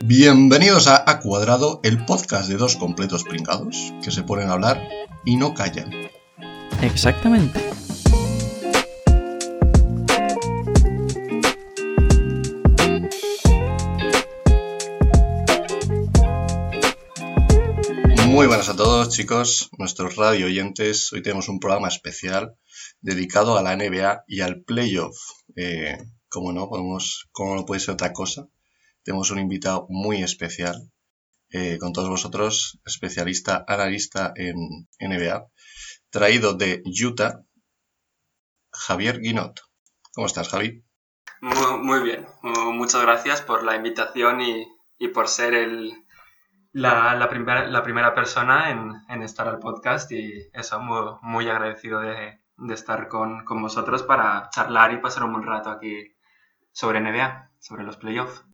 [0.00, 4.80] Bienvenidos a A Cuadrado, el podcast de dos completos pringados que se ponen a hablar
[5.24, 5.90] y no callan.
[6.80, 7.60] Exactamente.
[18.28, 21.12] Muy buenas a todos chicos, nuestros radio oyentes.
[21.12, 22.54] Hoy tenemos un programa especial
[23.00, 25.16] dedicado a la NBA y al playoff.
[25.56, 25.98] Eh,
[26.28, 28.48] como no, podemos, como no puede ser otra cosa,
[29.02, 30.90] tenemos un invitado muy especial
[31.50, 34.56] eh, con todos vosotros, especialista, analista en
[35.00, 35.46] NBA,
[36.10, 37.40] traído de Utah,
[38.70, 39.60] Javier Guinot.
[40.12, 40.84] ¿Cómo estás, Javi?
[41.40, 46.04] Muy, bien, muchas gracias por la invitación y, por ser el,
[46.72, 50.80] la, primera, la primera persona en, estar al podcast y eso,
[51.22, 52.40] muy, agradecido de,
[52.70, 56.17] estar con, con, vosotros para charlar y pasar un buen rato aquí
[56.78, 58.44] sobre NBA, sobre los playoffs.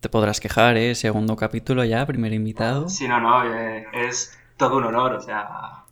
[0.00, 0.94] Te podrás quejar, ¿eh?
[0.94, 2.88] Segundo capítulo ya, primer invitado.
[2.88, 5.84] Sí, no, no, eh, es todo un honor, o sea...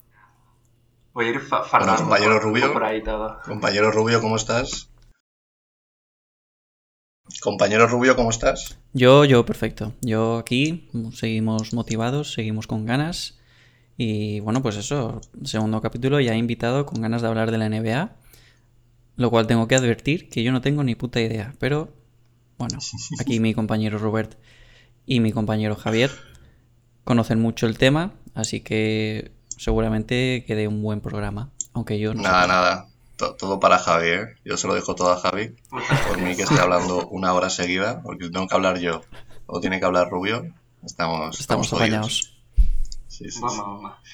[1.11, 3.41] Voy a ir fardando compañero Rubio, por ahí todo.
[3.45, 4.89] Compañero Rubio, ¿cómo estás?
[7.41, 8.79] Compañero Rubio, ¿cómo estás?
[8.93, 9.91] Yo, yo, perfecto.
[9.99, 13.41] Yo aquí seguimos motivados, seguimos con ganas.
[13.97, 17.67] Y bueno, pues eso, segundo capítulo ya he invitado con ganas de hablar de la
[17.67, 18.20] NBA.
[19.17, 21.53] Lo cual tengo que advertir que yo no tengo ni puta idea.
[21.59, 21.93] Pero
[22.57, 22.79] bueno,
[23.19, 24.37] aquí mi compañero Robert
[25.05, 26.11] y mi compañero Javier
[27.03, 32.47] conocen mucho el tema, así que seguramente quede un buen programa, aunque yo no Nada,
[32.47, 34.37] nada, todo para Javier.
[34.45, 38.01] Yo se lo dejo todo a Javi, por mí que esté hablando una hora seguida,
[38.03, 39.01] porque tengo que hablar yo
[39.45, 42.40] o tiene que hablar Rubio, estamos Estamos, apañados.
[43.21, 43.39] Sí, sí,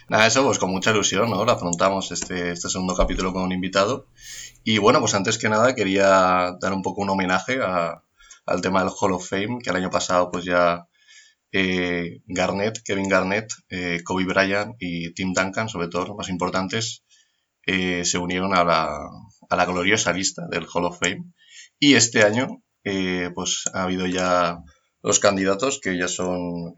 [0.09, 1.45] Nada, eso pues con mucha ilusión, ¿no?
[1.45, 4.07] Lo afrontamos este, este segundo capítulo con un invitado.
[4.63, 8.03] Y bueno, pues antes que nada quería dar un poco un homenaje a,
[8.45, 10.87] al tema del Hall of Fame, que el año pasado pues ya
[11.53, 17.05] eh, Garnett, Kevin Garnett, eh, Kobe Bryant y Tim Duncan, sobre todo los más importantes,
[17.65, 19.09] eh, se unieron a la,
[19.49, 21.31] a la, gloriosa lista del Hall of Fame.
[21.79, 22.63] Y este año
[23.35, 24.59] pues ha habido ya
[25.07, 26.75] los candidatos que ya son,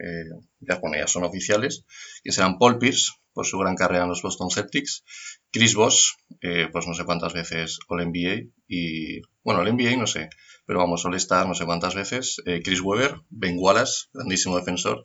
[0.59, 1.85] ya, bueno, ya son oficiales,
[2.23, 5.03] que serán Paul Pierce, por su gran carrera en los Boston Celtics,
[5.51, 10.29] Chris Voss, pues no sé cuántas veces All NBA, y bueno, el NBA no sé,
[10.65, 15.03] pero vamos, suele estar no sé cuántas veces, eh, Chris Webber, Ben Wallace, grandísimo defensor,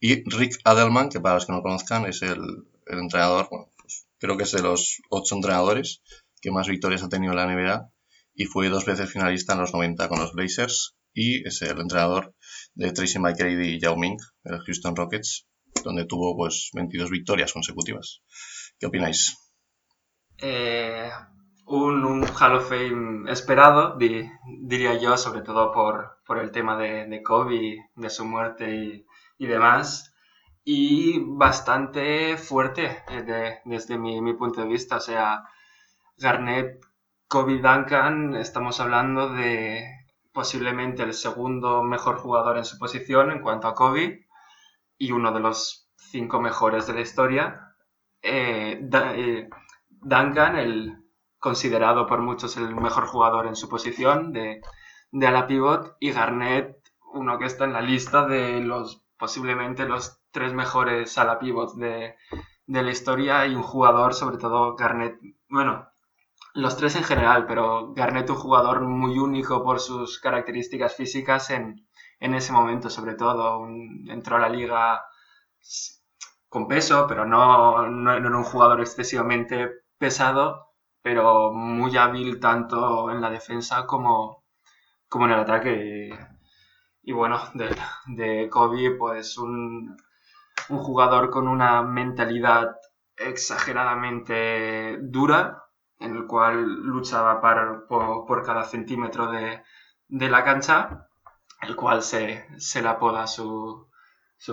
[0.00, 2.40] y Rick Adelman, que para los que no conozcan es el,
[2.86, 6.02] entrenador, bueno, pues, creo que es de los ocho entrenadores
[6.40, 7.92] que más victorias ha tenido en la NBA
[8.34, 12.34] y fue dos veces finalista en los 90 con los Blazers y es el entrenador
[12.80, 15.46] de Tracy McGrady y Yao Ming, de los Houston Rockets,
[15.84, 18.22] donde tuvo pues 22 victorias consecutivas.
[18.78, 19.36] ¿Qué opináis?
[20.38, 21.10] Eh,
[21.66, 27.04] un, un, Hall of Fame esperado, diría yo, sobre todo por, por el tema de,
[27.06, 30.14] de, Kobe, de su muerte y, y demás.
[30.64, 34.96] Y bastante fuerte eh, desde mi, mi, punto de vista.
[34.96, 35.44] O sea,
[36.16, 36.80] Garnett,
[37.28, 39.99] Kobe Duncan, estamos hablando de
[40.32, 44.26] posiblemente el segundo mejor jugador en su posición en cuanto a Kobe
[44.98, 47.74] y uno de los cinco mejores de la historia.
[48.22, 49.48] Eh, eh,
[49.88, 51.04] Duncan, el,
[51.38, 54.60] considerado por muchos el mejor jugador en su posición de,
[55.10, 56.76] de ala pivot y Garnett,
[57.12, 62.16] uno que está en la lista de los posiblemente los tres mejores ala pivots de,
[62.66, 65.18] de la historia y un jugador, sobre todo Garnett,
[65.48, 65.89] bueno,
[66.60, 71.86] los tres en general, pero Garnett un jugador muy único por sus características físicas en,
[72.20, 73.66] en ese momento, sobre todo.
[74.08, 75.04] entró a la liga
[76.48, 80.70] con peso, pero no, no, era un jugador excesivamente pesado
[81.02, 84.44] pero muy hábil tanto en la defensa como,
[85.08, 86.10] como en el ataque.
[87.02, 87.74] Y, bueno, de,
[88.06, 89.96] de, Kobe, pues un,
[90.68, 92.76] un, jugador con una mentalidad
[93.16, 95.64] exageradamente dura,
[96.00, 97.40] en el cual luchaba
[97.86, 99.62] por, cada centímetro de,
[100.08, 101.08] la cancha,
[101.62, 102.46] el cual se,
[102.82, 103.86] le apoda su,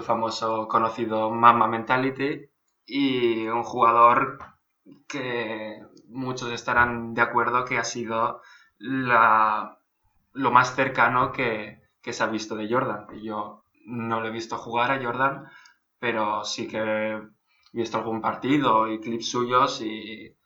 [0.03, 2.49] famoso conocido Mama Mentality,
[2.85, 4.39] y un jugador
[5.07, 8.41] que muchos estarán de acuerdo que ha sido
[8.77, 13.07] lo más cercano que, se ha visto de Jordan.
[13.21, 15.45] Yo no lo he visto jugar a Jordan,
[15.99, 17.21] pero sí que he
[17.73, 20.36] visto algún partido y clips suyos y,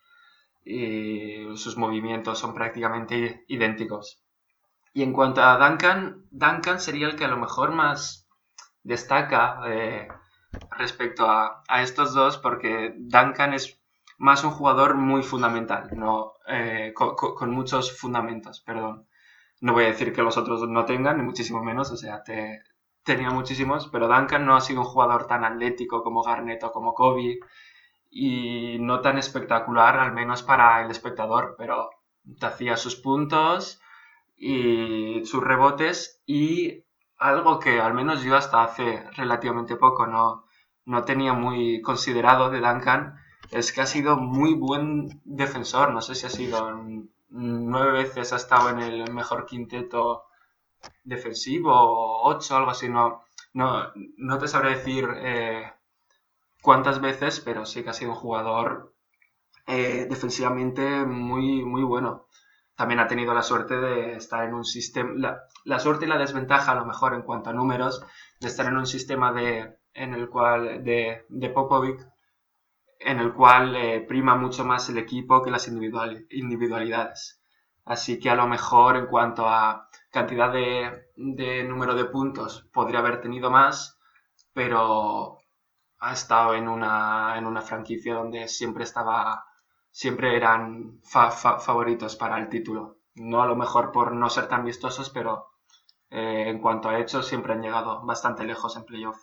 [0.63, 4.21] sus movimientos son prácticamente idénticos.
[4.93, 8.27] Y en cuanto a Duncan, Duncan sería el que a lo mejor más
[8.83, 10.07] destaca eh,
[10.77, 13.81] respecto a, a, estos dos porque Duncan es
[14.21, 19.07] más un jugador muy fundamental, no, eh, con, muchos fundamentos, perdón.
[19.61, 22.61] No voy a decir que los otros no tengan, ni muchísimo menos, o sea, te,
[23.03, 26.93] tenía muchísimos, pero Duncan no ha sido un jugador tan atlético como Garnett o como
[26.93, 27.39] Kobe
[28.11, 31.89] y no tan espectacular, al menos para el espectador, pero
[32.39, 33.81] te hacía sus puntos
[34.37, 36.83] y sus rebotes y
[37.17, 40.45] algo que al menos yo hasta hace relativamente poco no,
[40.85, 43.15] no tenía muy considerado de Duncan
[43.51, 45.91] es que ha sido muy buen defensor.
[45.91, 46.71] No sé si ha sido
[47.29, 50.25] nueve veces ha estado en el mejor quinteto
[51.03, 52.89] defensivo o ocho, algo así.
[52.89, 53.23] No,
[53.53, 55.71] no, no te sabré decir eh,
[56.61, 58.93] cuántas veces, pero sí que ha sido un jugador
[59.67, 62.27] eh, defensivamente muy, muy bueno.
[62.75, 66.17] También ha tenido la suerte de estar en un sistema, la, la, suerte y la
[66.17, 68.03] desventaja a lo mejor en cuanto a números,
[68.39, 71.99] de estar en un sistema de, en el cual, de, de Popovic,
[72.99, 77.41] en el cual eh, prima mucho más el equipo que las individualidades.
[77.85, 82.99] Así que a lo mejor en cuanto a cantidad de, de, número de puntos podría
[82.99, 83.99] haber tenido más,
[84.53, 85.40] pero
[86.01, 89.45] ha estado en una, en una franquicia donde siempre estaba,
[89.91, 92.97] siempre eran favoritos para el título.
[93.15, 95.51] No a lo mejor por no ser tan vistosos, pero
[96.09, 99.17] eh, en cuanto a hechos siempre han llegado bastante lejos en playoff.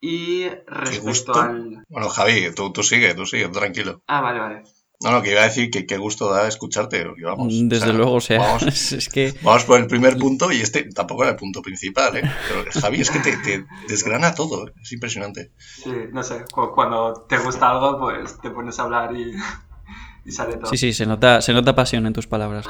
[0.00, 1.84] Y respecto al...
[1.88, 4.02] Bueno, Javi, tú, tú sigue, tú sigue, tranquilo.
[4.06, 4.62] Ah, vale, vale.
[5.02, 7.06] No, no, que iba a decir que qué gusto da escucharte.
[7.22, 8.62] Vamos, Desde luego, o sea, vamos,
[8.92, 9.34] es que...
[9.42, 12.30] Vamos por el primer punto y este tampoco era el punto principal, ¿eh?
[12.48, 14.72] Pero Javi, es que te, te desgrana todo, ¿eh?
[14.82, 15.52] es impresionante.
[15.56, 19.34] Sí, no sé, cuando te gusta algo, pues te pones a hablar y,
[20.26, 20.70] y sale todo.
[20.70, 22.66] Sí, sí, se nota, se nota pasión en tus palabras.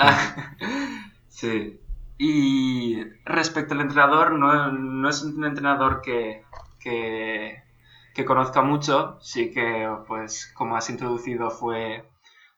[1.28, 1.80] sí.
[2.16, 6.44] Y respecto al entrenador, no, no es un entrenador que,
[6.78, 7.64] que,
[8.14, 12.04] que conozca mucho, sí que, pues, como has introducido, fue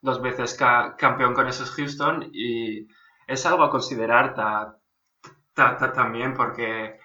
[0.02, 2.88] dos veces ca campeón con esos Houston y
[3.26, 4.76] es algo a considerar ta,
[5.54, 6.98] ta, ta, también porque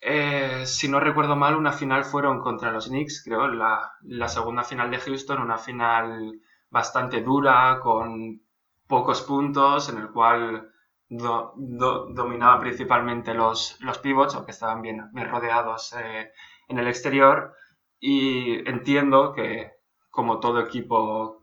[0.00, 3.92] eh, si no recuerdo mal una final fueron contra los Knicks creo la,
[4.28, 6.40] segunda final de Houston una final
[6.70, 8.40] bastante dura con
[8.88, 10.72] pocos puntos en el cual
[11.08, 16.32] do, do, dominaba principalmente los, los pivots o que estaban bien, bien rodeados eh,
[16.68, 17.54] en el exterior.
[18.00, 19.72] Y entiendo que
[20.10, 21.41] como todo equipo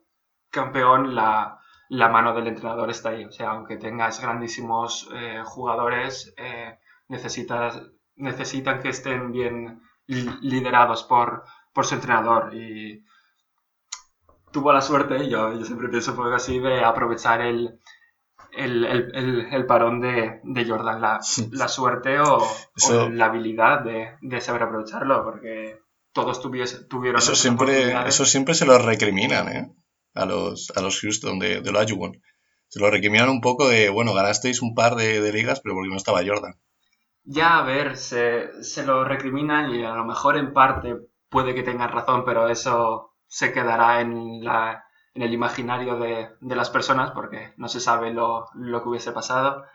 [0.50, 1.60] campeón, la,
[1.90, 3.25] la, mano del entrenador está ahí.
[3.25, 7.81] O sea, aunque tengas grandísimos eh, jugadores, eh, necesitas,
[8.16, 11.44] necesitan que estén bien liderados por,
[11.74, 12.54] por su entrenador.
[12.54, 13.04] Y
[14.51, 17.80] tuvo la suerte, yo, yo siempre pienso un así, de aprovechar el,
[18.52, 21.19] el, el, el, parón de, de Jordan, la,
[21.52, 22.40] la suerte o,
[22.75, 23.06] Eso...
[23.06, 25.80] o, la habilidad de, de, saber aprovecharlo, porque
[26.12, 27.19] todos tuvies, tuvieron...
[27.19, 29.72] Eso siempre, eso siempre se lo recriminan, ¿eh?
[30.19, 32.21] A los, a los Houston de, de Olajuwon.
[32.68, 35.89] Se lo recriminan un poco de, bueno, ganasteis un par de, de, ligas, pero porque
[35.89, 36.54] no estaba Jordan.
[37.24, 40.95] Ya, a ver, se, se lo recriminan y a lo mejor en parte
[41.30, 44.83] puede que tengan razón, pero eso se quedará en, la,
[45.13, 49.12] en el imaginario de, de, las personas porque no se sabe lo, lo, que hubiese
[49.12, 49.66] pasado.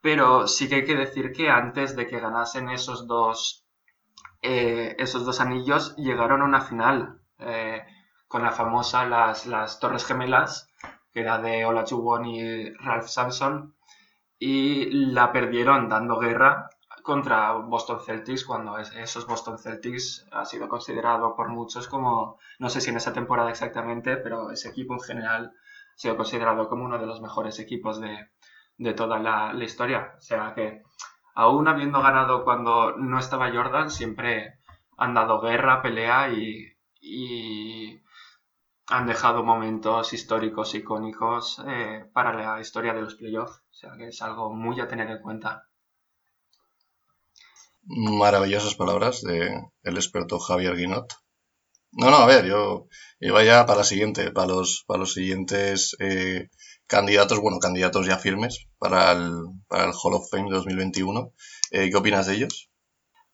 [0.00, 3.66] Pero sí que hay que decir que antes de que ganasen esos dos,
[4.42, 7.21] eh, esos dos anillos, llegaron a una final.
[8.32, 10.70] Con la famosa las, las Torres Gemelas,
[11.12, 13.74] que era de Olajuwon y Ralph Sampson,
[14.38, 16.70] y la perdieron dando guerra
[17.02, 22.80] contra Boston Celtics cuando esos Boston Celtics ha sido considerado por muchos como, no sé
[22.80, 25.52] si en esa temporada exactamente, pero ese equipo en general
[25.94, 28.30] ha sido considerado como uno de los mejores equipos de,
[28.78, 30.14] de toda la, la, historia.
[30.16, 30.80] O sea que,
[31.34, 34.58] aún habiendo ganado cuando no estaba Jordan, siempre
[34.96, 38.00] han dado guerra, pelea y, y
[38.86, 43.62] han dejado momentos históricos icónicos eh, para la historia de los playoffs.
[43.70, 45.68] O sea que es algo muy a tener en cuenta.
[47.84, 51.12] Maravillosas palabras de el experto Javier Guinot.
[51.92, 52.86] No, no, a ver, yo
[53.20, 56.48] iba ya para la siguiente, para los, para los siguientes eh,
[56.86, 59.32] candidatos, bueno, candidatos ya firmes para el,
[59.68, 61.32] para el Hall of Fame 2021.
[61.70, 62.70] Eh, ¿Qué opinas de ellos?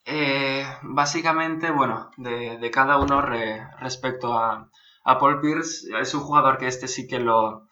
[0.04, 4.68] Eh, básicamente, bueno, de, de cada uno re, respecto a,
[5.08, 7.66] a Paul Pierce es un jugador que este sí que lo,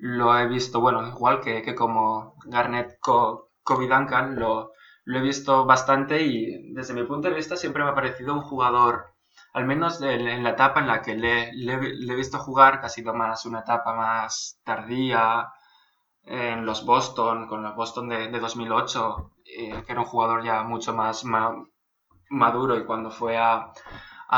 [0.00, 4.72] he visto, bueno, igual que, como Garnett, Kobe Duncan, lo,
[5.06, 9.14] he visto bastante y desde mi punto de vista siempre me ha parecido un jugador,
[9.52, 13.14] al menos en la etapa en la que le, he visto jugar, que ha sido
[13.14, 15.48] más una etapa más tardía,
[16.24, 20.64] en los Boston, con los Boston de, de 2008, eh, que era un jugador ya
[20.64, 21.54] mucho más ma,
[22.30, 23.72] maduro y cuando fue a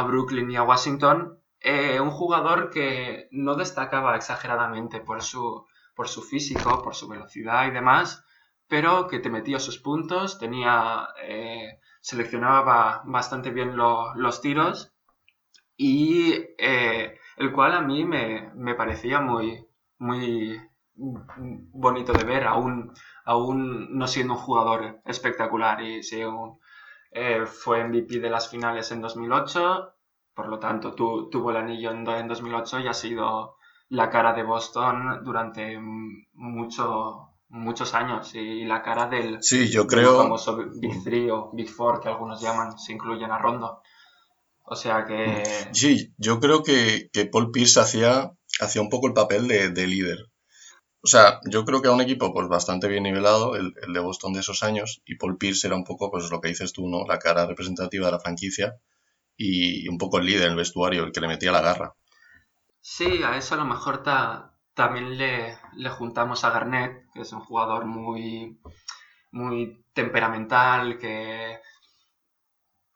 [0.05, 6.23] Brooklyn y a Washington, eh, un jugador que no destacaba exageradamente por su, por su
[6.23, 8.25] físico, por su velocidad y demás,
[8.69, 14.93] pero que te metía sus puntos, tenía, eh, seleccionaba bastante bien los tiros
[15.77, 19.67] y eh, el cual a mí me, parecía muy,
[19.99, 20.61] muy
[20.95, 22.93] bonito de ver, aún,
[23.25, 26.01] aún no siendo un jugador espectacular y
[27.11, 29.95] eh, fue MVP de las finales en 2008,
[30.35, 33.57] por lo tanto tuvo el anillo en, en 2008 y ha sido
[33.89, 35.79] la cara de Boston durante
[36.33, 40.17] mucho, muchos años y la cara del, sí, yo creo...
[40.17, 43.83] famoso Big Three o Big Four que algunos llaman, se incluyen a Rondo.
[44.65, 45.45] O sea que...
[45.73, 50.31] Sí, yo creo que, Paul Pierce hacía, hacía un poco el papel de, líder.
[51.03, 54.33] O sea, yo creo que a un equipo pues bastante bien nivelado, el, de Boston
[54.33, 57.05] de esos años, y Paul Pierce era un poco pues lo que dices tú, ¿no?
[57.07, 58.79] La cara representativa de la franquicia
[59.43, 61.95] y un poco el líder, el vestuario, el que le metía la garra.
[62.81, 64.03] Sí, a eso a lo mejor
[64.75, 65.57] también le,
[65.91, 68.61] juntamos a Garnett, que es un jugador muy,
[69.33, 71.59] muy temperamental, que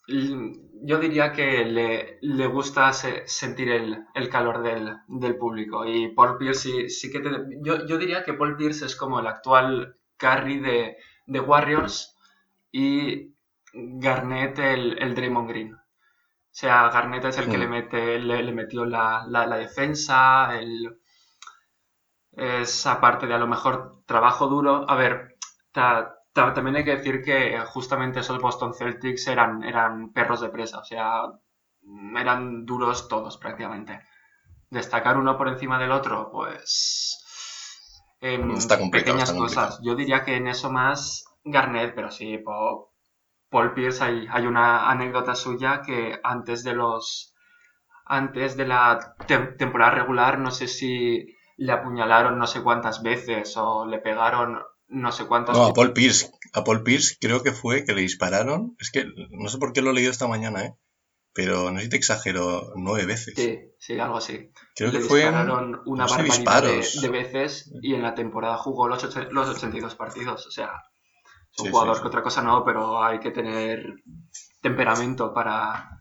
[0.09, 5.85] yo diría que le, gusta sentir el, calor del, público.
[5.85, 7.23] Y Paul Pierce sí, que
[7.63, 12.17] yo, diría que Paul Pierce es como el actual carry de, de Warriors
[12.71, 13.35] y
[13.73, 15.77] Garnett el, el Draymond Green.
[16.57, 17.71] O sea, Garnett es el que le, mm.
[17.71, 20.99] mete, le, metió la, defensa, el,
[22.33, 24.89] esa parte de a lo mejor trabajo duro.
[24.89, 25.37] A ver,
[26.33, 30.85] también hay que decir que justamente esos Boston Celtics eran, eran perros de presa, o
[30.85, 31.25] sea,
[32.19, 34.01] eran duros todos prácticamente.
[34.71, 37.23] Destacar uno por encima del otro, pues...
[38.19, 38.57] En
[38.91, 39.79] pequeñas cosas.
[39.83, 42.96] Yo diría que en eso más Garnett, pero sí, por,
[43.51, 47.35] Paul Pierce hay, hay una anécdota suya que antes de los
[48.05, 49.17] antes de la
[49.59, 51.27] temporada regular no sé si
[51.57, 55.93] le apuñalaron no sé cuántas veces o le pegaron no sé cuántas No, a Paul
[55.93, 59.73] Pierce, a Paul Pierce creo que fue que le dispararon, es que no sé por
[59.73, 60.77] qué lo he leído esta mañana, ¿eh?
[61.33, 63.35] Pero no sé si te exagero, nueve veces.
[63.37, 64.51] Sí, sí, algo así.
[64.75, 69.97] Creo que fue una barbaridad de, veces y en la temporada jugó los, los 82
[69.97, 70.71] partidos, o sea,
[71.59, 73.95] un jugador que otra cosa no, pero hay que tener
[74.61, 76.01] temperamento para,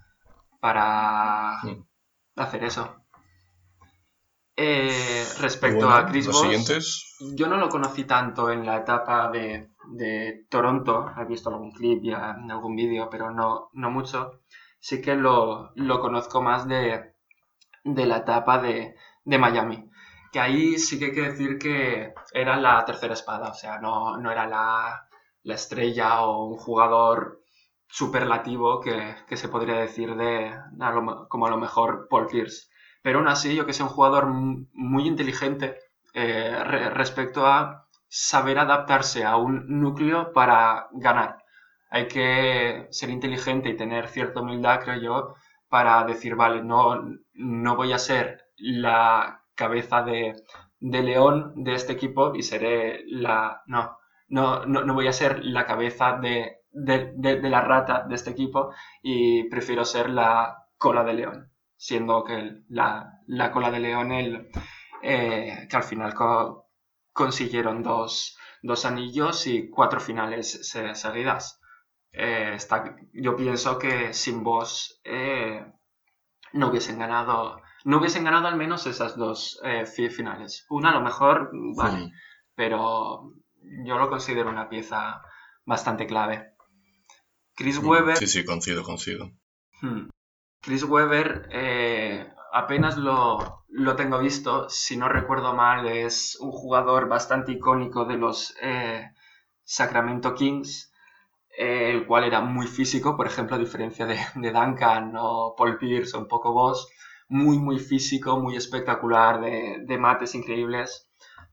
[0.60, 1.60] para
[2.36, 3.06] hacer eso.
[4.58, 9.70] Eh, respecto a Chris Bosh, yo no lo conocí tanto en la etapa de,
[10.50, 14.42] Toronto, he visto algún clip y en algún vídeo, pero no, no mucho.
[14.80, 17.16] Sí que lo, conozco más de,
[17.84, 18.96] la etapa de,
[19.26, 19.90] de, Miami,
[20.32, 24.18] que ahí sí que hay que decir que era la tercera espada, o sea, no,
[24.18, 25.05] no era la,
[25.46, 27.42] la estrella o un jugador
[27.88, 30.52] superlativo que, se podría decir de
[31.30, 32.68] como a lo mejor Paul Pierce.
[33.02, 35.78] Pero aún así, yo que sé, un jugador muy inteligente
[36.14, 41.38] eh, respecto a saber adaptarse a un núcleo para ganar.
[41.92, 45.36] Hay que ser inteligente y tener cierta humildad, creo yo,
[45.70, 47.02] para decir, vale, no,
[47.34, 50.34] no voy a ser la cabeza de,
[50.80, 53.62] de león de este equipo y seré la...
[53.68, 53.98] No,
[54.28, 59.86] no, no, voy a ser la cabeza de, la rata de este equipo y prefiero
[59.86, 63.22] ser la cola de león, siendo que la,
[63.54, 64.50] cola de león, el,
[65.04, 66.14] eh, que al final
[67.14, 68.38] consiguieron dos,
[68.86, 71.62] anillos y cuatro finales seguidas.
[72.12, 75.66] Eh, está, yo pienso que sin vos eh,
[76.54, 79.62] no hubiesen ganado no hubiesen ganado al menos esas dos
[80.10, 80.66] finales.
[80.70, 82.12] Una a lo mejor, vale,
[82.56, 83.36] pero
[83.86, 85.22] yo lo considero una pieza
[85.66, 86.54] bastante clave.
[87.56, 88.18] Chris mm, Webber.
[88.18, 89.32] Sí, sí, coincido, coincido.
[89.82, 90.10] Hmm.
[90.62, 93.64] Chris Webber eh, apenas lo,
[93.96, 99.12] tengo visto, si no recuerdo mal, es un jugador bastante icónico de los eh,
[99.64, 100.92] Sacramento Kings,
[101.58, 106.18] eh, el cual era muy físico, por ejemplo, a diferencia de, Duncan o Paul Pierce
[106.18, 106.90] o un poco vos,
[107.28, 111.05] muy, muy físico, muy espectacular, de, de mates increíbles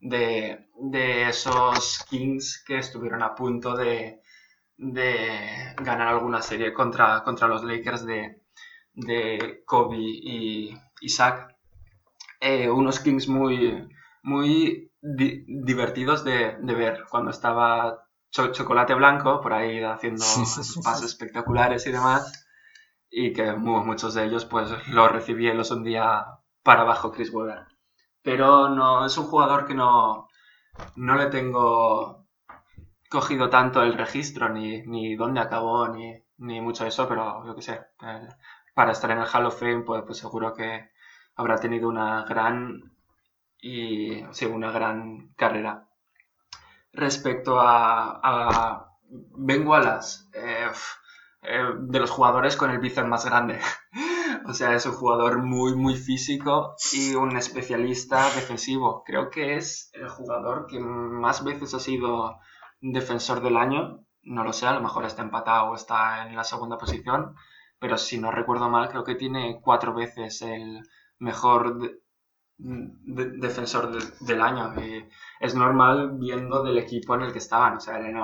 [0.03, 4.21] de, esos Kings que estuvieron a punto de,
[4.77, 8.43] ganar alguna serie contra, contra los Lakers de,
[8.95, 11.57] de Kobe y Isaac.
[12.41, 13.89] Eh, unos Kings muy,
[14.23, 17.05] muy divertidos de, ver.
[17.09, 20.25] Cuando estaba Chocolate Blanco por ahí haciendo
[20.83, 22.47] pasos espectaculares y demás
[23.11, 26.25] y que muchos de ellos pues lo recibí y los hundía
[26.63, 27.72] para abajo Chris Webber
[28.23, 30.29] pero no es un jugador que no,
[30.97, 32.27] no le tengo
[33.11, 37.55] cogido tanto el registro, ni, ni dónde acabó, ni, ni mucho de eso, pero yo
[37.55, 38.29] qué sé, eh,
[38.75, 40.91] para estar en el Hall of Fame, pues, pues, seguro que
[41.37, 42.83] habrá tenido una gran
[43.61, 45.89] y sí, una gran carrera.
[46.93, 50.71] respecto a, a Ben Wallace, eh,
[51.43, 53.59] eh, de los jugadores con el bíceps más grande.
[54.47, 59.03] o sea, es un jugador muy, muy físico y un especialista defensivo.
[59.05, 62.39] Creo que es el jugador que más veces ha sido
[62.81, 64.05] defensor del año.
[64.23, 67.35] No lo sé, a lo mejor está empatado o está en la segunda posición,
[67.79, 70.83] pero si no recuerdo mal, creo que tiene cuatro veces el
[71.19, 72.01] mejor
[72.59, 74.75] defensor del año.
[74.81, 75.09] Y
[75.41, 77.77] es normal viendo del equipo en el que estaban.
[77.77, 78.17] O sea, él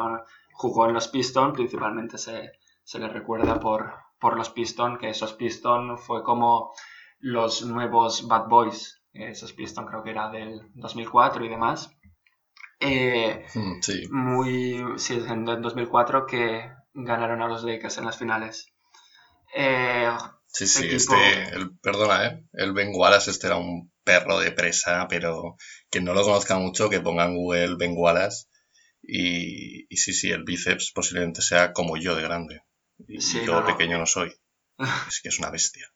[0.52, 5.32] jugó en los Pistons, principalmente se, se le recuerda por, por los Pistons, que esos
[5.34, 6.72] Pistons fue como
[7.20, 9.02] los nuevos Bad Boys.
[9.12, 11.90] Esos Pistons creo que era del 2004 y demás.
[12.80, 14.08] Eh, mm, sí.
[14.10, 18.72] Muy, sí, en 2004 que ganaron a los Lakers en las finales.
[19.54, 20.10] Eh,
[20.46, 22.44] sí, sí, este, el, perdona, ¿eh?
[22.52, 25.56] El Ben Wallace este era un perro de presa, pero
[25.90, 28.46] quien no lo conozca mucho, que ponga en Google Ben Wallace.
[29.02, 32.60] Y, y sí, sí, el bíceps posiblemente sea como yo de grande.
[33.06, 34.06] Y yo pequeño no.
[34.06, 34.32] soy.
[35.08, 35.86] Es que es una bestia.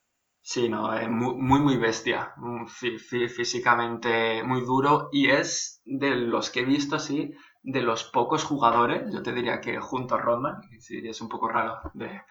[0.40, 2.34] Sí, no, es muy, muy, bestia.
[2.66, 7.32] Físicamente muy duro y es de los que he visto así,
[7.62, 11.48] de los pocos jugadores, yo te diría que junto a Rodman, sí, es un poco
[11.48, 12.22] raro de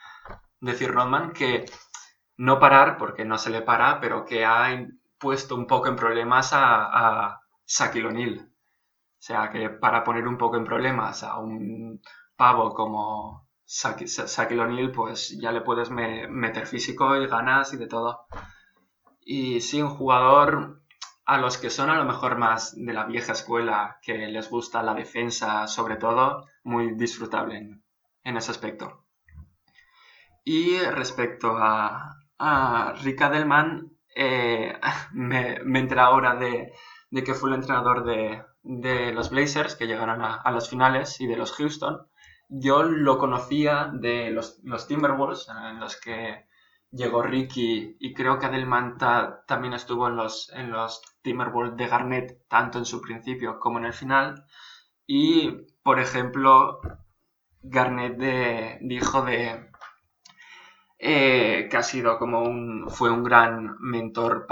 [0.60, 1.66] decir Rodman, que
[2.38, 4.86] no parar, porque no se le para, pero que ha
[5.18, 8.40] puesto un poco en problemas a, a Shaquille O'Neal.
[8.40, 12.02] O sea, que para poner un poco en problemas a un
[12.36, 18.26] pavo como Shaquille O'Neal, pues ya le puedes meter físico y ganas y de todo.
[19.22, 20.82] Y sí, un jugador
[21.26, 24.84] a los que son a lo mejor más de la vieja escuela, que les gusta
[24.84, 27.80] la defensa sobre todo, muy disfrutable
[28.24, 29.06] en, ese aspecto.
[30.44, 34.78] Y respecto a, a Rick Adelman, eh,
[35.14, 36.74] me, me enteré ahora de,
[37.24, 41.54] que fue el entrenador de, los Blazers, que llegaron a las finales, y de los
[41.54, 42.11] Houston
[42.54, 46.46] yo lo conocía de los, Timberwolves, en los que
[46.92, 48.98] llegó Ricky y creo que Adelman
[49.48, 53.86] también estuvo en los, en los Timberwolves de Garnett, tanto en su principio como en
[53.86, 54.46] el final.
[55.08, 55.50] Y,
[55.82, 56.82] por ejemplo,
[57.62, 58.18] Garnett
[58.82, 59.72] dijo de
[61.00, 64.46] eh, que ha sido como un, fue un gran mentor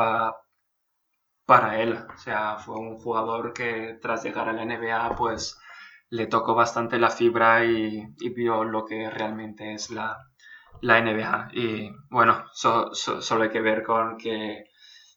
[1.45, 1.99] para él.
[2.15, 5.59] O sea, fue un jugador que tras llegar a la NBA, pues
[6.09, 10.17] le tocó bastante la fibra y, vio lo que realmente es la,
[10.81, 11.49] NBA.
[11.53, 14.65] Y bueno, solo hay que ver con que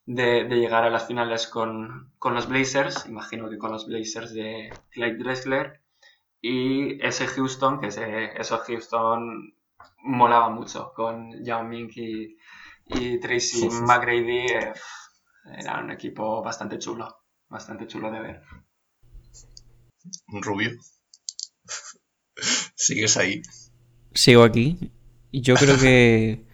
[0.06, 5.18] de, llegar a las finales con, los Blazers, imagino que con los Blazers de Clyde
[5.18, 5.80] Drexler,
[6.40, 9.54] y ese Houston, que ese, eso Houston
[10.02, 14.72] molaba mucho, con Yao Ming y, Tracy McGrady, eh,
[15.56, 18.42] era un equipo bastante chulo, bastante chulo de ver.
[20.28, 20.70] Rubio.
[22.74, 23.42] ¿Sigues ahí?
[24.14, 24.90] Sigo aquí.
[25.32, 26.44] Yo creo que,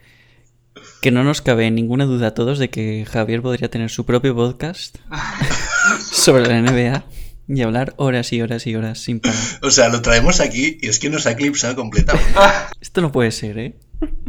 [1.02, 4.34] que no nos cabe ninguna duda a todos de que Javier podría tener su propio
[4.34, 4.98] podcast
[6.00, 7.04] sobre la NBA
[7.48, 9.38] y hablar horas y horas y horas sin parar.
[9.62, 12.38] O sea, lo traemos aquí y es que nos ha eclipsado completamente.
[12.80, 13.78] Esto no puede ser, ¿eh?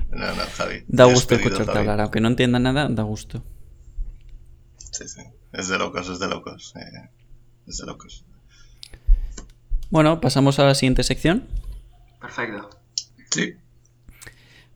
[0.10, 0.84] No, no, Javi.
[0.88, 3.43] Da gusto escucharte hablar, aunque no entienda nada, da gusto.
[4.91, 5.21] Sí, sí.
[5.53, 6.73] Es de locos, es de locos.
[6.75, 7.10] Eh,
[7.67, 8.25] es de locos.
[9.89, 11.47] Bueno, pasamos a la siguiente sección.
[12.21, 12.69] Perfecto.
[13.32, 13.56] Sí.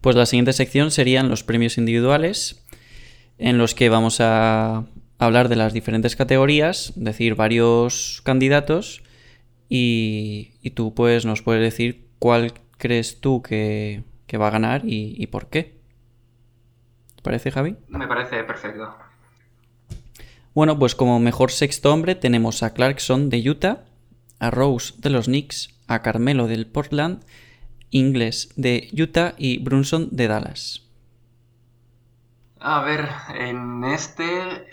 [0.02, 2.66] Pues la siguiente sección serían los premios individuales,
[3.38, 4.86] en los que vamos a
[5.20, 9.04] hablar de las diferentes categorías, decir varios candidatos
[9.70, 15.28] y, tú pues nos puedes decir cuál crees tú que, va a ganar y, y
[15.28, 15.78] por qué.
[17.16, 17.76] ¿Te parece, Javi?
[17.88, 18.98] Me parece perfecto.
[20.56, 23.86] Bueno, pues como mejor sexto hombre tenemos a Clarkson de Utah,
[24.40, 27.24] a Rose de los Knicks, a Carmelo del Portland,
[27.92, 30.84] Ingles de Utah y Brunson de Dallas.
[32.60, 34.68] A ver, en este,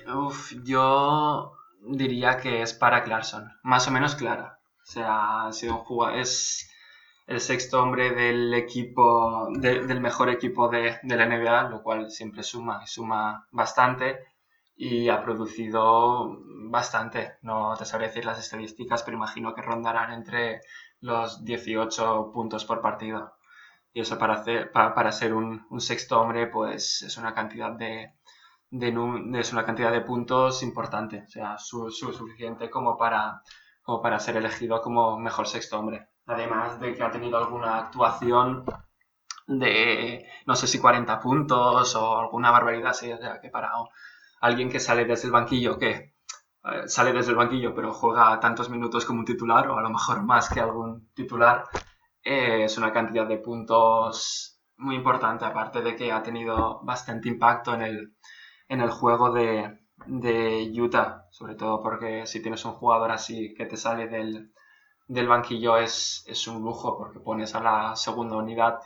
[0.64, 4.60] yo diría que es para Clarkson, más o menos clara.
[4.82, 6.70] O sea, ha sido un jugador, es
[7.26, 12.42] el sexto hombre del equipo, del mejor equipo de, de, la NBA, lo cual siempre
[12.42, 14.29] suma y suma bastante
[14.82, 16.38] y ha producido
[16.70, 17.34] bastante.
[17.42, 20.62] No te sabré decir las estadísticas, pero imagino que rondarán entre
[21.00, 23.34] los 18 puntos por partido.
[23.92, 28.14] Y eso para, hacer, para, ser un, sexto hombre, pues es una cantidad de,
[28.70, 31.24] es una cantidad de puntos importante.
[31.26, 33.42] O sea, su, suficiente como para,
[33.82, 36.08] como para ser elegido como mejor sexto hombre.
[36.24, 38.64] Además de que ha tenido alguna actuación
[39.46, 43.72] de no sé si 40 puntos o alguna barbaridad así, o sea, que para
[44.40, 46.14] alguien que sale desde el banquillo que
[46.64, 49.90] eh, sale desde el banquillo, pero juega tantos minutos como un titular, o a lo
[49.90, 51.64] mejor más que algún titular,
[52.22, 57.74] eh, es una cantidad de puntos muy importante, aparte de que ha tenido bastante impacto
[57.74, 58.14] en el,
[58.68, 63.66] en el juego de, de Utah, sobre todo porque si tienes un jugador así que
[63.66, 64.52] te sale del,
[65.08, 68.80] del banquillo es, es, un lujo, porque pones a la segunda unidad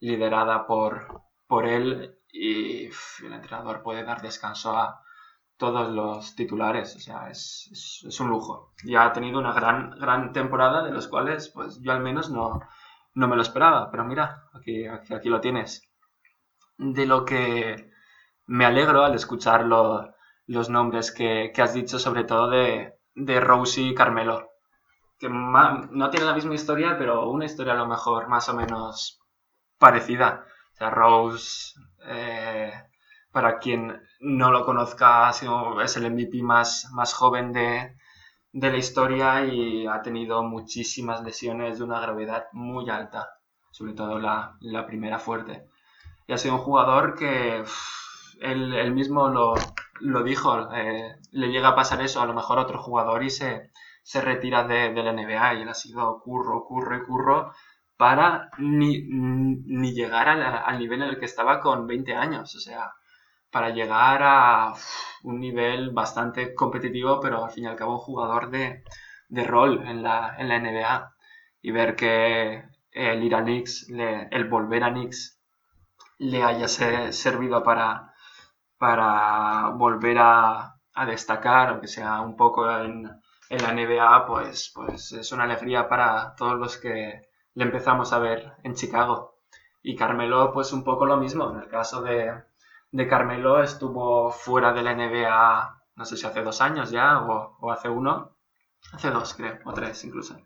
[0.00, 2.86] liderada por, por él y
[3.24, 5.00] el entrenador puede dar descanso a
[5.56, 7.70] todos los titulares, o sea, es,
[8.04, 8.72] es, un lujo.
[8.84, 12.60] Ya ha tenido una gran, gran temporada de los cuales pues yo al menos no,
[13.14, 15.88] no me lo esperaba, pero mira, aquí, aquí, aquí lo tienes.
[16.76, 17.92] De lo que
[18.46, 23.80] me alegro al escuchar los nombres que, que, has dicho, sobre todo de, de Rose
[23.80, 24.50] y Carmelo,
[25.20, 29.20] que no tienen la misma historia, pero una historia a lo mejor más o menos
[29.78, 30.44] parecida.
[30.74, 32.72] O sea, Rose, eh,
[33.30, 37.96] para quien no lo conozca, es el MVP más, más joven de,
[38.52, 43.28] de la historia y ha tenido muchísimas lesiones de una gravedad muy alta,
[43.70, 45.68] sobre todo la, la primera fuerte.
[46.26, 47.62] Y ha sido un jugador que
[48.40, 49.54] él, mismo lo,
[50.00, 53.30] lo dijo, eh, le llega a pasar eso a lo mejor a otro jugador y
[53.30, 53.70] se,
[54.02, 57.52] se retira de, de, la NBA y él ha sido curro, curro y curro
[57.96, 62.54] para ni, ni llegar al nivel en el que estaba con 20 años.
[62.54, 62.92] O sea,
[63.50, 64.74] para llegar a
[65.22, 68.82] un nivel bastante competitivo, pero al fin y al cabo jugador de,
[69.28, 71.14] de rol en la, en la, NBA.
[71.62, 75.40] Y ver que el ir a Knicks, el volver a Knicks,
[76.18, 78.12] le haya servido para,
[78.78, 83.10] para volver a, a, destacar, aunque sea un poco en,
[83.50, 88.18] en, la NBA, pues, pues es una alegría para todos los que le empezamos a
[88.18, 89.38] ver en Chicago.
[89.82, 92.32] Y Carmelo, pues un poco lo mismo, en el caso de,
[92.90, 97.70] de Carmelo estuvo fuera de la NBA, no sé si hace dos años ya o,
[97.70, 98.36] hace uno,
[98.92, 100.38] hace dos creo, o tres incluso,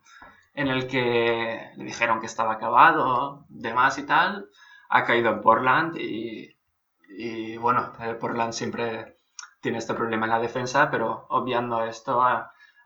[0.54, 4.48] en el que le dijeron que estaba acabado, demás y tal,
[4.88, 6.56] ha caído en Portland y,
[7.08, 9.18] y bueno, Portland siempre
[9.60, 12.22] tiene este problema en la defensa, pero obviando esto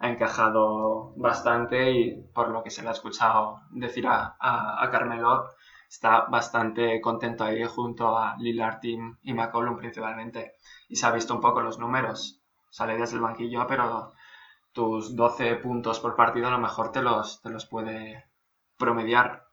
[0.02, 5.46] ha, encajado bastante y por lo que se le ha escuchado decir a, a Carmelo,
[5.88, 10.54] está bastante contento ahí junto a Lillard Team y McCollum principalmente.
[10.88, 12.40] Y se ha visto un poco los números.
[12.70, 14.12] Sale desde el banquillo, pero
[14.72, 18.24] tus 12 puntos por partido a lo mejor te los, te los puede
[18.78, 19.44] promediar.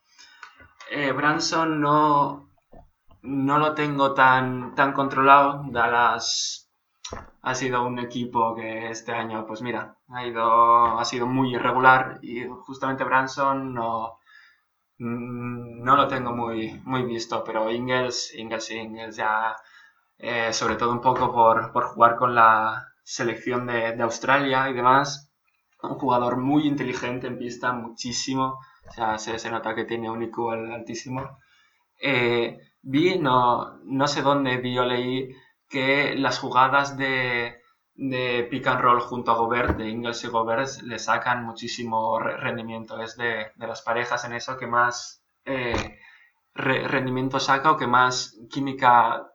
[0.91, 2.49] Eh, Branson no,
[3.21, 5.63] no lo tengo tan, tan controlado.
[5.67, 6.68] Dallas
[7.41, 12.19] ha sido un equipo que este año, pues mira, ha, ido, ha sido muy irregular
[12.22, 14.19] y justamente Branson no,
[14.98, 19.56] no lo tengo muy, muy visto, pero Ingles, Ingles, Ingles ya,
[20.17, 24.74] eh, sobre todo un poco por, por, jugar con la selección de, de, Australia y
[24.74, 25.32] demás,
[25.82, 30.22] un jugador muy inteligente en pista, muchísimo, o sea, se, se nota que tiene un
[30.24, 31.39] IQ altísimo.
[32.02, 35.30] Eh, vi, no, no sé dónde vi o leí
[35.69, 37.62] que las jugadas de,
[37.95, 43.01] de pick and roll junto a Gobert, de Ingles y Gobert, le sacan muchísimo rendimiento.
[43.01, 45.99] Es de, de, las parejas en eso que más eh,
[46.53, 49.27] rendimiento saca o que más química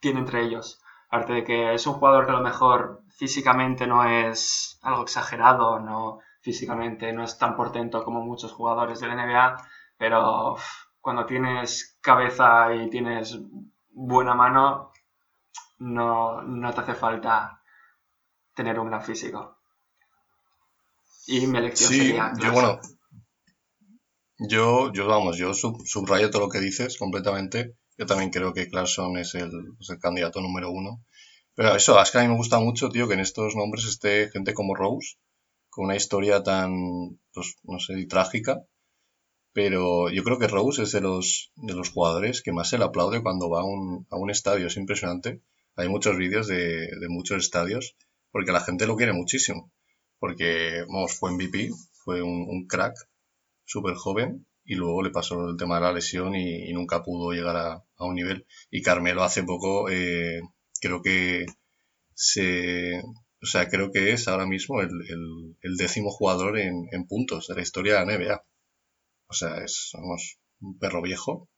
[0.00, 0.80] tiene entre ellos.
[1.08, 5.78] Aparte de que es un jugador que a lo mejor físicamente no es algo exagerado,
[5.78, 9.56] no físicamente no es tan portento como muchos jugadores de la NBA,
[9.96, 10.56] pero
[11.00, 13.38] cuando tienes cabeza y tienes
[13.90, 14.91] buena mano,
[15.82, 17.60] no, no te hace falta
[18.54, 19.58] tener un gran físico.
[21.26, 22.32] Y mi elección sería.
[22.38, 22.80] Yo, bueno,
[24.38, 27.76] yo, yo, vamos, yo subrayo todo lo que dices completamente.
[27.98, 31.04] Yo también creo que Clarkson es el, es el candidato número uno.
[31.54, 34.30] Pero eso, es que a mí me gusta mucho, tío, que en estos nombres esté
[34.30, 35.16] gente como Rose,
[35.68, 38.62] con una historia tan, pues, no sé, trágica.
[39.52, 42.84] Pero yo creo que Rose es de los, de los jugadores que más se le
[42.84, 44.68] aplaude cuando va a un, a un estadio.
[44.68, 45.42] Es impresionante.
[45.76, 47.96] Hay muchos vídeos de, de muchos estadios
[48.32, 49.70] porque la gente lo quiere muchísimo.
[50.18, 52.96] Porque, vamos, fue MVP, fue un, crack,
[53.64, 57.56] súper joven, y luego le pasó el tema de la lesión y, nunca pudo llegar
[57.56, 58.46] a, un nivel.
[58.70, 60.40] Y Carmelo hace poco, eh,
[60.80, 61.46] creo que
[62.14, 63.00] se,
[63.42, 67.62] o sea, creo que es ahora mismo el, décimo jugador en, en, puntos de la
[67.62, 68.44] historia de la NBA.
[69.28, 71.48] O sea, es, vamos, un perro viejo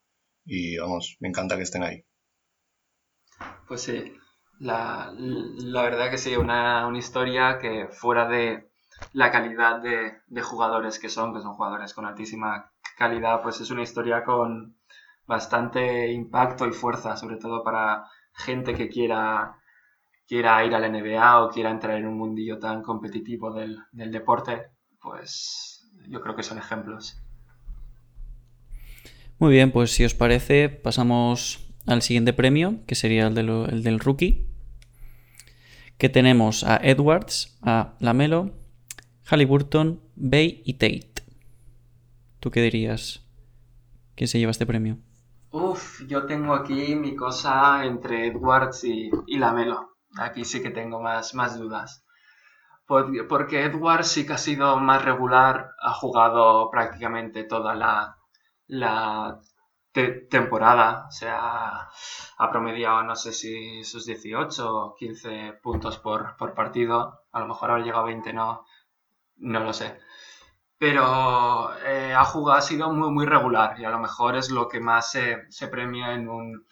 [0.45, 2.03] y, vamos, me encanta que estén ahí.
[3.67, 4.13] Pues sí,
[4.59, 8.69] la, la verdad que sí, una, una historia que fuera de
[9.13, 13.69] la calidad de, de, jugadores que son, que son jugadores con altísima calidad, pues es
[13.71, 14.77] una historia con
[15.25, 19.57] bastante impacto y fuerza, sobre todo para gente que quiera
[20.27, 24.11] quiera ir a la NBA o quiera entrar en un mundillo tan competitivo del, del
[24.11, 24.69] deporte,
[24.99, 27.21] pues yo creo que son ejemplos.
[29.37, 33.99] Muy bien, pues si os parece, pasamos al siguiente premio, que sería el, el del
[33.99, 34.47] rookie.
[35.97, 38.51] Que tenemos a Edwards, a Lamelo,
[39.25, 41.23] Halliburton, Bay y Tate.
[42.39, 43.25] ¿Tú qué dirías?
[44.15, 44.97] ¿Quién se lleva este premio?
[45.51, 49.97] Uf, yo tengo aquí mi cosa entre Edwards y, y Lamelo.
[50.17, 52.05] Aquí sí que tengo más, más dudas.
[52.87, 58.17] Porque Edwards sí que ha sido más regular, ha jugado prácticamente toda la,
[58.67, 59.39] la
[60.29, 61.89] temporada, o sea,
[62.37, 67.71] ha promediado no sé si sus 18 o 15 puntos por, partido, a lo mejor
[67.71, 68.65] haber llegado a 20, no,
[69.37, 69.99] no lo sé.
[70.77, 74.67] Pero eh, ha jugado, ha sido muy, muy regular y a lo mejor es lo
[74.67, 76.67] que más se, se premia en un,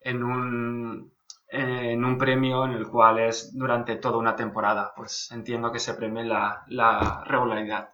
[0.00, 1.12] en un,
[1.48, 4.92] en un premio en el cual es durante toda una temporada.
[4.96, 7.90] Pues entiendo que se premie la, la regularidad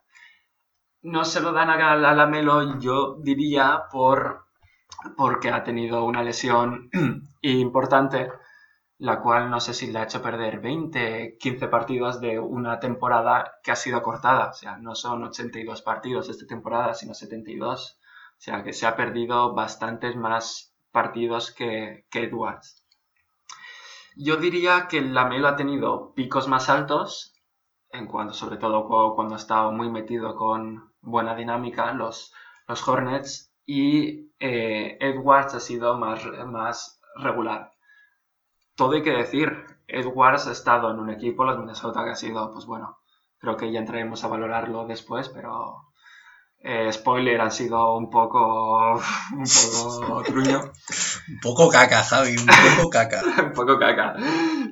[1.07, 4.46] no se lo dan a, la Melo, yo diría, por,
[5.17, 6.91] porque ha tenido una lesión
[7.43, 8.31] importante,
[8.99, 13.53] la cual no sé si le ha hecho perder 20, 15 partidos de una temporada
[13.63, 14.51] que ha sido cortada.
[14.51, 17.99] O sea, no son 82 partidos esta temporada, sino 72.
[18.01, 22.85] O sea, que se ha perdido bastantes más partidos que, Edwards.
[24.17, 27.35] Yo diría que la Melo ha tenido picos más altos,
[27.91, 32.33] en cuanto, sobre todo cuando ha estado muy metido con, buena dinámica los,
[32.67, 37.73] los Hornets y eh, Edwards ha sido más, más regular.
[38.75, 42.53] Todo hay que decir, Edwards ha estado en un equipo, los Minnesota, que ha sido,
[42.53, 42.99] pues bueno,
[43.39, 45.93] creo que ya entraremos a valorarlo después, pero
[46.59, 48.95] eh, spoiler, ha sido un poco,
[49.33, 50.61] un poco truño.
[51.29, 52.47] un poco caca, Javi, un
[52.77, 53.23] poco caca.
[53.45, 54.17] un poco caca,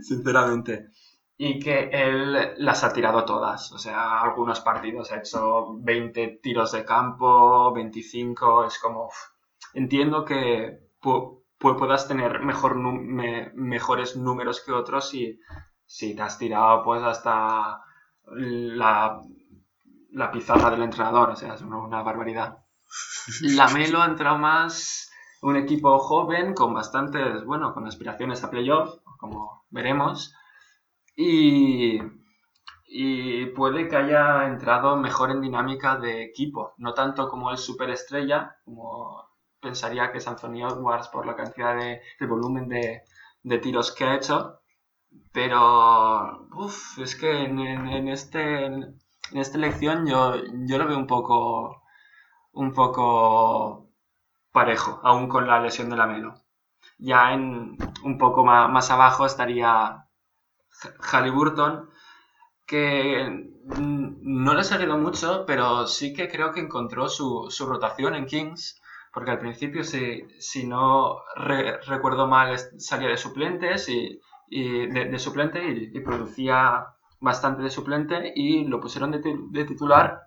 [0.03, 0.91] sinceramente
[1.37, 3.73] y que él las ha tirado todas.
[3.73, 9.11] O sea, algunos partidos ha hecho 20 tiros de campo, 25, es como...
[9.75, 10.81] entiendo que
[11.59, 15.41] puedas tener mejor mejores números que otros si,
[15.87, 17.81] si te has tirado pues hasta
[18.27, 19.21] la,
[20.15, 22.59] la pizarra del entrenador, o sea, es una, barbaridad.
[23.43, 25.11] La Melo ha entrado más
[25.43, 30.35] un equipo joven con bastantes, bueno, con aspiraciones a playoff, como veremos,
[31.17, 31.99] y,
[33.57, 39.24] puede que haya entrado mejor en dinámica de equipo, no tanto como el superestrella, como
[39.65, 44.61] pensaría que es Anthony Edwards por la cantidad de, volumen de, tiros que ha hecho,
[45.33, 46.47] pero
[46.99, 48.71] es que en, este,
[49.33, 51.83] esta elección yo, lo veo un poco,
[52.53, 53.89] un poco
[54.53, 56.35] parejo, aún con la lesión de la Melo.
[56.99, 60.07] Ya en un poco más, abajo estaría
[61.01, 61.91] Halliburton,
[62.67, 68.27] que no le he seguido mucho, pero sí que creo que encontró su, rotación en
[68.27, 68.81] Kings,
[69.15, 71.23] porque al principio, si, si no
[71.87, 76.87] recuerdo mal, salía de suplentes y, de, suplente y, producía
[77.21, 80.23] bastante de suplente y lo pusieron de, titular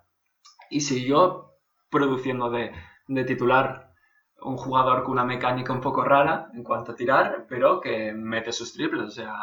[0.70, 1.52] y siguió
[1.90, 2.72] produciendo de,
[3.06, 3.92] de titular
[4.40, 8.52] un jugador con una mecánica un poco rara en cuanto a tirar, pero que mete
[8.52, 9.34] sus triples, o sea,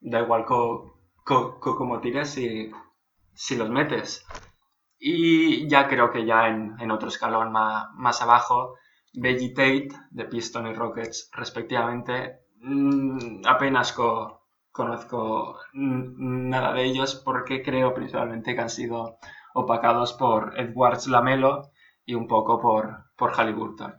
[0.00, 2.70] da igual cómo tires si,
[3.32, 4.26] si, los metes.
[5.00, 8.74] Y ya creo que ya en, otro escalón más, más abajo,
[9.14, 13.96] Vegetate de Piston y Rockets respectivamente, mm, apenas
[14.70, 19.18] conozco nada de ellos porque creo principalmente que han sido
[19.54, 21.70] opacados por Edwards Lamelo
[22.04, 23.94] y un poco por, por Halliburton.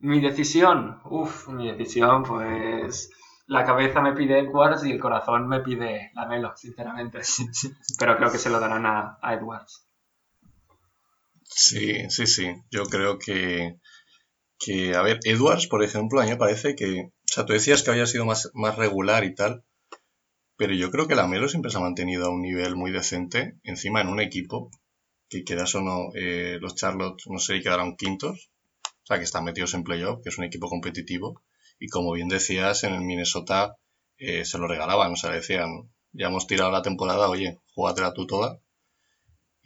[0.00, 3.10] Mi decisión, uff, mi decisión pues
[3.48, 7.20] la cabeza me pide Edwards y el corazón me pide la Melo, sinceramente.
[7.98, 9.87] Pero creo que se lo darán a, Edwards.
[11.48, 12.54] Sí, sí, sí.
[12.70, 13.76] Yo creo que,
[14.58, 17.82] que, a ver, Edwards, por ejemplo, a mí me parece que, o sea, tú decías
[17.82, 19.64] que había sido más, más regular y tal,
[20.56, 23.58] pero yo creo que la Melo siempre se ha mantenido a un nivel muy decente,
[23.64, 24.70] encima en un equipo,
[25.30, 28.50] que quedas o no, eh, los Charlotte, no sé, quedaron quintos,
[28.84, 31.42] o sea, que están metidos en playoff, que es un equipo competitivo,
[31.80, 33.76] y como bien decías, en el Minnesota
[34.18, 38.26] eh, se lo regalaban, o sea, decían, ya hemos tirado la temporada, oye, júgatela tú
[38.26, 38.60] toda.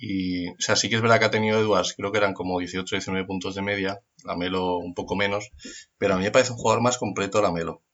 [0.04, 2.58] Y, o sea, sí que es verdad que ha tenido Edwards, creo que eran como
[2.58, 5.52] 18, 19 puntos de media, la Melo un poco menos,
[5.96, 7.84] pero a mí me parece un jugador más completo la Melo.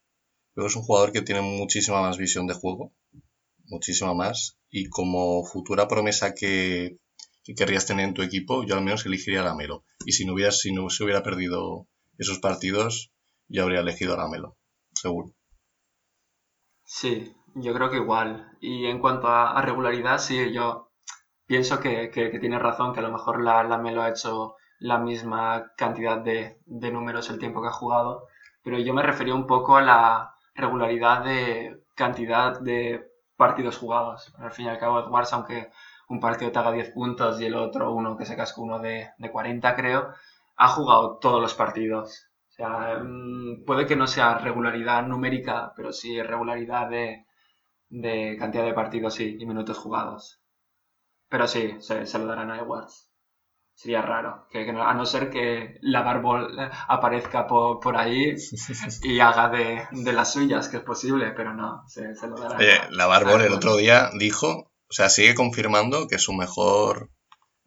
[0.54, 2.94] Creo que es un jugador que tiene muchísima más visión de juego,
[3.66, 6.96] muchísima más, y como futura promesa que,
[7.44, 9.84] que querrías tener en tu equipo, yo al menos elegiría la Melo.
[10.06, 13.12] Y si no hubiera, si no se hubiera perdido esos partidos,
[13.48, 14.56] yo habría elegido a Lamelo,
[14.94, 15.34] seguro.
[16.84, 18.56] Sí, yo creo que igual.
[18.60, 20.87] Y en cuanto a, regularidad, sí, yo
[21.48, 24.98] pienso que, que, tienes razón, que a lo mejor la, la Melo ha hecho la
[24.98, 28.28] misma cantidad de, de números el tiempo que ha jugado,
[28.62, 34.32] pero yo me refería un poco a la regularidad de cantidad de partidos jugados.
[34.38, 35.70] Al fin y al cabo, Edwards, aunque
[36.08, 39.10] un partido te haga 10 puntos y el otro uno que se cascó uno de,
[39.18, 40.08] de 40, creo,
[40.56, 42.26] ha jugado todos los partidos.
[42.50, 47.26] O sea, mm, puede que no sea regularidad numérica, pero sí regularidad de,
[47.90, 50.37] de cantidad de partidos y, minutos jugados.
[51.28, 53.10] Pero sí, se, lo darán a Edwards.
[53.74, 58.34] Sería raro, que, a no ser que la Barbol aparezca por, por ahí
[59.04, 62.58] y haga de, de, las suyas, que es posible, pero no, se, lo darán.
[62.90, 67.10] la Barbol el otro día dijo, o sea, sigue confirmando que su mejor,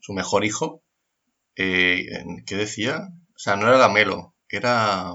[0.01, 0.83] su mejor hijo,
[1.55, 3.07] eh, ¿qué decía?
[3.33, 5.13] O sea, no era la Melo, era...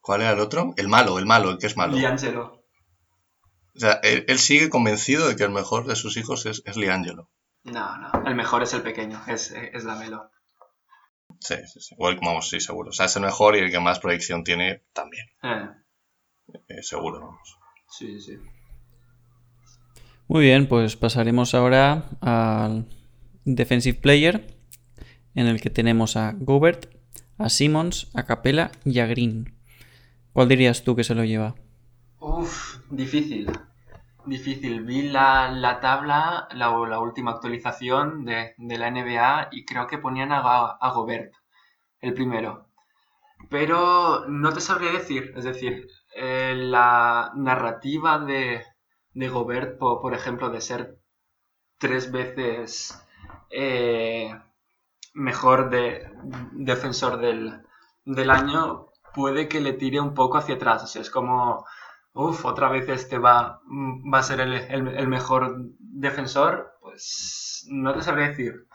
[0.00, 0.74] ¿Cuál era el otro?
[0.76, 1.94] El malo, el malo, el que es malo.
[1.96, 2.61] Liangelo.
[3.74, 7.30] O sea, él, sigue convencido de que el mejor de sus hijos es, es Liangelo.
[7.64, 10.30] No, no, el mejor es el pequeño, es, es la Melo.
[11.40, 11.94] Sí, sí, sí.
[11.94, 12.90] Igual, vamos, sí, seguro.
[12.90, 15.26] O sea, es el mejor y el que más proyección tiene también.
[15.42, 15.68] Eh.
[16.68, 17.58] Eh, seguro, vamos.
[17.88, 18.38] Sí, sí.
[20.28, 22.86] Muy bien, pues pasaremos ahora al
[23.44, 24.46] Defensive Player,
[25.34, 26.94] en el que tenemos a Gobert,
[27.38, 29.54] a Simmons, a Capella y a Green.
[30.32, 31.54] ¿Cuál dirías tú que se lo lleva?
[32.22, 33.50] Uf, difícil.
[34.26, 34.84] Difícil.
[34.84, 40.30] Vi la, la tabla, la, última actualización de, de, la NBA y creo que ponían
[40.30, 41.34] a, a, Gobert,
[42.00, 42.68] el primero.
[43.50, 45.32] Pero no te sabría decir.
[45.36, 48.64] Es decir, eh, la narrativa de,
[49.14, 51.00] de Gobert, por, por, ejemplo, de ser
[51.78, 53.04] tres veces
[53.50, 54.32] eh,
[55.14, 56.08] mejor de,
[56.52, 57.62] defensor del,
[58.04, 60.84] del año, puede que le tire un poco hacia atrás.
[60.84, 61.66] O sea, es como
[62.14, 63.60] Uf, otra vez este va,
[64.12, 68.66] va a ser el, mejor defensor, pues no te sabré decir.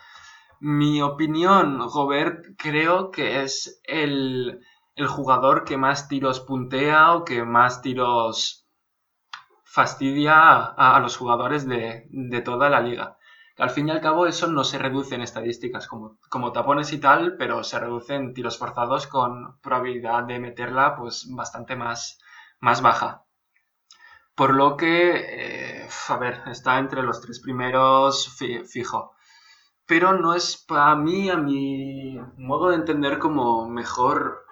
[0.59, 4.59] Mi opinión, Gobert, creo que es el,
[5.07, 8.67] jugador que más tiros puntea o que más tiros
[9.63, 13.17] fastidia a, los jugadores de, toda la liga.
[13.57, 16.99] Al fin y al cabo eso no se reduce en estadísticas como, como tapones y
[16.99, 22.19] tal, pero se reduce en tiros forzados con probabilidad de meterla pues bastante más,
[22.59, 23.26] más baja.
[24.37, 28.37] Por lo que, eh, a ver, está entre los tres primeros
[28.71, 29.15] fijo.
[29.87, 34.45] Pero no es para mí, a mi modo de entender, como mejor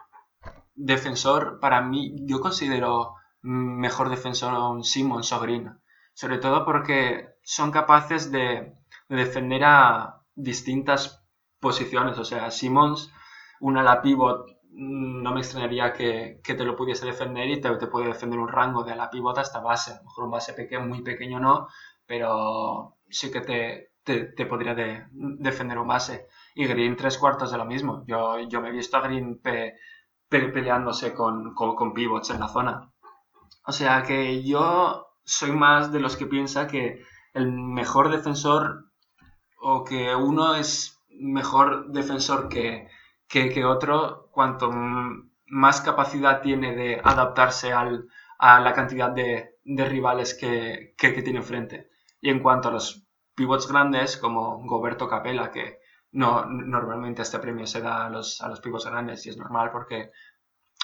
[0.73, 1.59] defensor.
[1.59, 5.79] Para mí, yo considero mejor defensor a un Simmons o Green.
[6.15, 8.73] Sobre todo porque son capaces de,
[9.07, 11.23] defender a distintas
[11.59, 12.17] posiciones.
[12.17, 13.11] O sea, Simmons,
[13.59, 18.07] una la pivot no me extrañaría que, te lo pudiese defender y te, te, puede
[18.07, 19.91] defender un rango de la pivota hasta base.
[19.91, 21.67] A lo mejor un base pequeño, muy pequeño no,
[22.05, 26.27] pero sí que te, te, podría defender un base.
[26.55, 28.03] Y Green tres cuartos de lo mismo.
[28.05, 29.41] Yo, yo me he visto a Green
[30.29, 32.91] peleándose con, con, pivots en la zona.
[33.65, 37.01] O sea que yo soy más de los que piensa que
[37.33, 38.91] el mejor defensor
[39.59, 42.87] o que uno es mejor defensor que,
[43.27, 44.71] que, otro, cuanto
[45.47, 48.07] más capacidad tiene de adaptarse al,
[48.37, 51.89] a la cantidad de, de rivales que, que, tiene enfrente.
[52.21, 55.79] Y en cuanto a los pivots grandes, como Goberto Capella, que
[56.11, 59.71] no, normalmente este premio se da a los, a los pivots grandes y es normal
[59.71, 60.11] porque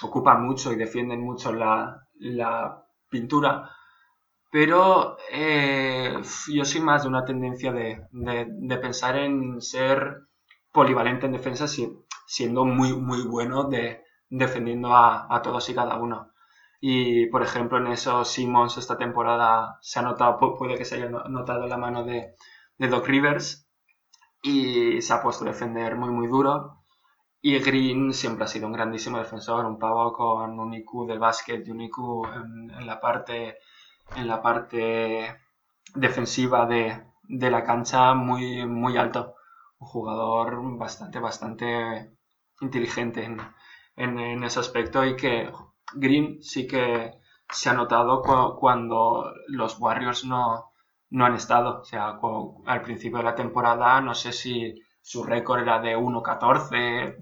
[0.02, 3.70] ocupan mucho y defienden mucho la, la pintura,
[4.52, 6.20] pero eh,
[6.54, 10.28] yo soy más de una tendencia de, de, de, pensar en ser
[10.74, 11.68] polivalente en defensa
[12.26, 16.32] siendo muy, muy bueno de, defendiendo a, todos y cada uno.
[16.80, 21.10] Y, por ejemplo, en eso Simmons esta temporada se ha notado, puede que se haya
[21.10, 22.36] notado la mano de,
[22.78, 23.68] Doc Rivers
[24.42, 26.78] y se ha puesto a defender muy, muy duro.
[27.42, 31.68] Y Green siempre ha sido un grandísimo defensor, un pavo con un IQ del básquet
[31.68, 31.98] y un IQ
[32.80, 33.58] en, la, parte,
[34.16, 35.38] en la parte
[35.96, 39.36] defensiva de, de la cancha muy, muy alto
[39.82, 42.12] un jugador bastante, bastante
[42.62, 43.26] inteligente
[43.96, 45.52] en, ese aspecto y que
[45.96, 47.12] Green sí que
[47.50, 48.22] se ha notado
[48.58, 50.72] cuando los Warriors no,
[51.10, 51.82] no han estado.
[51.82, 52.20] O sea,
[52.66, 57.18] al principio de la temporada no sé si su récord era de 1-14,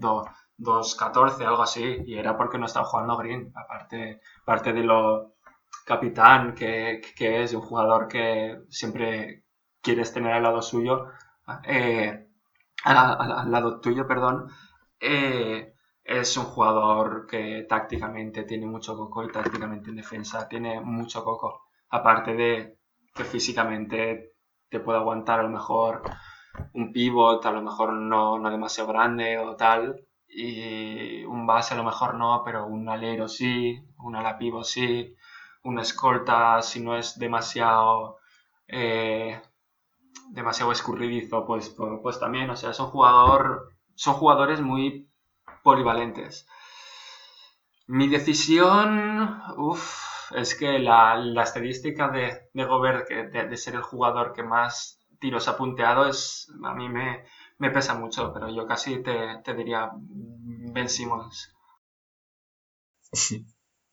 [0.58, 5.34] 2-14, algo así, y era porque no estaba jugando Green, aparte, aparte de lo
[5.86, 9.44] capitán que, que es, un jugador que siempre
[9.80, 11.06] quieres tener al lado suyo.
[11.64, 12.29] Eh,
[12.84, 14.48] al, lado tuyo, perdón,
[15.00, 15.74] eh,
[16.04, 21.68] es un jugador que tácticamente tiene mucho coco y tácticamente en defensa tiene mucho coco.
[21.90, 22.78] Aparte de
[23.14, 24.34] que físicamente
[24.68, 26.02] te puede aguantar a lo mejor
[26.74, 31.76] un pivot, a lo mejor no, no demasiado grande o tal, y un base a
[31.76, 35.14] lo mejor no, pero un alero sí, un ala pivot sí,
[35.64, 38.18] una escolta si no es demasiado
[38.68, 39.40] eh,
[40.30, 45.08] demasiado escurridizo, pues, pues también, o sea, son jugador, son jugadores muy
[45.62, 46.46] polivalentes.
[47.86, 54.44] Mi decisión, uff, es que la, estadística de, de Gobert, de, ser el jugador que
[54.44, 59.90] más tiros ha punteado, es, a mí me, pesa mucho, pero yo casi te, diría
[59.92, 61.52] Ben Simmons.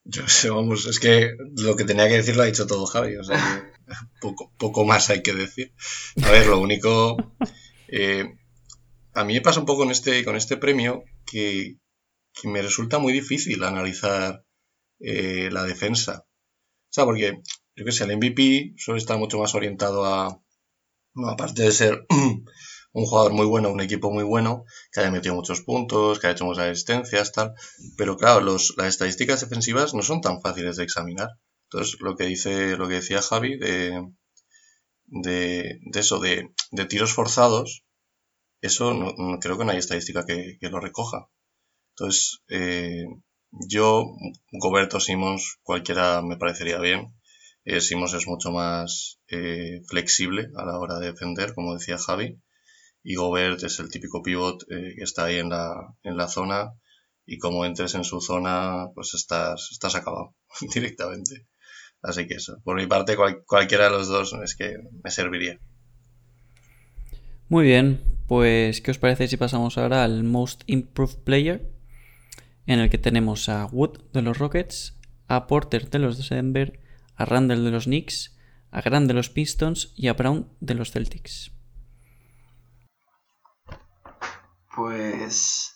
[0.10, 3.18] Yo sé, vamos, es que lo que tenía que decir lo ha dicho todo Javi,
[3.18, 3.36] o sea
[4.22, 5.74] poco, poco más hay que decir.
[6.24, 7.18] A ver, lo único,
[7.88, 8.38] eh,
[9.14, 11.78] a mí me pasa un poco con este, con este premio que,
[12.44, 14.46] me resulta muy difícil analizar
[15.00, 16.24] eh, la defensa.
[16.24, 17.42] O sea, porque,
[17.76, 20.40] yo que sé, el MVP suele estar mucho más orientado a,
[21.28, 22.06] aparte de ser
[22.94, 26.36] un jugador muy bueno, un equipo muy bueno, que haya metido muchos puntos, que haya
[26.36, 27.56] hecho muchas asistencias, tal.
[27.98, 31.30] Pero claro, los, las estadísticas defensivas no son tan fáciles de examinar.
[31.70, 34.02] Entonces, lo que dice, lo que decía Javi de,
[35.06, 37.84] de, eso, de, de, tiros forzados,
[38.62, 41.30] eso no, creo que no hay estadística que, que lo recoja.
[41.92, 43.06] Entonces, eh,
[43.52, 44.06] yo,
[44.52, 47.14] Goberto Simons, cualquiera me parecería bien.
[47.66, 52.40] Eh, Simons es mucho más eh, flexible a la hora de defender, como decía Javi.
[53.04, 56.72] Y Gobert es el típico pivot eh, que está ahí en la, en la zona
[57.26, 60.36] y como entres en su zona, pues estás, estás acabado
[60.74, 61.48] directamente.
[62.02, 65.60] Así que eso, por mi parte, cualquiera de los dos es que me serviría.
[67.50, 71.72] Muy bien, pues ¿qué os parece si pasamos ahora al Most Improved Player?
[72.66, 76.80] En el que tenemos a Wood de los Rockets, a Porter de los Denver,
[77.16, 78.38] a Randall de los Knicks,
[78.72, 81.52] a Grant de los Pistons y a Brown de los Celtics.
[84.76, 85.76] Pues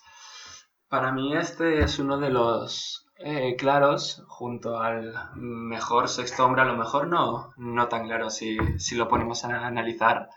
[0.88, 6.66] para mí este es uno de los eh, claros junto al mejor sexto hombre, a
[6.66, 10.30] lo mejor no, no tan claro si, si lo ponemos a analizar,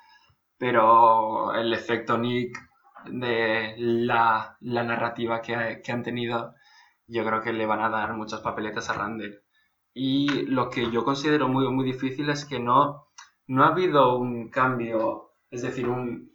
[0.59, 2.59] pero el efecto Nick
[3.07, 6.55] de la, la narrativa que, que, han tenido,
[7.07, 9.43] yo creo que le van a dar muchas papeletas a Randall.
[9.93, 13.09] Y lo que yo considero muy, muy difícil es que no,
[13.47, 16.33] no ha habido un cambio, es decir, un,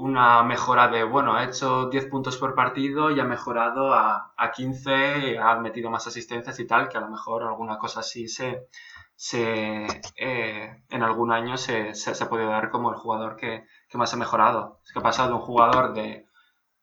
[0.00, 4.50] una mejora de, bueno, ha hecho 10 puntos por partido y ha mejorado a, a
[4.50, 8.68] 15, ha metido más asistencias y tal, que a lo mejor alguna cosa así se,
[9.14, 9.86] se
[10.16, 14.16] eh, en algún año se, se, puede dar como el jugador que, que, más ha
[14.16, 14.80] mejorado.
[14.84, 16.26] Es que ha pasado de un jugador de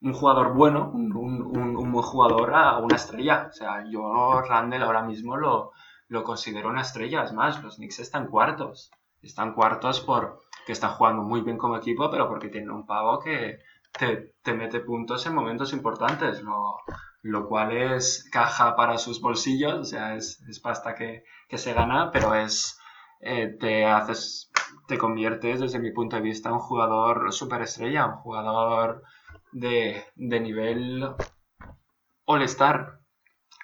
[0.01, 3.47] un jugador bueno, un, un, un, buen jugador a una estrella.
[3.49, 5.71] O sea, yo Randall ahora mismo lo,
[6.09, 7.23] lo considero una estrella.
[7.23, 8.91] Es más, los Knicks están cuartos.
[9.23, 13.19] Están cuartos por que están jugando muy bien como equipo, pero porque tienen un pavo
[13.19, 13.59] que
[13.97, 16.79] te, te mete puntos en momentos importantes, lo,
[17.21, 21.71] lo, cual es caja para sus bolsillos, o sea, es, es pasta que, que, se
[21.73, 22.77] gana, pero es,
[23.21, 24.51] eh, te haces,
[24.89, 29.03] te conviertes desde mi punto de vista en un jugador superestrella, un jugador
[29.53, 31.15] de, de nivel
[32.25, 32.99] all-star.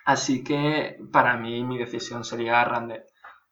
[0.06, 3.04] Así que para mí mi decisión sería Rande,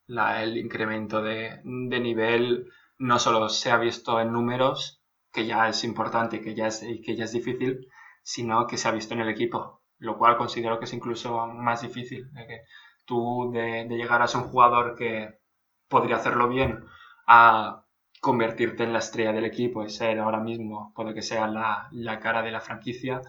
[0.07, 2.71] la, el incremento de, de nivel
[3.01, 5.01] no solo se ha visto en números,
[5.33, 7.87] que ya es importante que ya es, que ya es difícil,
[8.21, 11.81] sino que se ha visto en el equipo, lo cual considero que es incluso más
[11.81, 12.31] difícil.
[12.31, 12.61] De que
[13.05, 15.39] tú de, llegar a ser un jugador que
[15.87, 16.85] podría hacerlo bien
[17.25, 17.85] a
[18.21, 22.19] convertirte en la estrella del equipo y ser ahora mismo, puede que sea la, la
[22.19, 23.21] cara de la franquicia,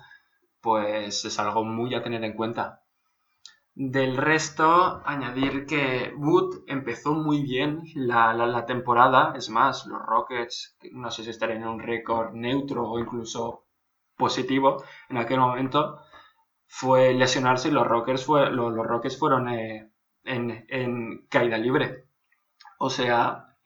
[0.60, 2.81] pues es algo muy a tener en cuenta.
[3.74, 9.32] Del resto, añadir que Wood empezó muy bien la, la, temporada.
[9.34, 13.64] Es más, los Rockets, no sé si estarían en un récord neutro o incluso
[14.16, 16.02] positivo en aquel momento,
[16.66, 19.90] fue lesionarse y los Rockets, fue, los, Rockets fueron eh,
[20.24, 22.04] en, en, caída libre.
[22.78, 23.56] O sea,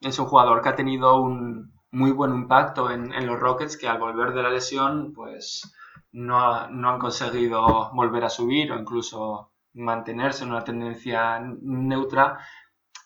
[0.00, 3.88] es un jugador que ha tenido un muy buen impacto en, en los Rockets que
[3.88, 5.72] al volver de la lesión, pues
[6.12, 12.38] no, no han conseguido volver a subir o incluso mantenerse en una tendencia neutra,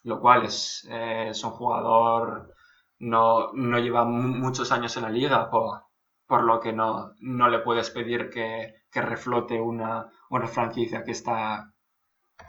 [0.05, 2.55] lo cual es, eh, es un jugador,
[2.99, 5.85] no, no lleva muchos años en la liga, por,
[6.27, 11.13] por lo que no, no, le puedes pedir que, que reflote una, una, franquicia que
[11.13, 11.73] está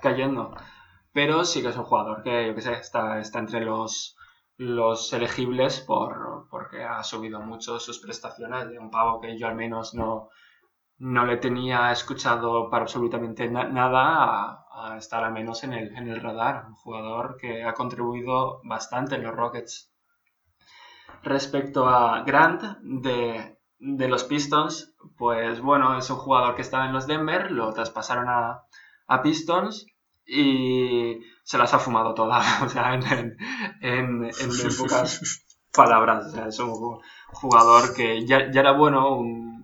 [0.01, 0.55] cayendo.
[1.13, 4.15] Pero sí que es un jugador que, yo que sé, está, está entre los,
[4.57, 9.55] los elegibles por, porque ha subido mucho sus prestaciones de un pavo que yo al
[9.55, 10.29] menos no,
[10.99, 16.21] no le tenía escuchado para absolutamente nada a, estar al menos en el, en el
[16.21, 16.65] radar.
[16.67, 19.91] Un jugador que ha contribuido bastante en los Rockets.
[21.23, 26.93] Respecto a Grant de, de los Pistons, pues bueno, es un jugador que estaba en
[26.93, 28.63] los Denver, lo traspasaron a,
[29.07, 29.85] a Pistons
[30.25, 33.03] y se las ha fumado todas, o sea, en,
[33.81, 36.27] en, en, pocas palabras.
[36.27, 36.99] O sea, es un
[37.33, 39.56] jugador que ya, ya era bueno, un,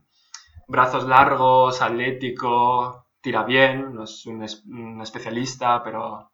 [0.74, 6.32] brazos largos, atlético, tira bien, no es un, especialista, pero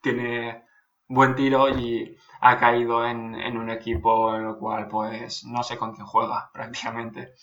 [0.00, 0.64] tiene
[1.06, 5.92] buen tiro y ha caído en, un equipo en el cual pues no sé con
[5.94, 7.34] quién juega prácticamente.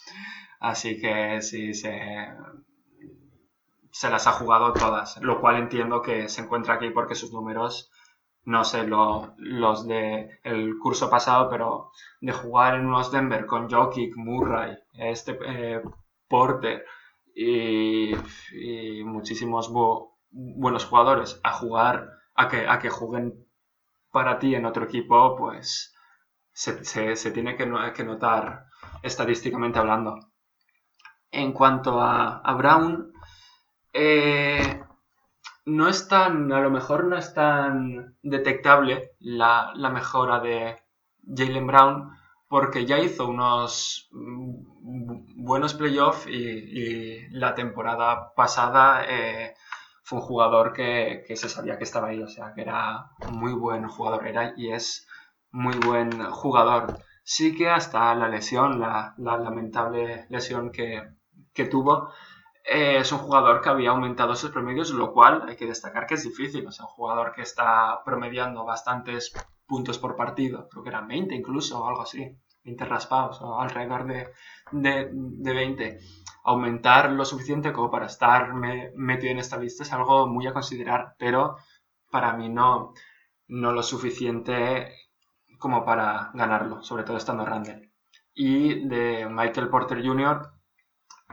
[0.59, 2.33] Así que sí, se,
[3.91, 7.91] se las ha jugado todas, lo cual entiendo que se encuentra aquí porque sus números,
[8.43, 14.15] no sé los de el curso pasado, pero de jugar en unos Denver con Jokic,
[14.17, 15.81] Murray, este eh,
[16.27, 16.85] Porter
[17.33, 18.13] y,
[19.03, 19.71] muchísimos
[20.31, 23.45] buenos jugadores a jugar, a que, a que jueguen
[24.11, 25.93] para ti en otro equipo, pues
[26.53, 26.83] se,
[27.15, 28.65] se, tiene que, que, notar
[29.03, 30.19] estadísticamente hablando.
[31.31, 33.11] En cuanto a, a Brown,
[33.93, 34.83] eh,
[35.65, 40.77] no es tan, a lo mejor no es tan detectable la, mejora de
[41.25, 42.11] Jalen Brown
[42.47, 44.09] porque ya hizo unos
[45.45, 49.53] buenos playoffs y, la temporada pasada eh,
[50.03, 53.87] fue un jugador que, se sabía que estaba ahí, o sea, que era muy buen
[53.87, 55.07] jugador, era y es
[55.51, 56.97] muy buen jugador.
[57.23, 61.03] Sí que hasta la lesión, la, lamentable lesión que,
[61.53, 62.09] que tuvo,
[62.65, 66.15] eh, es un jugador que había aumentado sus promedios, lo cual hay que destacar que
[66.15, 66.65] es difícil.
[66.67, 69.33] O sea, un jugador que está promediando bastantes
[69.67, 74.05] puntos por partido, creo que eran 20 incluso, o algo así, 20 raspados, o alrededor
[74.05, 74.33] de,
[74.71, 75.99] de, 20.
[76.43, 81.15] Aumentar lo suficiente como para estar metido en esta lista es algo muy a considerar,
[81.17, 81.57] pero
[82.11, 82.93] para mí no,
[83.47, 84.91] no lo suficiente
[85.59, 87.91] como para ganarlo, sobre todo estando Randall.
[88.33, 90.51] Y de Michael Porter Jr.,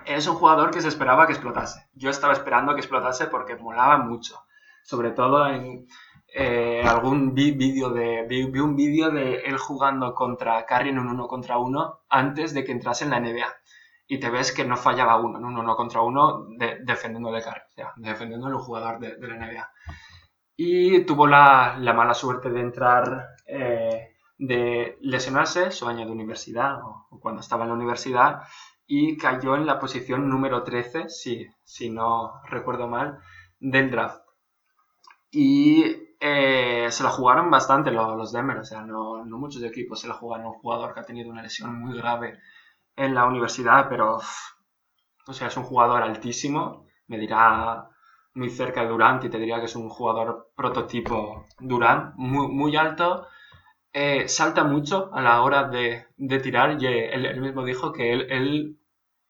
[0.05, 1.89] es un jugador que se esperaba que explotase.
[1.95, 4.45] Yo estaba esperando que explotase porque molaba mucho.
[4.83, 5.87] Sobre todo en
[6.35, 8.25] eh, algún vídeo de.
[8.27, 12.65] Vi, un vídeo de él jugando contra Curry en un uno contra uno antes de
[12.65, 13.47] que entrase en la NBA.
[14.07, 16.47] Y te ves que no fallaba uno, en un uno contra uno
[16.85, 19.71] defendiendo de Curry, o sea, defendiendo al jugador de, la NBA.
[20.57, 27.21] Y tuvo la, mala suerte de entrar, eh, de lesionarse su año de universidad o
[27.21, 28.43] cuando estaba en la universidad
[28.87, 33.19] y cayó en la posición número 13, si, si no recuerdo mal,
[33.61, 34.23] del draft.
[35.31, 40.01] Y eh, se la jugaron bastante los, los Denver, o sea, no, no, muchos equipos
[40.01, 40.47] se la jugaron.
[40.47, 42.39] Un jugador que ha tenido una lesión muy grave
[42.95, 44.21] en la universidad, pero,
[45.27, 47.89] o sea, es un jugador altísimo, me dirá
[48.35, 52.77] muy cerca de Durant y te diría que es un jugador prototipo Durant, muy, muy
[52.77, 53.27] alto,
[53.93, 56.07] eh, salta mucho a la hora de,
[56.41, 58.79] tirar y él, mismo dijo que él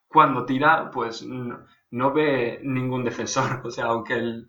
[0.08, 3.62] cuando tira, pues no, ve ningún defensor.
[3.64, 4.44] O sea, aunque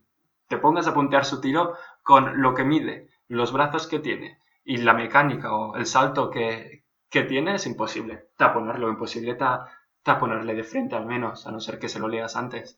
[0.48, 1.74] te pongas a puntear su tiro
[2.04, 6.84] con lo que mide, los brazos que tiene y la mecánica o el salto que,
[7.10, 8.30] tiene, es imposible.
[8.38, 9.38] Taponerlo, imposible
[10.01, 12.78] taponerle de frente al menos, a no ser que se lo leas antes.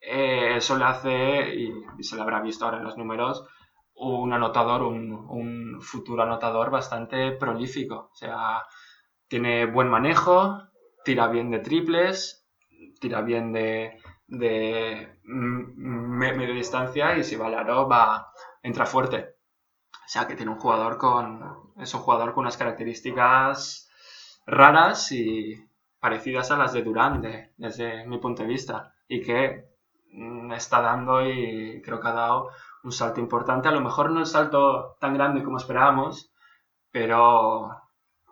[0.00, 3.44] Eh, eso le hace, y, se lo habrá visto ahora en los números,
[3.94, 8.10] un anotador, un, un futuro anotador bastante prolífico.
[8.12, 8.62] O sea,
[9.28, 10.62] tiene buen manejo,
[11.04, 12.46] tira bien de triples,
[12.98, 19.36] tira bien de, de media distancia y si va entra fuerte.
[19.92, 23.90] O sea que tiene un jugador con, es un jugador con unas características
[24.46, 25.56] raras y
[26.00, 27.22] parecidas a las de Durán
[27.56, 29.68] desde mi punto de vista y que
[30.12, 32.50] mm, está dando y creo que ha dado
[32.82, 33.68] un salto importante.
[33.68, 36.32] A lo mejor no el salto tan grande como esperábamos,
[36.90, 37.70] pero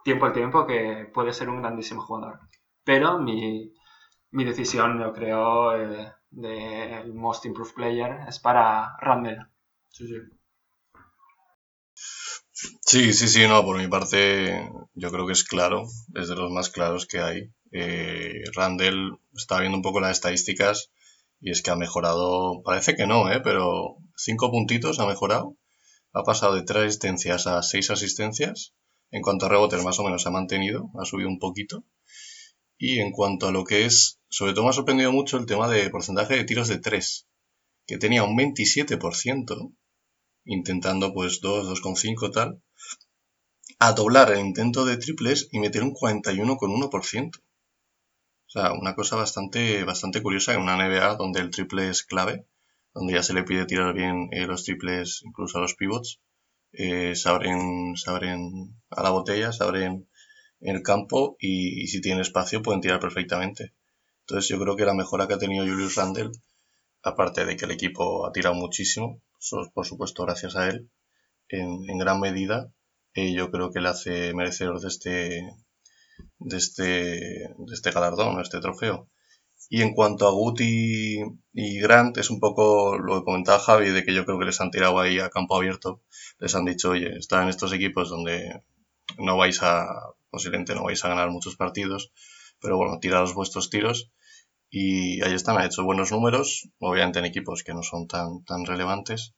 [0.05, 2.41] tiempo al tiempo que puede ser un grandísimo jugador.
[2.85, 3.73] Pero mi,
[4.31, 9.49] decisión, yo creo, eh, del Most Improved Player es para Randall.
[9.91, 10.15] Sí, sí.
[13.29, 17.07] Sí, no, por mi parte yo creo que es claro, es de los más claros
[17.07, 17.53] que hay.
[17.71, 20.91] Eh, Randall está viendo un poco las estadísticas
[21.41, 23.41] y es que ha mejorado, parece que no, ¿eh?
[23.43, 25.57] pero cinco puntitos ha mejorado.
[26.13, 28.75] Ha pasado de tres asistencias a seis asistencias.
[29.11, 31.85] En cuanto a rebotes, más o menos se ha mantenido, ha subido un poquito.
[32.79, 35.69] Y en cuanto a lo que es, sobre todo me ha sorprendido mucho el tema
[35.69, 37.29] de porcentaje de tiros de 3,
[37.87, 39.75] que tenía un 27%,
[40.45, 42.63] intentando pues 2, 2,5 tal,
[43.81, 47.37] a doblar el intento de triples y meter un 41,1%.
[47.37, 52.47] O sea, una cosa bastante, bastante curiosa en una NBA donde el triple es clave,
[52.95, 56.21] donde ya se le pide tirar bien eh, los triples incluso a los pivots.
[56.73, 60.09] Eh, se, abren, se abren a la botella, se abren
[60.61, 63.75] en el campo y, si tienen espacio pueden tirar perfectamente.
[64.21, 66.31] Entonces yo creo que la mejora que ha tenido Julius Randle,
[67.03, 69.23] aparte de que el equipo ha tirado muchísimo,
[69.73, 70.91] por supuesto gracias a él,
[71.49, 72.71] en, gran medida,
[73.15, 75.57] eh, yo creo que le hace merecedor de este,
[76.39, 79.09] de este, de este galardón, este trofeo.
[79.71, 81.21] Y en cuanto a Guti
[81.53, 84.61] y Grant, es un poco lo que comentaba Javi, de que yo creo que les
[84.61, 86.03] han tirado ahí a campo abierto.
[86.39, 88.63] Les han dicho, oye, están en estos equipos donde
[89.19, 89.87] no vais a,
[90.31, 92.13] posiblemente no vais a ganar muchos partidos,
[92.61, 94.11] pero bueno, tiraros vuestros tiros.
[94.71, 98.67] Y ahí están, ha hecho buenos números, obviamente en equipos que no son tan, tan
[98.67, 99.35] relevantes.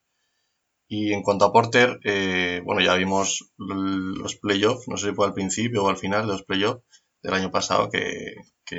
[0.93, 5.25] Y en cuanto a Porter, eh, bueno, ya vimos los playoffs, no sé si fue
[5.29, 6.83] al principio o al final de los playoffs
[7.23, 8.35] del año pasado, que,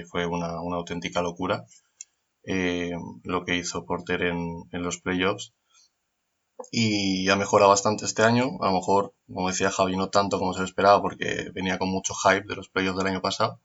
[0.10, 1.66] fue una, auténtica locura
[2.44, 2.92] eh,
[3.24, 5.54] lo que hizo Porter en, los playoffs.
[6.72, 10.54] Y ha mejorado bastante este año, a lo mejor, como decía Javi, no tanto como
[10.54, 13.60] se esperaba porque venía con mucho hype de los playoffs del año pasado,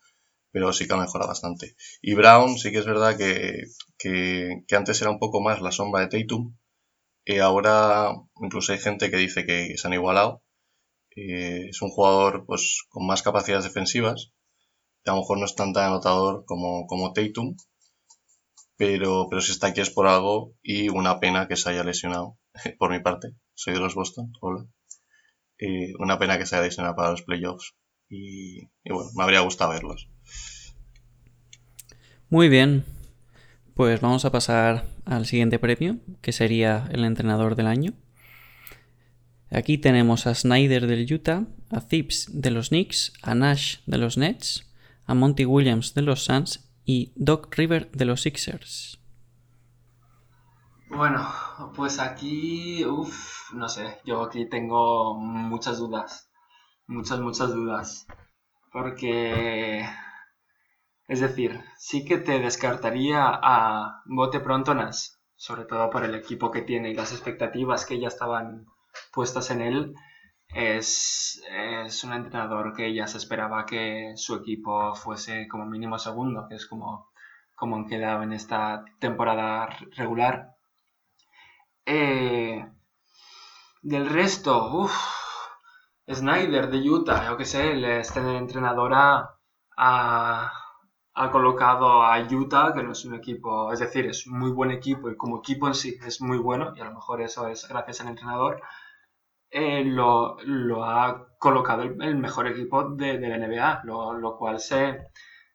[0.53, 1.77] pero sí que ha mejorado bastante.
[2.03, 3.65] Y Brown sí que es verdad que,
[3.99, 6.55] que, que antes era un poco más la sombra de Tatum,
[7.27, 10.43] y ahora incluso hay gente que dice que se han igualado.
[11.11, 14.33] es un jugador pues con más capacidades defensivas.
[15.07, 17.57] a lo mejor no es tan tan anotador como, como Tatum.
[18.77, 22.39] Pero, pero si está aquí es por algo y una pena que se haya lesionado.
[22.79, 24.67] por mi parte, soy de los Boston, hola.
[25.99, 27.75] una pena que se haya lesionado para los playoffs.
[28.09, 30.09] Y, y bueno, me habría gustado verlos.
[32.29, 32.85] Muy bien,
[33.75, 37.93] pues vamos a pasar al siguiente premio, que sería el entrenador del año.
[39.51, 44.19] Aquí tenemos a Snyder del Utah, a Thibs de los Knicks, a Nash de los
[44.19, 44.67] Nets,
[45.05, 48.99] a Monty Williams de los Suns y Doc River de los Sixers.
[50.89, 51.29] Bueno,
[51.75, 56.31] pues aquí, uff, no sé, yo aquí tengo muchas dudas,
[56.87, 58.07] muchas, muchas dudas,
[58.73, 59.85] porque
[61.09, 66.51] es decir, sí que te descartaría a bote pronto Nas, sobre todo por el equipo
[66.51, 68.67] que tiene y las expectativas que ya estaban
[69.13, 69.95] puestas en él.
[70.55, 76.47] Es, es un entrenador que ya se esperaba que su equipo fuese como mínimo segundo,
[76.49, 77.11] que es como,
[77.57, 80.56] como han quedado en esta temporada regular.
[81.87, 82.67] Eh,
[83.83, 84.97] del resto, uff,
[86.09, 87.63] Snyder de Utah, yo que sé,
[88.01, 89.31] este entrenadora
[89.77, 95.11] ha colocado a Utah, que no es un equipo, es decir, es muy buen equipo
[95.11, 98.01] y como equipo en sí es muy bueno, y a lo mejor eso es gracias
[98.01, 98.61] al entrenador,
[99.51, 100.37] eh, lo,
[100.85, 105.09] ha colocado el, mejor equipo de, la NBA, lo, cual se,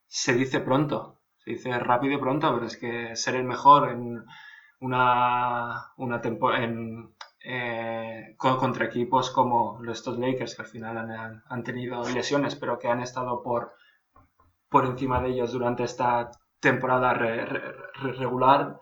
[0.08, 4.24] se dice pronto, se dice rápido y pronto, pero es que ser el mejor en
[4.82, 6.20] una, una
[6.58, 7.14] en,
[7.44, 12.88] eh, contra equipos como estos Lakers, que al final han, han tenido lesiones, pero que
[12.88, 13.72] han estado por
[14.72, 18.80] por encima de ellos durante esta temporada regular.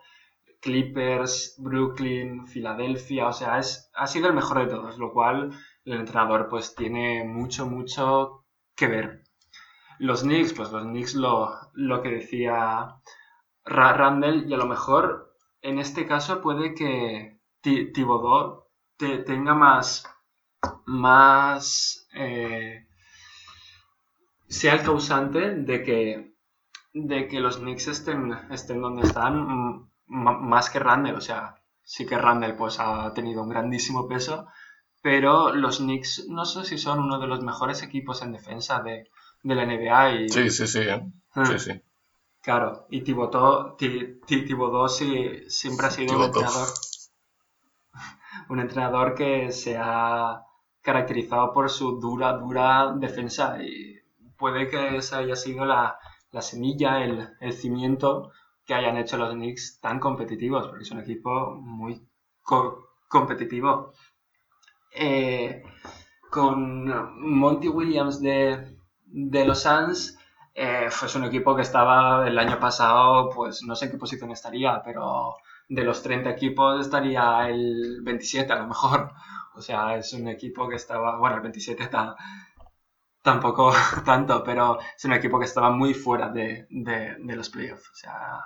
[0.63, 5.53] Clippers, Brooklyn, Filadelfia, o sea, es, ha sido el mejor de todos, lo cual
[5.87, 8.45] el entrenador pues tiene mucho, mucho
[8.77, 9.23] que ver.
[9.99, 12.95] Los Knicks, pues los Knicks lo, lo que decía
[13.65, 15.30] Randall, y a lo mejor
[15.63, 18.65] en este caso puede que Thibodeau
[18.97, 20.05] tenga más,
[20.87, 22.87] más eh,
[24.49, 26.35] sea el causante de que,
[26.93, 31.17] de que los Knicks estén, estén donde están más que Randall.
[31.17, 34.49] O sea, sí que Randall pues, ha tenido un grandísimo peso,
[35.03, 39.09] pero los Knicks no sé si son uno de los mejores equipos en defensa de,
[39.45, 40.15] la NBA.
[40.15, 40.81] Y, sí, sí, sí.
[40.81, 41.03] ¿eh?
[41.35, 41.45] Hmm.
[41.45, 41.83] sí, sí.
[42.43, 43.77] Claro, y Thibodeau,
[44.89, 46.69] sí, siempre ha sido un entrenador,
[48.49, 50.43] un entrenador que se ha
[50.81, 54.01] caracterizado por su dura, dura defensa y
[54.39, 55.99] puede que esa haya sido la,
[56.41, 58.33] semilla, el, cimiento
[58.65, 62.03] que hayan hecho los Knicks tan competitivos, porque es un equipo muy
[63.09, 63.93] competitivo.
[64.93, 65.63] Eh,
[66.31, 66.87] con
[67.21, 68.77] Monty Williams de,
[69.13, 70.19] los Suns,
[70.55, 74.31] eh, fue un equipo que estaba el año pasado, pues no sé en qué posición
[74.31, 75.37] estaría, pero
[75.69, 79.13] de los 30 equipos estaría el 27 a lo mejor.
[79.53, 82.15] O sea, es un equipo que estaba, bueno, el 27 está,
[83.21, 83.73] tampoco
[84.07, 87.91] tanto, pero es un equipo que estaba muy fuera de, los playoffs.
[87.91, 88.41] O sea,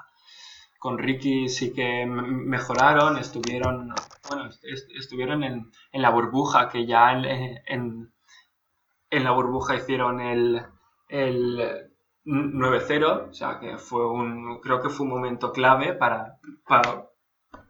[0.79, 3.95] con Ricky sí que mejoraron, estuvieron,
[4.29, 4.49] bueno,
[4.99, 8.11] estuvieron en, la burbuja, que ya en,
[9.11, 10.67] en, la burbuja hicieron el
[12.25, 17.07] 9-0, o sea que fue un, creo que fue un momento clave para, para,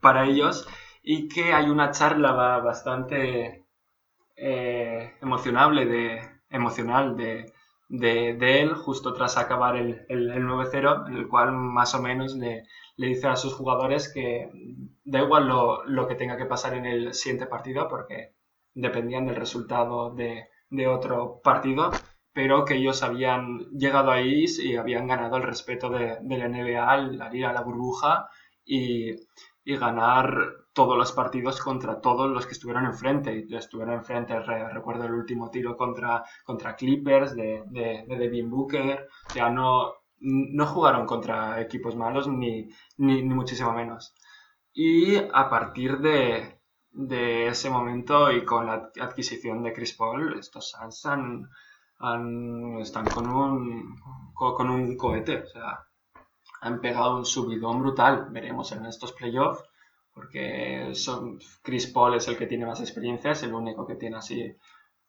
[0.01, 0.67] para ellos
[1.03, 3.65] y que hay una charla bastante
[4.37, 7.53] eh, emocionable de, emocional de,
[7.89, 12.65] de, él justo tras acabar el, el, 9-0, en el cual más o menos le,
[12.97, 14.51] le, dice a sus jugadores que
[15.05, 18.35] da igual lo, lo, que tenga que pasar en el siguiente partido porque
[18.73, 21.91] dependían del resultado de, de otro partido
[22.35, 27.35] pero que ellos habían llegado ahí y habían ganado el respeto de, la NBA al,
[27.35, 28.29] ir a la burbuja
[28.65, 29.13] y,
[29.65, 30.35] y, ganar
[30.73, 33.47] todos los partidos contra todos los que estuvieron enfrente.
[33.51, 39.33] Estuvieron enfrente, recuerdo el último tiro contra, contra Clippers de, de, de Devin Booker, o
[39.33, 44.13] sea, no, no jugaron contra equipos malos ni, ni, ni muchísimo menos.
[44.73, 46.59] Y a partir de,
[46.91, 51.49] de ese momento y con la adquisición de Chris Paul, estos Suns han
[52.81, 53.97] están con un,
[54.35, 55.87] con un cohete, o sea,
[56.61, 58.29] han pegado un subidón brutal.
[58.31, 59.63] Veremos en estos playoffs,
[60.13, 64.17] porque son, Chris Paul es el que tiene más experiencia, es el único que tiene
[64.17, 64.57] así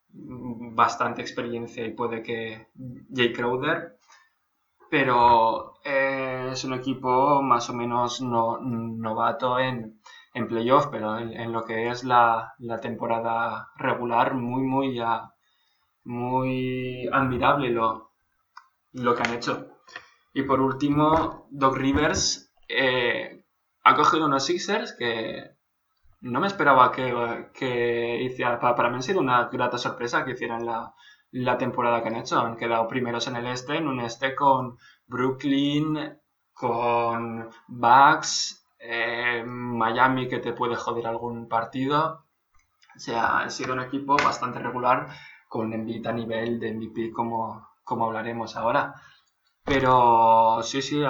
[0.10, 2.68] bastante experiencia y puede que
[3.14, 3.98] Jay Crowder,
[4.90, 10.00] pero eh, es un equipo más o menos no, novato en,
[10.34, 15.35] en playoff, pero en, lo que es la, la temporada regular, muy, muy ya
[16.06, 18.12] muy admirable lo,
[18.94, 19.68] lo que han hecho.
[20.34, 23.44] Y por último, Doc Rivers eh,
[23.84, 25.56] ha cogido unos Sixers que
[26.22, 28.60] no me esperaba que, que hiciera.
[28.60, 30.94] Para, mí ha sido una grata sorpresa que hicieran la,
[31.32, 32.40] la temporada que han hecho.
[32.40, 34.78] Han quedado primeros en el este, en un este con
[35.08, 36.18] Brooklyn,
[36.54, 42.26] con Bucks, eh, Miami que te puede joder algún partido.
[42.96, 45.10] O sea, ha sido un equipo bastante regular
[45.56, 48.94] con Embiid a nivel de MVP como, como hablaremos ahora.
[49.64, 51.02] Pero sí, sí,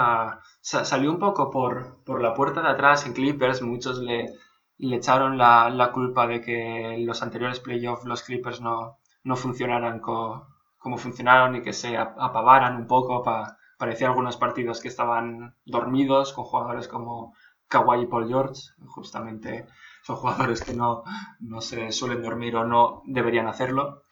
[0.62, 3.64] salió un poco por, por, la puerta de atrás en Clippers.
[3.64, 4.30] Muchos le,
[4.78, 10.00] le echaron la, la, culpa de que los anteriores playoffs los Clippers no, no funcionaran
[10.00, 13.24] como funcionaron y que se apavaran un poco.
[13.24, 17.34] Pa, parecía algunos partidos que estaban dormidos con jugadores como
[17.68, 18.62] Kawhi y Paul George.
[18.86, 19.66] Justamente
[20.04, 21.04] son jugadores que no,
[21.40, 24.04] no se suelen dormir o no deberían hacerlo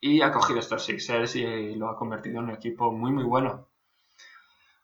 [0.00, 3.68] y ha cogido estos Sixers y lo ha convertido en un equipo muy muy bueno.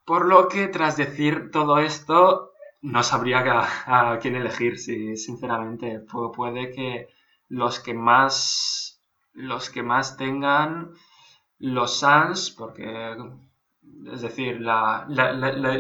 [0.05, 2.53] Por lo que tras decir todo esto,
[2.83, 3.39] no sabría
[3.87, 6.01] a, quién elegir, si sinceramente.
[6.37, 7.09] puede que
[7.49, 9.01] los que más
[9.33, 10.93] los que más tengan
[11.59, 13.17] los Suns, porque
[14.13, 15.07] es decir, la,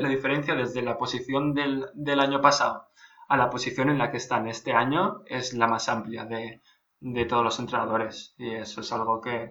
[0.09, 2.89] diferencia desde la posición del, del, año pasado
[3.28, 6.62] a la posición en la que están este año es la más amplia de,
[7.05, 8.34] de todos los entrenadores.
[8.38, 9.50] Y eso es algo que,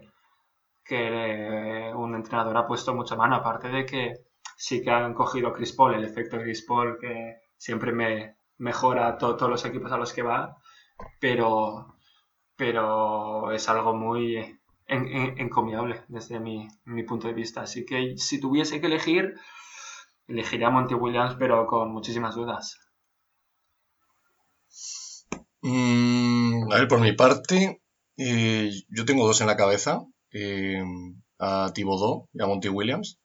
[0.84, 4.14] que un entrenador ha puesto mucha mano, aparte de que
[4.58, 9.50] sí que han cogido Chris Paul, el efecto Chris Paul que siempre me mejora todos
[9.50, 10.58] los equipos a los que va,
[11.20, 11.96] pero,
[12.56, 17.62] pero es algo muy encomiable desde mi, mi, punto de vista.
[17.62, 19.36] Así que si tuviese que elegir,
[20.28, 22.80] elegiría a Monty Williams, pero con muchísimas dudas.
[25.64, 27.82] Mm, a ver, por mi parte,
[28.18, 30.02] eh, yo tengo dos en la cabeza,
[30.32, 30.84] eh,
[31.40, 33.20] a Thibodeau y a Monty Williams,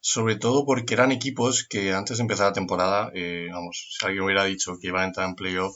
[0.00, 4.24] sobre todo porque eran equipos que antes de empezar la temporada, eh, vamos, si alguien
[4.24, 5.74] hubiera dicho que iban a entrar en playoff,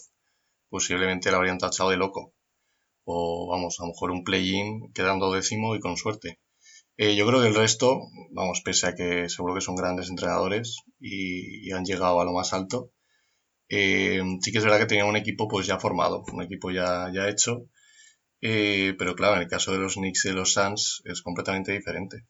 [0.70, 2.34] posiblemente lo habrían tachado de loco.
[3.04, 6.40] O vamos, a lo mejor un play-in quedando décimo y con suerte.
[6.98, 8.00] yo creo que el resto,
[8.32, 12.52] vamos, pese a que seguro que son grandes entrenadores y han llegado a lo más
[12.52, 12.90] alto,
[13.68, 17.10] eh, sí que es verdad que tenía un equipo pues ya formado, un equipo ya,
[17.12, 17.68] ya hecho,
[18.40, 21.72] eh, pero claro, en el caso de los Knicks y de los Suns es completamente
[21.72, 22.26] diferente.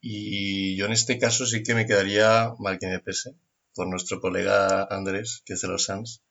[0.00, 3.34] Y yo en este caso sí que me quedaría mal que me pese
[3.74, 6.22] por nuestro colega Andrés, que es de los Suns.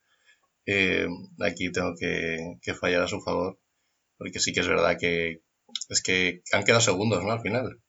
[0.66, 1.08] Eh,
[1.42, 3.60] aquí tengo que, que, fallar a su favor,
[4.18, 5.42] porque sí que es verdad que
[5.90, 7.32] es que han quedado segundos, ¿no?
[7.32, 7.82] Al final.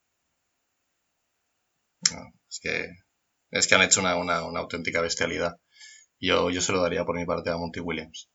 [2.49, 2.89] es que
[3.51, 5.57] es que han hecho una, una, una auténtica bestialidad.
[6.19, 8.29] Yo, yo se lo daría por mi parte a Monty Williams.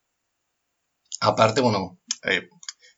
[1.19, 2.49] Aparte, bueno, eh,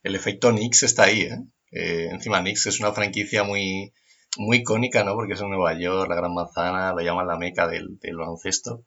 [0.03, 1.37] el efecto Knicks está ahí, ¿eh?
[1.71, 2.09] ¿eh?
[2.11, 3.93] Encima Knicks es una franquicia muy,
[4.37, 5.13] muy icónica, ¿no?
[5.15, 8.85] Porque es en Nueva York, la Gran Manzana, lo llaman la meca del, del baloncesto.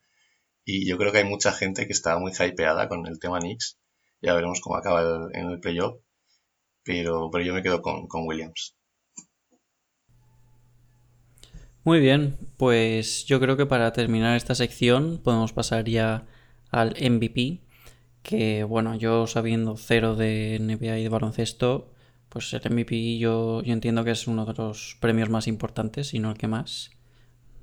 [0.64, 3.78] Y yo creo que hay mucha gente que está muy hypeada con el tema Knicks.
[4.20, 6.00] Ya veremos cómo acaba en el playoff.
[6.82, 8.76] Pero, pero yo me quedo con, con Williams.
[11.86, 16.26] Muy bien, pues yo creo que para terminar esta sección podemos pasar ya
[16.72, 17.60] al MVP,
[18.24, 21.92] que bueno, yo sabiendo cero de NBA y de baloncesto,
[22.28, 26.18] pues el MVP yo, yo entiendo que es uno de los premios más importantes, y
[26.18, 26.90] no el que más.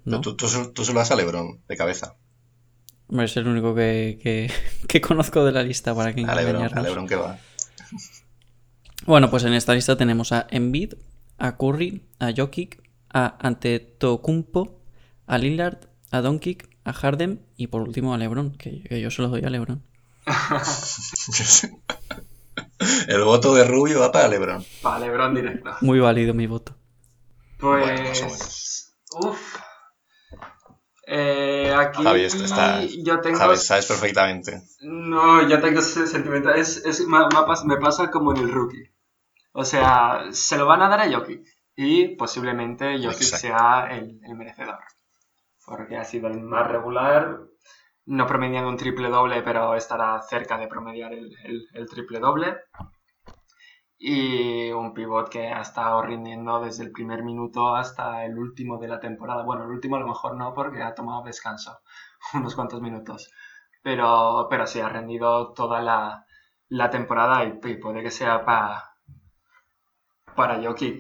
[0.05, 0.21] ¿no?
[0.21, 2.15] Tú, tú, tú se lo das a Lebron, de cabeza.
[3.09, 4.49] Hombre, es el único que, que,
[4.88, 6.82] que conozco de la lista para que A Lebron, a.
[6.82, 7.39] Lebron que va.
[9.05, 10.93] Bueno, pues en esta lista tenemos a Embiid,
[11.39, 12.82] a Curry, a Jokic,
[13.14, 14.82] a Antetokounmpo,
[15.28, 19.22] a Lillard, a Doncic, a Harden y por último a LeBron, que, que yo se
[19.22, 19.84] lo doy a LeBron.
[23.07, 24.64] El voto de Rubio va para Lebron.
[24.82, 25.72] Para Lebron directo.
[25.82, 26.76] Muy válido mi voto.
[27.59, 27.84] Pues.
[27.86, 28.93] Bueno, más o menos.
[29.22, 29.55] Uf.
[31.05, 32.84] Eh, aquí Javi, está.
[32.84, 33.38] yo tengo.
[33.38, 34.64] Javi, sabes perfectamente.
[34.82, 36.49] No, yo tengo ese sentimiento.
[36.49, 38.89] Es, es- me pasa como en el rookie.
[39.53, 41.45] O sea, se lo van a dar a Jokic.
[41.76, 44.80] Y posiblemente Jokic sea el, el merecedor.
[45.65, 47.41] Porque ha sido el más regular.
[48.07, 52.57] No promediando un triple doble, pero estará cerca de promediar el, el- el triple doble.
[53.97, 58.88] Y un pivot que ha estado rindiendo desde el primer minuto hasta el último de
[58.88, 59.43] la temporada.
[59.43, 61.80] Bueno, el último a lo mejor no, porque ha tomado descanso
[62.36, 63.32] unos cuantos minutos
[63.84, 66.26] pero, pero sí ha rendido toda la,
[66.69, 68.95] la temporada y, y puede que sea pa-
[70.36, 70.95] para Jokic.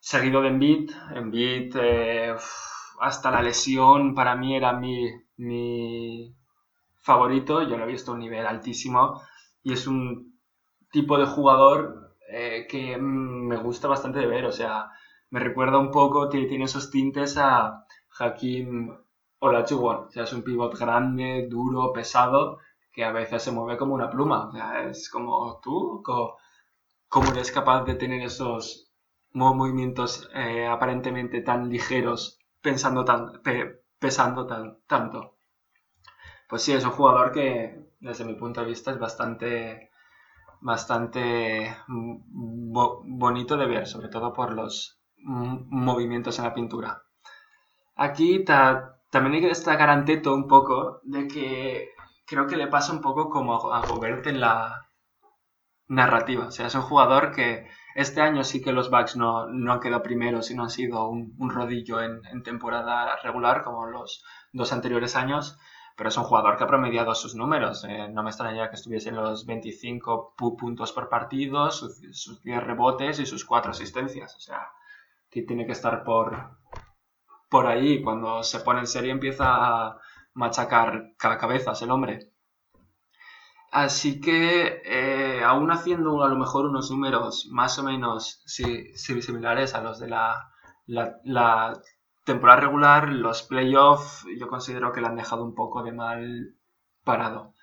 [0.00, 2.34] Seguido de Embiid, Embiid eh,
[3.00, 6.34] hasta la lesión para mí era mi, mi
[7.00, 9.22] favorito, yo lo he visto a un nivel altísimo
[9.62, 10.38] y es un
[10.92, 14.90] tipo de jugador eh, que me gusta bastante de ver, o sea,
[15.30, 17.84] me recuerda un poco, ti- tiene esos tintes a
[18.18, 18.96] Hakim
[19.40, 22.58] Olajuwon, o sea, es un pivot grande, duro, pesado,
[22.92, 26.36] que a veces se mueve como una pluma, o sea, es como tú, co-
[27.08, 28.87] ¿cómo eres capaz de tener esos
[29.32, 35.36] movimientos eh, aparentemente tan ligeros, pensando tan, pe- pesando tan, tanto?
[36.48, 39.90] Pues sí, es un jugador que, desde mi punto de vista, es bastante,
[40.60, 47.02] bastante mm, bo- bonito de ver, sobre todo por los mm, movimientos en la pintura.
[47.96, 51.90] Aquí ta- también hay que destacar ante Teto un poco de que
[52.26, 54.86] creo que le pasa un poco como a Gobert en la
[55.88, 56.46] narrativa.
[56.46, 57.66] O sea, es un jugador que
[58.00, 61.34] este año sí que los Bucks no, no han quedado primeros, sino han sido un,
[61.50, 65.58] rodillo en, temporada regular, como los dos anteriores años.
[65.96, 67.84] Pero es un jugador que ha promediado sus números.
[67.88, 72.40] Eh, no me extrañaría que estuviese en los 25 pu- puntos por partido, sus, sus
[72.42, 74.36] 10 rebotes y sus 4 asistencias.
[74.36, 74.68] O sea,
[75.30, 76.58] que tiene que estar por,
[77.50, 78.02] por ahí.
[78.02, 79.98] Cuando se pone en serie empieza a
[80.34, 82.32] machacar ca- cabezas el hombre.
[83.70, 89.74] Así que, eh, aún haciendo a lo mejor unos números más o menos si- similares
[89.74, 90.50] a los de la,
[92.24, 96.54] temporada regular, los playoffs yo considero que le han dejado un poco de mal
[97.04, 97.54] parado.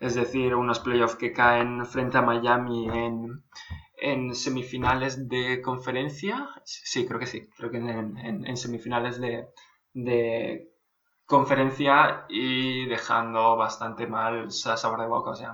[0.00, 6.48] Es decir, unos playoffs que caen frente a Miami en, semifinales de conferencia.
[6.64, 7.48] Sí, creo que sí.
[7.56, 9.48] Creo que en semifinales de,
[9.94, 10.71] de
[11.36, 15.30] conferencia y dejando bastante mal sa- sabor de boca.
[15.30, 15.52] O sea,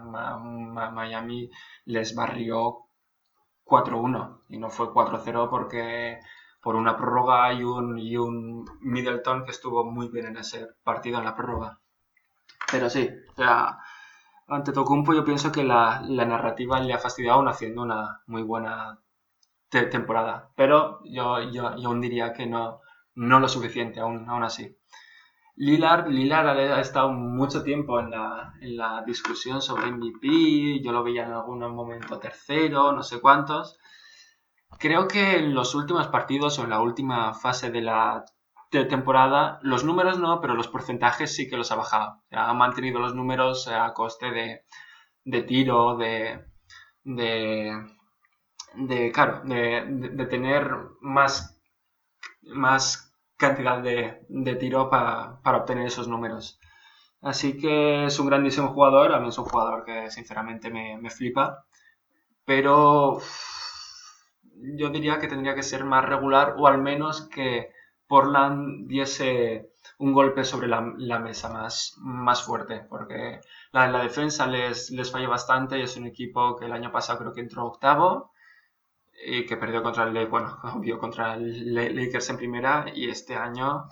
[0.98, 1.50] Miami
[1.86, 2.58] les barrió
[3.64, 6.18] 4-1 y no fue 4-0 porque
[6.62, 11.36] por una prórroga y un, Middleton que estuvo muy bien en ese partido en la
[11.36, 11.80] prórroga.
[12.72, 13.08] Pero sí,
[14.48, 18.98] ante Tocumpo yo pienso que la, narrativa le ha fastidiado aún haciendo una muy buena
[19.70, 20.50] te- temporada.
[20.56, 22.80] Pero yo, yo, yo aún diría que no,
[23.16, 24.77] no lo suficiente, aún, aún así.
[25.66, 31.02] Lillard, Lillard ha estado mucho tiempo en la, en la discusión sobre MVP, yo lo
[31.02, 33.78] veía en algún momento tercero, no sé cuántos.
[34.78, 38.24] Creo que en los últimos partidos o en la última fase de la
[38.70, 42.22] te- temporada, los números no, pero los porcentajes sí que los ha bajado.
[42.30, 44.64] Ha mantenido los números a coste de,
[45.24, 46.44] de tiro, de,
[47.04, 47.72] de,
[48.74, 51.58] de claro, de, de- de tener más,
[52.42, 53.07] más
[53.38, 56.58] cantidad de, de tiro pa- para obtener esos números.
[57.22, 61.64] Así que es un grandísimo jugador, a mí es un jugador que sinceramente me, flipa,
[62.46, 63.20] pero
[64.78, 67.70] yo diría que tendría que ser más regular o al menos que
[68.06, 70.80] Portland diese un golpe sobre la,
[71.18, 73.40] mesa más, fuerte, porque
[73.72, 77.32] la, defensa les, les falla bastante y es un equipo que el año pasado creo
[77.32, 78.30] que entró octavo
[79.26, 83.36] y que perdió contra el, bueno, obvio, contra el La- Lakers en primera y este
[83.36, 83.88] año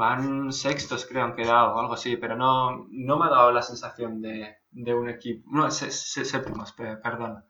[0.00, 3.62] van sextos creo han quedado o algo así, pero no, no me ha dado la
[3.62, 7.44] sensación de, de un equipo, no, sé- séptimos, pe- perdón.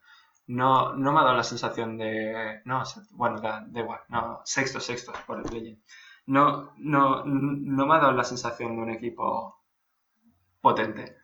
[0.49, 2.62] No, no me ha dado la sensación de.
[2.64, 4.01] No, bueno, da, da igual.
[4.09, 5.83] No, sexto, sexto por el play
[6.27, 9.61] No, no, no me ha dado la sensación de un equipo
[10.61, 11.17] potente.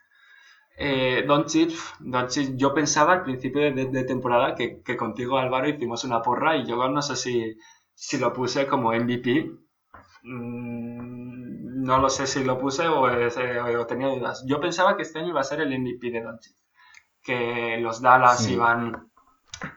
[0.77, 6.57] Eh, Doncic, Doncic, yo pensaba al principio de, temporada que, contigo Álvaro hicimos una porra
[6.57, 7.59] y yo no sé si,
[7.95, 9.51] si lo puse como MVP.
[10.25, 14.45] Mm, no lo sé si lo puse o, o, tenía dudas.
[14.47, 16.57] Yo pensaba que este año iba a ser el MVP de Doncic.
[17.23, 19.11] Que los Dallas iban,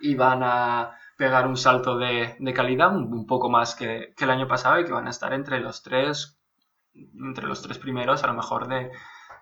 [0.02, 4.86] iban a pegar un salto de, calidad un, poco más que, el año pasado y
[4.86, 6.40] que van a estar entre los tres,
[6.94, 8.92] entre los tres primeros a lo mejor de,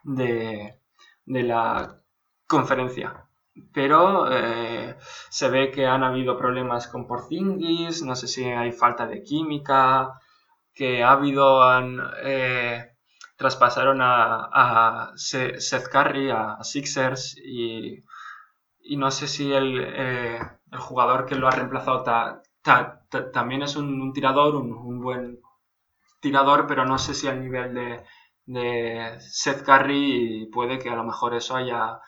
[0.03, 0.79] de,
[1.25, 1.99] la
[2.47, 3.25] conferecia.
[3.71, 4.95] Pero eh,
[5.29, 10.19] se ve que han habido problemas con Porzingis, no sé si hay falta de química,
[10.73, 12.95] que ha habido, han, eh,
[13.35, 18.03] traspasaron a, a, Seth Curry, a Sixers y,
[18.83, 20.39] y no sé si el, eh,
[20.71, 22.03] el jugador que lo ha reemplazado
[23.31, 25.39] también es un, tirador, un, buen
[26.19, 28.03] tirador, pero no sé si al nivel de,
[28.45, 31.99] de Seth Curry puede que a lo mejor eso haya,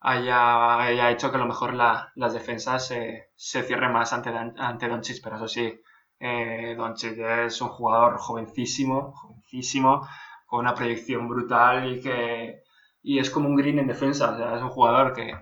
[0.00, 5.22] haya, hecho que a lo mejor las defensas se, se cierren más ante, ante Doncic,
[5.22, 5.80] pero eso sí,
[6.20, 10.06] eh, Doncic es un jugador jovencísimo, jovencísimo,
[10.46, 12.64] con una proyección brutal y que
[13.02, 15.34] y es como un green en defensa, o sea, es un jugador que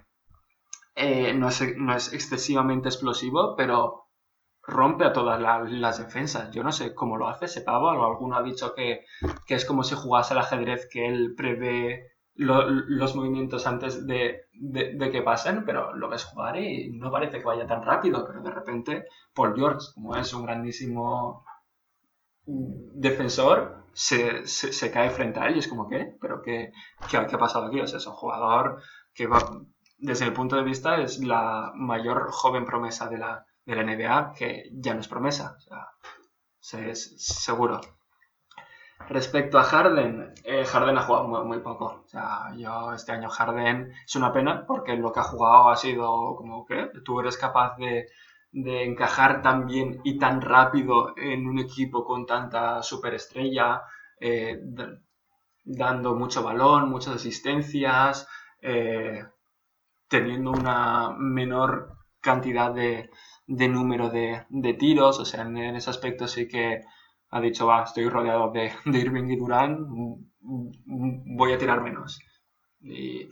[0.97, 4.09] eh, no, es, no, es, excesivamente explosivo, pero
[4.63, 6.51] rompe a todas las defensas.
[6.53, 7.91] Yo no sé cómo lo hace ese pavo.
[7.91, 9.05] Alguno ha dicho que,
[9.47, 14.47] que es como si jugase al ajedrez, que él prevé los movimientos antes de,
[15.13, 18.51] que pasen, pero lo ves jugar y no parece que vaya tan rápido, pero de
[18.51, 19.05] repente
[19.35, 21.45] Paul George, como es un grandísimo
[22.47, 26.17] defensor, se, se, cae frente a él y es como, ¿qué?
[26.21, 26.73] ¿Pero qué,
[27.11, 27.81] qué, qué ha pasado aquí?
[27.81, 28.81] O sea, es un jugador
[29.13, 29.39] que va,
[29.99, 34.35] desde el punto de vista, es la mayor joven promesa de la, de la NBA,
[34.37, 35.61] que ya no es promesa, o
[36.61, 37.81] sea, es seguro.
[39.09, 42.03] Respecto a Harden, eh, Harden ha jugado muy, poco.
[42.05, 45.77] O sea, yo este año Harden es una pena porque lo que ha jugado ha
[45.77, 48.07] sido como que tú eres capaz de,
[48.53, 53.83] de encajar tan bien y tan rápido en un equipo con tanta superestrella,
[54.21, 54.61] eh,
[55.65, 58.29] dando mucho balón, muchas asistencias,
[58.61, 59.25] eh,
[60.09, 63.11] teniendo una menor cantidad de,
[63.47, 64.47] número de,
[64.79, 66.81] tiros, o sea, en, ese aspecto sí que
[67.31, 69.87] ha dicho, va, estoy rodeado de, Irving y Durán,
[70.41, 72.21] voy a tirar menos.
[72.81, 73.29] Y,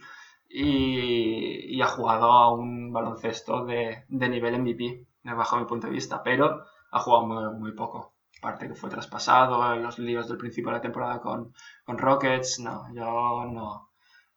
[1.82, 7.00] ha jugado a un baloncesto de, nivel MVP, bajo mi punto de vista, pero ha
[7.00, 8.14] jugado muy, poco.
[8.42, 11.52] Aparte que fue traspasado los líos del principio de la temporada con,
[11.84, 13.89] con Rockets, no, yo no,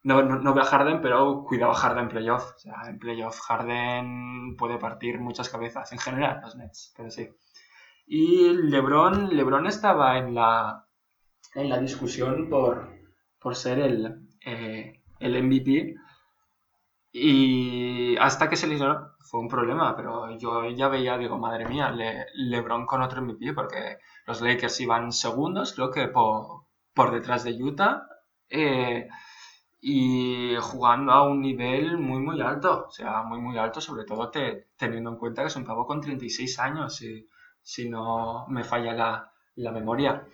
[0.04, 2.56] no, no, veo a Harden, pero cuidado a Harden en playoff.
[2.56, 7.30] O sea, en playoff Harden puede partir muchas cabezas, en general, los Nets, pero sí.
[8.06, 10.86] Y LeBron, LeBron estaba en la,
[11.56, 12.90] en la discusión por,
[13.40, 15.96] por ser el, eh, el MVP.
[17.16, 21.92] Y hasta que se lesionó fue un problema, pero yo ya veía, digo, madre mía,
[21.92, 27.44] Le, LeBron con otro MVP, porque los Lakers iban segundos, creo que por, por detrás
[27.44, 28.08] de Utah.
[28.50, 29.08] Eh,
[29.86, 34.32] y jugando a un nivel muy, muy alto, o sea, muy, muy alto, sobre todo
[34.78, 37.28] teniendo en cuenta que es un pavo con 36 años, si,
[37.62, 38.94] si no me falla
[39.56, 40.26] la, memoria.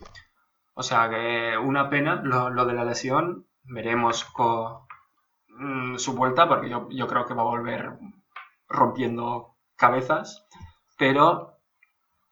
[0.75, 4.81] O sea, que una pena lo, de la lesión, veremos con,
[5.47, 7.97] mm, su vuelta, porque yo, yo, creo que va a volver
[8.67, 10.47] rompiendo cabezas,
[10.95, 11.57] pero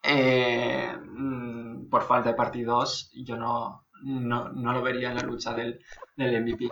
[0.04, 5.52] eh, mm, por falta de partidos yo no, no, no, lo vería en la lucha
[5.54, 5.80] del,
[6.16, 6.70] del MVP.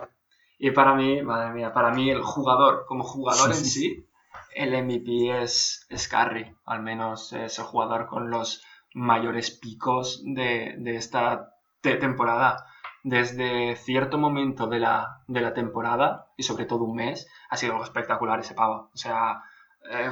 [0.57, 4.07] Y para mí, madre mía, para mí el jugador, como jugador en sí,
[4.55, 6.55] el MVP es, es Curry.
[6.65, 12.65] Al menos es el jugador con los mayores picos de, de esta temporada.
[13.03, 17.73] Desde cierto momento de la, de la temporada, y sobre todo un mes, ha sido
[17.73, 18.89] algo espectacular ese pavo.
[18.93, 19.43] O sea,
[19.89, 20.09] eh,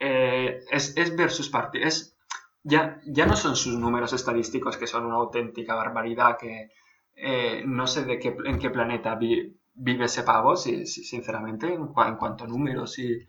[0.00, 2.16] eh, es, es ver sus partidos.
[2.64, 6.70] Ya, ya no son sus números estadísticos, que son una auténtica barbaridad, que
[7.14, 11.88] eh, no sé de qué, en qué planeta vi, vive ese pavo, sí, sinceramente, en,
[11.88, 13.26] cuanto a números y,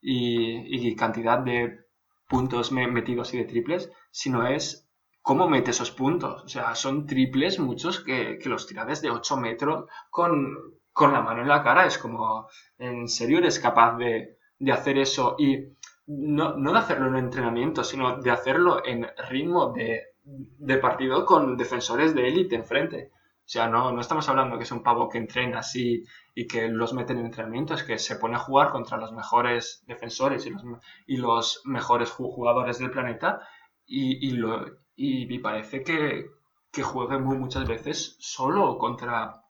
[0.00, 1.80] y, cantidad de
[2.28, 4.88] puntos metidos y de triples, sino es
[5.22, 6.44] cómo mete esos puntos.
[6.44, 10.54] O sea, son triples muchos que, que los tira desde 8 metros con,
[10.92, 11.86] con, la mano en la cara.
[11.86, 15.36] Es como, ¿en serio eres capaz de, de hacer eso?
[15.38, 15.76] Y
[16.06, 21.56] no, no, de hacerlo en entrenamiento, sino de hacerlo en ritmo de, de partido con
[21.56, 23.10] defensores de élite enfrente.
[23.50, 26.04] O sea, no, no estamos hablando que es un pavo que entrena así
[26.36, 29.82] y que los mete en entrenamiento, es que se pone a jugar contra los mejores
[29.88, 30.48] defensores
[31.06, 33.40] y los, mejores jugadores del planeta
[33.84, 34.66] y, y, lo,
[35.42, 36.26] parece que,
[36.70, 39.42] que juegue muy, muchas veces solo contra,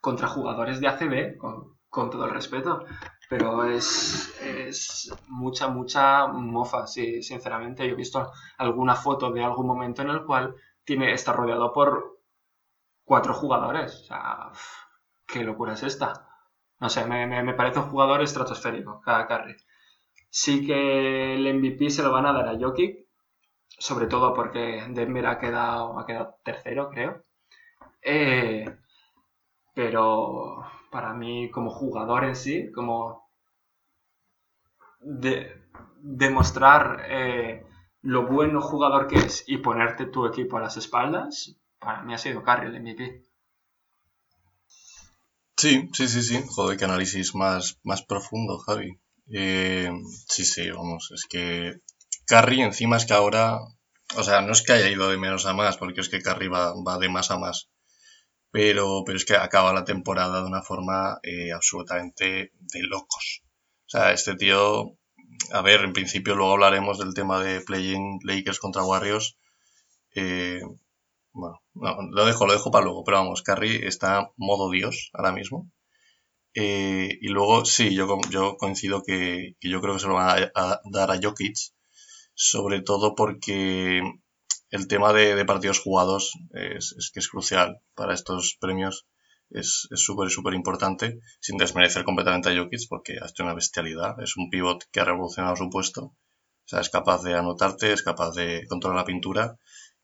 [0.00, 2.84] contra jugadores de ACB, con, todo el respeto.
[3.28, 7.84] Pero es, es, mucha, mucha mofa, sí, sinceramente.
[7.84, 10.54] Yo he visto alguna foto de algún momento en el cual
[10.84, 12.17] tiene, está rodeado por
[13.08, 14.02] cuatro jugadores.
[14.02, 14.52] O sea,
[15.26, 16.28] qué locura es esta.
[16.80, 19.56] No sé, me, parece un jugador estratosférico, cada carry.
[20.30, 23.06] Sí que el MVP se lo van a dar a Jokic,
[23.66, 27.24] sobre todo porque Denver ha quedado, ha quedado tercero, creo.
[28.02, 28.76] Eh,
[29.74, 33.28] pero para mí, como jugador en sí, como
[35.00, 35.58] de,
[36.00, 37.66] demostrar eh,
[38.02, 42.18] lo bueno jugador que es y ponerte tu equipo a las espaldas, para mí ha
[42.18, 43.24] sido Curry el MVP.
[45.56, 46.44] Sí, sí, sí, sí.
[46.48, 48.98] Joder, qué análisis más, más profundo, Javi.
[49.32, 49.90] Eh,
[50.28, 51.80] sí, sí, vamos, es que
[52.26, 53.58] Carry encima es que ahora,
[54.16, 56.48] o sea, no es que haya ido de menos a más, porque es que Carry
[56.48, 57.70] va, va de más a más,
[58.50, 63.42] pero, pero es que acaba la temporada de una forma eh, absolutamente de locos.
[63.86, 64.98] O sea, este tío,
[65.52, 69.38] a ver, en principio luego hablaremos del tema de playing Lakers contra Warriors.
[70.14, 70.60] Eh,
[71.38, 71.60] bueno,
[72.10, 75.70] lo dejo, lo dejo para luego, pero vamos, Carry está modo Dios ahora mismo.
[76.54, 80.80] Eh, y luego, sí, yo, yo coincido que, yo creo que se lo van a,
[80.90, 81.56] dar a Jokic,
[82.34, 84.02] sobre todo porque
[84.70, 89.06] el tema de, partidos jugados es, que es crucial para estos premios.
[89.50, 94.20] Es súper, súper importante, sin desmerecer completamente a Jokic, porque ha hecho una bestialidad.
[94.22, 96.02] Es un pivot que ha revolucionado su puesto.
[96.04, 99.58] O sea, es capaz de anotarte, es capaz de controlar la pintura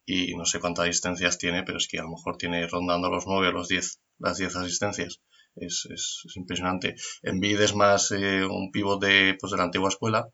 [0.07, 3.27] y no sé cuántas asistencias tiene, pero es que a lo mejor tiene rondando los
[3.27, 5.21] 9 o los 10, las 10 asistencias.
[5.57, 6.97] Es, es, es impresionante.
[7.23, 10.29] Envid es más eh, un pivot de, pues, de la antigua escuela,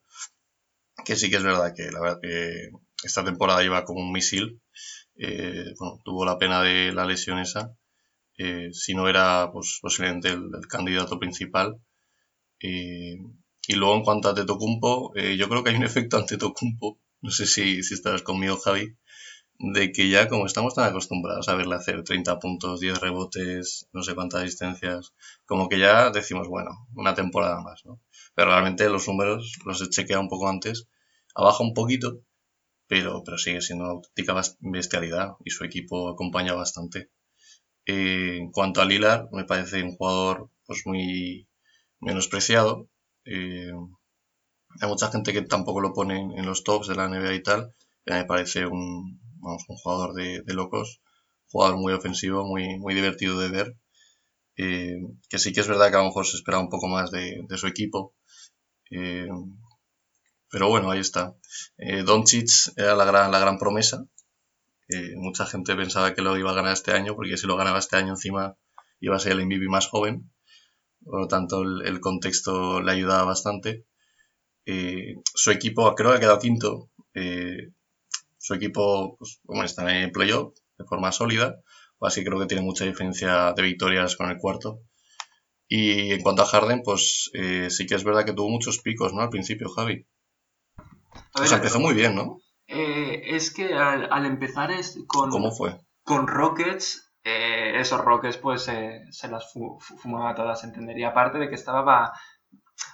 [1.05, 2.71] que sí que es verdad que la verdad que
[3.05, 4.61] esta temporada iba como un misil.
[5.16, 7.77] Eh, bueno, tuvo la pena de la lesión esa.
[8.39, 11.81] Eh, si no era pues, posiblemente el, candidato principal.
[12.61, 16.99] y luego en cuanto a Tetocumpo, yo creo que hay un efecto ante Tetocumpo.
[17.23, 18.97] No sé si, si estarás conmigo, Javi
[19.63, 24.03] de que ya como estamos tan acostumbrados a verle hacer 30 puntos, 10 rebotes, no
[24.03, 25.13] sé cuántas asistencias,
[25.45, 28.01] como que ya decimos, bueno, una temporada más, ¿no?
[28.35, 30.89] Pero realmente los números los he chequeado un poco antes,
[31.35, 32.23] abajo un poquito,
[32.87, 37.11] pero, pero sigue siendo una auténtica bestialidad y su equipo acompaña bastante.
[37.87, 41.49] Eh, en cuanto a Lillard, me parece un jugador pues muy
[42.01, 42.89] menospreciado.
[43.27, 43.73] Eh,
[44.81, 47.75] hay mucha gente que tampoco lo pone en los tops de la NBA y tal.
[48.07, 51.01] me parece un, vamos, un jugador de, locos,
[51.49, 53.76] jugador muy ofensivo, muy, muy divertido de ver.
[54.57, 57.11] Eh, que sí que es verdad que a lo mejor se esperaba un poco más
[57.11, 58.14] de, su equipo.
[58.91, 59.28] Eh,
[60.51, 61.34] pero bueno, ahí está.
[61.78, 64.05] Eh, Doncic era la gran, la gran promesa.
[65.16, 67.97] mucha gente pensaba que lo iba a ganar este año, porque si lo ganaba este
[67.97, 68.57] año encima
[69.01, 70.30] iba a ser el MVP más joven.
[71.05, 73.86] Por lo tanto, el, contexto le ayudaba bastante.
[75.34, 76.91] su equipo creo que ha quedado quinto
[78.41, 81.57] su equipo pues, está en playoff de forma sólida,
[82.01, 84.80] así creo que tiene mucha diferencia de victorias con el cuarto.
[85.68, 89.12] Y en cuanto a Harden, pues eh, sí que es verdad que tuvo muchos picos,
[89.12, 89.20] ¿no?
[89.20, 90.07] Al principio, Javi.
[91.34, 92.38] o sea, empezó muy bien, ¿no?
[92.66, 95.28] Eh, es que al, empezar es con...
[95.30, 95.78] ¿Cómo fue?
[96.03, 101.09] Con Rockets, eh, esos Rockets pues se las fumaba todas, entendería.
[101.09, 102.12] Aparte de que estaba...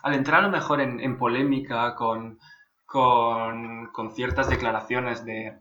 [0.03, 2.39] Al entrar a lo mejor en polémica con
[2.87, 5.61] con, ciertas declaraciones de,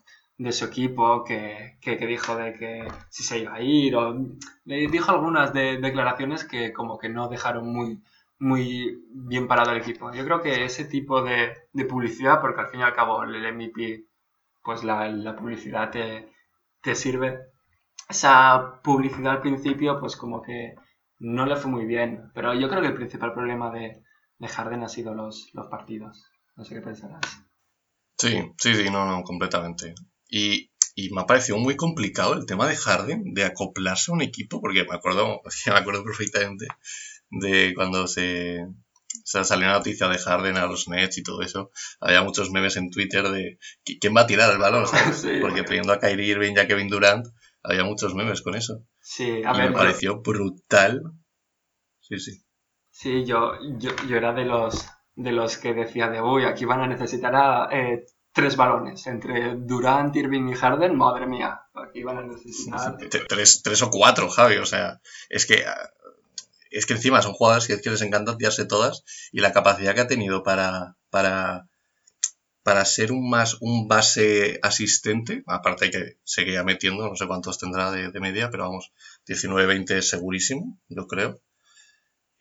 [0.51, 4.15] su equipo que, dijo de que si se iba a ir o
[4.65, 8.01] dijo algunas declaraciones que como que no dejaron muy,
[8.39, 10.13] muy bien parado el equipo.
[10.13, 11.55] Yo creo que ese tipo de,
[11.89, 14.05] publicidad, porque al fin y al cabo el MVP,
[14.63, 17.51] pues la, publicidad te, sirve,
[18.09, 20.75] esa publicidad al principio pues como que
[21.19, 24.03] no le fue muy bien, pero yo creo que el principal problema de,
[24.37, 26.29] de Harden ha sido los, los partidos.
[26.55, 27.21] No sé qué pensarás.
[28.17, 29.93] Sí, sí, sí, no, no, completamente.
[30.29, 34.21] Y, y me ha parecido muy complicado el tema de Harden, de acoplarse a un
[34.21, 36.67] equipo, porque me acuerdo, me acuerdo perfectamente
[37.29, 38.65] de cuando se,
[39.23, 41.71] se salió la noticia de Harden a los Nets y todo eso.
[41.99, 43.59] Había muchos memes en Twitter de
[43.99, 44.85] quién va a tirar el balón,
[45.41, 47.27] Porque pidiendo a Kyrie Irving y a Kevin Durant,
[47.63, 48.85] había muchos memes con eso.
[49.01, 51.01] Sí, a ver, me pareció brutal.
[51.99, 52.41] Sí, sí.
[52.91, 56.81] Sí, yo, yo, yo era de los de los que decía de, uy, aquí van
[56.81, 57.33] a necesitar
[57.73, 62.97] eh, tres balones entre Durant, Irving y Harden, madre mía, aquí van a necesitar...
[62.97, 65.63] Tres, tres o cuatro, Javi, o sea, es que...
[66.69, 70.07] Es que encima son jugadores que, les encanta tirarse todas y la capacidad que ha
[70.07, 71.69] tenido para, para,
[72.63, 77.91] para ser un más un base asistente, aparte que seguía metiendo, no sé cuántos tendrá
[77.91, 78.91] de, media, pero vamos,
[79.25, 81.39] 19-20 segurísimo, yo creo.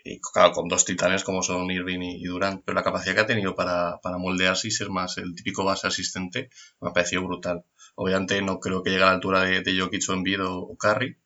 [0.06, 3.26] Y claro, con dos titanes como son Irving y, Durant, pero la capacidad que ha
[3.26, 6.51] tenido para, para moldearse y ser más el típico base asistente
[6.81, 7.64] me ha parecido brutal.
[7.94, 10.76] Obviamente no creo que llegue a la altura de, de Jokic o Embiid o, o
[10.76, 11.16] Curry,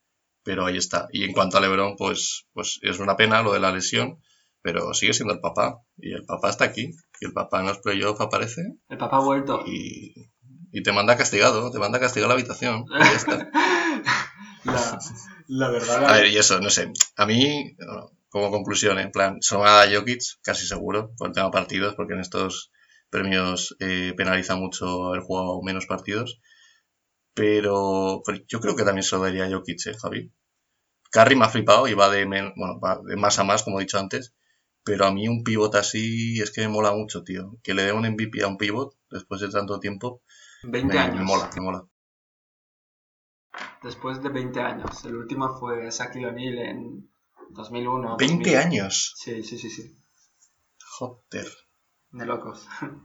[0.45, 1.09] pero ahí está.
[1.13, 4.21] Y en cuanto a LeBron, pues, pues es una pena lo de la lesión,
[4.63, 5.83] pero sigue siendo el papá.
[5.97, 6.95] Y el papá está aquí.
[7.21, 8.63] Y el papá en los playoffs aparece.
[8.89, 9.65] El papá ha vuelto.
[9.67, 10.31] Y,
[10.73, 12.85] y te manda castigado, te manda castigado a la habitación.
[12.89, 13.51] Y ya está.
[15.49, 16.05] la, verdad.
[16.07, 16.93] A ver, y eso, no sé.
[17.17, 17.77] A mí,
[18.29, 22.21] como conclusión, en plan, solo a Jokic, casi seguro, por el tema partidos, porque en
[22.21, 22.71] estos
[23.11, 26.41] premios eh, penaliza mucho haber jugado menos partidos.
[27.35, 30.33] Pero, yo creo que también se lo daría Jokic, ¿eh, Javi?
[31.11, 33.85] Curry me ha flipado y va de, bueno, va de más a más, como he
[33.85, 34.35] dicho antes.
[34.85, 37.59] Pero a mí un pivot así es que me mola mucho, tío.
[37.63, 40.23] Que le dé un MVP a un pivot después de tanto tiempo.
[40.63, 41.17] 20 años.
[41.17, 41.85] Me mola, me mola.
[43.83, 45.05] Después de 20 años.
[45.05, 47.11] El último fue Shaquille O'Neal en
[47.51, 48.17] 2001.
[48.19, 49.15] ¿20 años?
[49.17, 49.97] Sí, sí, sí, sí.
[50.99, 51.49] Joder.
[52.11, 52.67] De locos.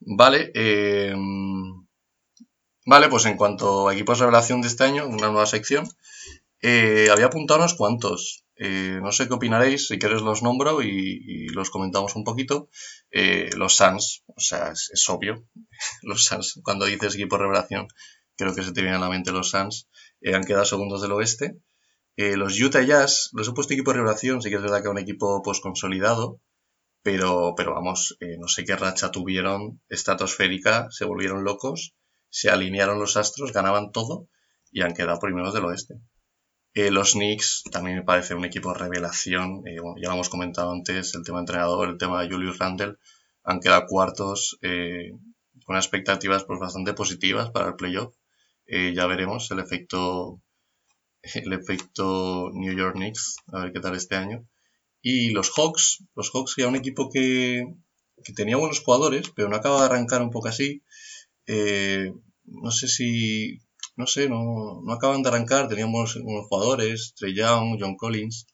[0.00, 1.14] Vale, eh,
[2.86, 5.86] Vale, pues en cuanto a equipos de revelación de este año, una nueva sección,
[6.62, 8.46] eh, había apuntado unos cuantos.
[8.56, 12.68] Eh, no sé qué opinaréis, si quieres los nombro y, los comentamos un poquito.
[13.10, 15.46] Eh, los Suns, o sea, es, obvio,
[16.02, 17.86] los Suns, cuando dices equipo de revelación,
[18.36, 19.88] creo que se te viene a la mente los Suns,
[20.24, 21.60] han quedado segundos del oeste.
[22.36, 24.92] Los Utah Jazz, los he puesto equipo de revelación, sí que es verdad que es
[24.92, 26.40] un equipo pues consolidado,
[27.02, 31.94] pero, pero vamos, no sé qué racha tuvieron estratosférica, se volvieron locos
[32.30, 34.28] se alinearon los astros, ganaban todo
[34.70, 36.00] y han quedado primeros del oeste.
[36.72, 39.62] Eh, los Knicks también me parece un equipo de revelación.
[39.66, 42.94] Eh, ya lo hemos comentado antes, el tema de entrenador, el tema de Julius Randle.
[43.42, 45.10] Han quedado cuartos eh,
[45.64, 48.14] con expectativas pues, bastante positivas para el playoff.
[48.68, 50.40] ya veremos el efecto,
[51.34, 54.46] el efecto New York Knicks, a ver qué tal este año.
[55.02, 57.64] Y los Hawks, los Hawks que era un equipo que,
[58.22, 60.82] que tenía buenos jugadores, pero no acaba de arrancar un poco así.
[61.46, 62.12] Eh,
[62.44, 63.60] no sé si,
[63.96, 68.46] no sé, no, no acaban de arrancar, teníamos unos jugadores, Trey Young, John Collins,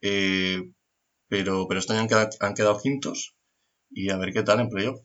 [0.00, 0.72] eh,
[1.28, 2.08] pero, pero este año
[2.40, 3.34] han quedado, quintos
[3.90, 5.00] y a ver qué tal en playoff.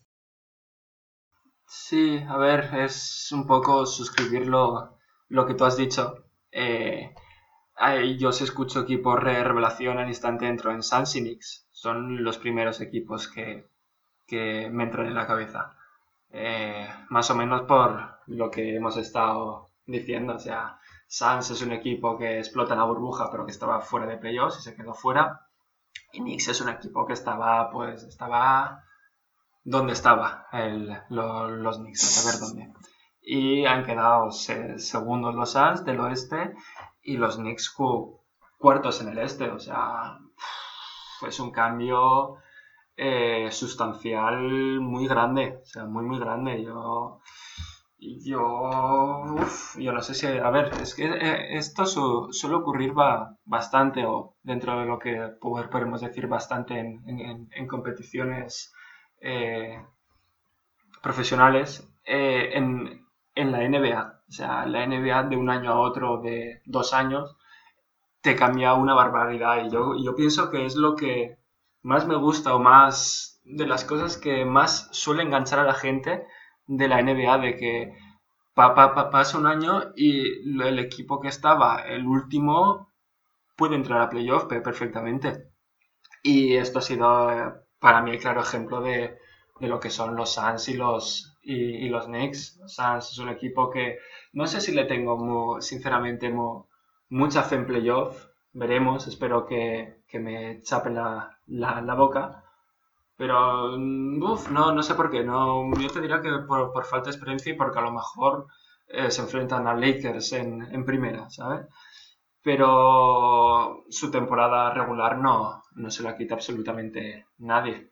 [1.68, 4.98] Sí, a ver, es un poco suscribir lo,
[5.48, 6.23] que tú has dicho.
[6.54, 7.14] Eh,
[8.18, 11.18] yo os escucho equipos de revelación al instante entro en Suns
[11.72, 13.68] Son los primeros equipos que,
[14.28, 15.76] que me entran en la cabeza.
[16.30, 20.36] Eh, más o menos por lo que hemos estado diciendo.
[20.36, 24.18] O sea, Suns es un equipo que explota la burbuja, pero que estaba fuera de
[24.18, 25.48] playoffs y se quedó fuera.
[26.12, 28.84] Y Knicks es un equipo que estaba, pues, estaba
[29.64, 30.48] donde estaba
[31.10, 32.74] los Knicks, a saber dónde.
[33.26, 36.54] Y han quedado segundos los Suns del oeste
[37.02, 37.74] y los Knicks
[38.58, 39.50] cuartos en el este.
[39.50, 40.18] O sea,
[41.28, 42.38] es un cambio
[42.96, 46.64] eh, sustancial muy grande, o sea, muy, muy grande.
[46.64, 47.22] Yo,
[47.98, 49.36] yo,
[49.78, 52.94] yo no sé si, a ver, es que eh, esto suele ocurrir
[53.46, 58.74] bastante, o dentro de lo que podemos decir bastante en, competiciones
[59.22, 59.82] eh,
[61.02, 63.03] profesionales, en,
[63.36, 64.22] en la NBA.
[64.28, 67.38] O sea, la NBA de un año a otro, de dos años,
[68.22, 69.66] te cambia una barbaridad.
[69.66, 71.38] Y yo, yo pienso que es lo que
[71.82, 76.26] más me gusta o más de las cosas que más suele enganchar a la gente
[76.68, 77.94] de la NBA, de que
[78.54, 82.90] pasa un año y el equipo que estaba el último
[83.56, 85.50] puede entrar a playoff perfectamente.
[86.22, 89.18] Y esto ha sido eh, para mí el claro ejemplo de,
[89.60, 92.60] lo que son los Suns y los, y, los Knicks.
[92.66, 94.00] Suns es un equipo que
[94.34, 96.34] no sé si le tengo sinceramente
[97.10, 98.28] mucha fe en playoff.
[98.54, 102.44] Veremos, espero que, que me chape la, la, boca.
[103.18, 105.24] Pero, uff, no, no sé por qué.
[105.24, 108.48] No, yo te diría que por, por falta de experiencia y porque a lo mejor
[108.88, 111.68] eh, se enfrentan a Lakers en, en, primera, ¿sabes?
[112.44, 117.92] Pero su temporada regular no, no se la quita absolutamente nadie.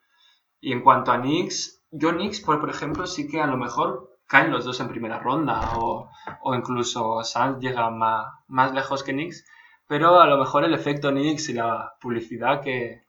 [0.59, 4.17] Y en cuanto a Knicks, yo Knicks, por, por ejemplo, sí que a lo mejor
[4.27, 6.09] caen los dos en primera ronda o,
[6.55, 9.45] incluso Suns llega más, más lejos que Knicks
[9.91, 13.03] pero a lo mejor el efecto Nix y la publicidad que,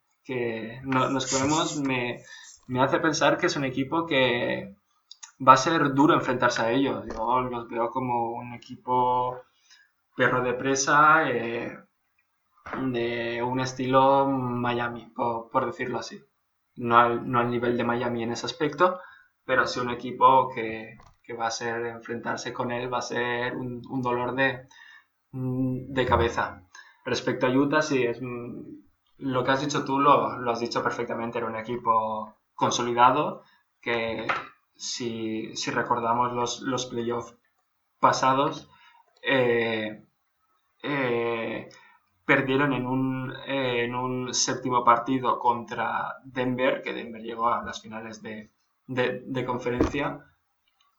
[0.83, 2.25] nos comemos me,
[2.81, 4.75] hace pensar que es un equipo que
[5.47, 7.05] va a ser duro enfrentarse a ellos.
[7.07, 9.43] Yo los veo como un equipo
[10.17, 11.79] perro de presa eh,
[12.91, 16.21] de un estilo Miami, por, decirlo así.
[16.77, 19.01] No al, nivel de Miami en ese aspecto,
[19.45, 23.57] pero sí un equipo que, que va a ser enfrentarse con él, va a ser
[23.57, 24.67] un, dolor de,
[25.33, 26.63] de cabeza.
[27.05, 28.21] Respecto a Utah, sí, es,
[29.19, 33.43] lo que has dicho tú lo, lo has dicho perfectamente, era un equipo consolidado
[33.81, 34.27] que
[34.77, 37.37] si, si recordamos los, los playoffs
[38.01, 38.69] pasados,
[39.23, 40.05] eh,
[40.83, 41.69] eh,
[42.25, 48.23] perdieron en un, en un séptimo partido contra Denver, que Denver llegó a las finales
[48.23, 48.51] de,
[48.87, 50.21] de, conferencia,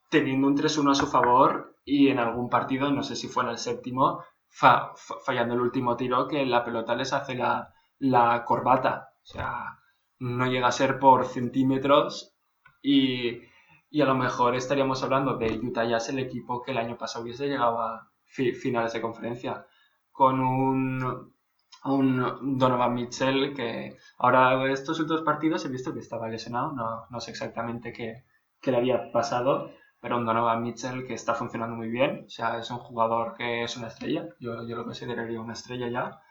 [0.09, 3.49] teniendo un 3-1 a su favor y en algún partido, no sé si fue en
[3.49, 8.43] el séptimo, fa, fa, fallando el último tiro, que la pelota les hace la, la
[8.45, 9.13] corbata.
[9.23, 9.79] O sea,
[10.19, 12.35] no llega a ser por centímetros
[12.81, 13.41] y,
[13.89, 17.23] y, a lo mejor estaríamos hablando de Utah Jazz, el equipo que el año pasado
[17.23, 19.65] hubiese llegado a fi, finales de conferencia,
[20.14, 21.34] con un,
[21.85, 27.19] un Donovan Mitchell que ahora estos últimos partidos he visto que estaba lesionado, no, no
[27.19, 28.23] sé exactamente qué,
[28.61, 32.57] qué le había pasado, pero un Donovan Mitchell que está funcionando muy bien, o sea,
[32.60, 36.22] es un jugador que es una estrella, yo, yo lo consideraría una estrella ya,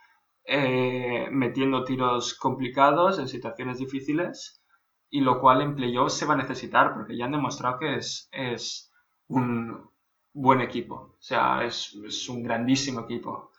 [0.45, 4.61] eh, metiendo tiros complicados en situaciones difíciles,
[5.09, 8.29] y lo cual en playoffs se va a necesitar, porque ya han demostrado que es,
[8.31, 8.91] es
[9.27, 9.89] un
[10.33, 13.51] buen equipo, o sea, es, es un grandísimo equipo,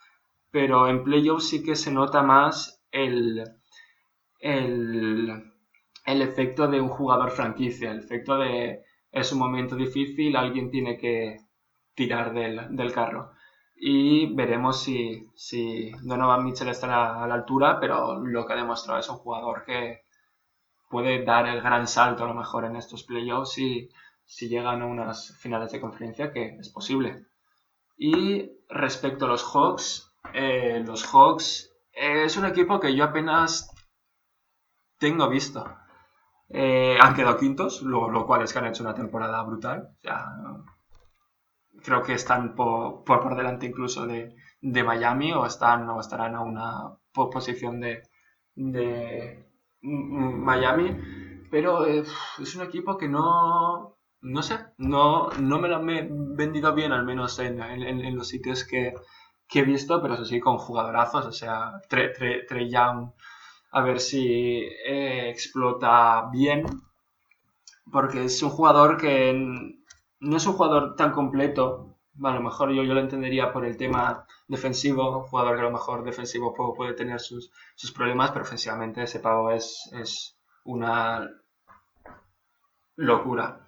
[0.55, 3.43] pero en playoffs sí que se nota más el,
[4.39, 5.52] el,
[6.06, 10.97] el efecto de un jugador franquicia, el efecto de es un momento difícil, alguien tiene
[10.97, 11.39] que
[11.97, 13.32] tirar del, del carro.
[13.74, 16.86] Y veremos si, si Donovan Mitchell está
[17.24, 20.02] a la, altura, pero lo que ha demostrado es un jugador que
[20.89, 23.89] puede dar el gran salto a lo mejor en estos playoffs si,
[24.24, 27.26] si llegan a unas finales de conferencia, que es posible.
[27.97, 33.71] Y respecto a los Hawks, eh, los Hawks eh, es un equipo que yo apenas
[34.99, 35.65] tengo visto.
[36.49, 39.97] Eh, han quedado quintos, lo, cual es que han hecho una temporada brutal.
[41.83, 46.97] Creo que están por, por, delante incluso de, de, Miami o, están, estarán a una
[47.13, 48.03] posición de,
[48.55, 49.45] de
[49.83, 50.97] Miami.
[51.51, 56.93] Pero es un equipo que no, no sé, no, no me lo han vendido bien,
[56.93, 58.95] al menos en, en, en los sitios que,
[59.55, 61.26] que, he visto, pero eso sí, con jugadorazos.
[61.26, 63.10] O sea, Trey, Trey, Trey Young
[63.70, 66.64] a ver si eh, explota bien,
[67.90, 69.32] porque es un jugador que
[70.20, 73.76] no es un jugador tan completo, a lo mejor yo, yo lo entendería por el
[73.76, 78.31] tema defensivo, un jugador que a lo mejor defensivo puede, puede tener sus, sus, problemas,
[78.31, 81.28] pero ofensivamente ese pavo es, es una
[82.97, 83.64] locura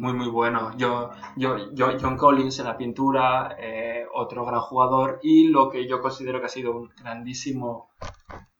[0.00, 0.76] muy muy bueno.
[0.78, 5.86] Yo, yo, yo, John Collins en la pintura, eh, otro gran jugador y lo que
[5.86, 7.90] yo considero que ha sido un grandísimo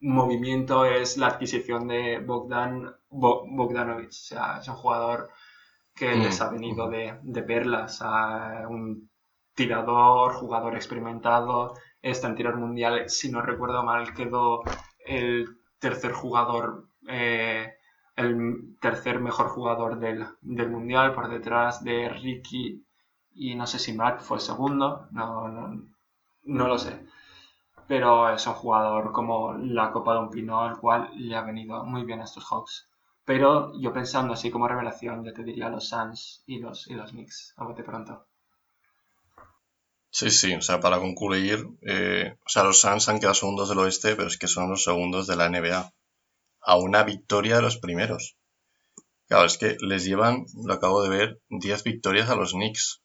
[0.01, 4.11] movimiento es la adquisición de Bogdan Bo, Bogdanovic.
[4.11, 5.31] O sea, es un jugador
[5.95, 6.23] que mm.
[6.23, 9.09] les ha venido de, de perlas, a un
[9.55, 14.62] tirador, jugador experimentado, está en tirar mundial, si no recuerdo mal, quedó
[15.07, 15.47] el
[15.79, 17.75] tercer jugador eh,
[18.21, 22.85] el tercer mejor jugador del, del, mundial por detrás de Ricky
[23.35, 25.83] y no sé si Matt fue el segundo, no, no,
[26.45, 27.07] no, lo sé.
[27.87, 31.85] Pero es un jugador como la Copa de un Pino, al cual le ha venido
[31.85, 32.89] muy bien a estos Hawks.
[33.25, 37.11] Pero yo pensando así como revelación, yo te diría los Suns y los, y los
[37.11, 38.27] Knicks, a bote pronto.
[40.11, 43.79] Sí, sí, o sea, para concluir, eh, o sea, los Suns han quedado segundos del
[43.79, 45.93] oeste, pero es que son los segundos de la NBA
[46.62, 48.37] a una victoria de los primeros.
[49.31, 53.01] Claro, es que les llevan, lo acabo de ver, 10 victorias a los Knicks.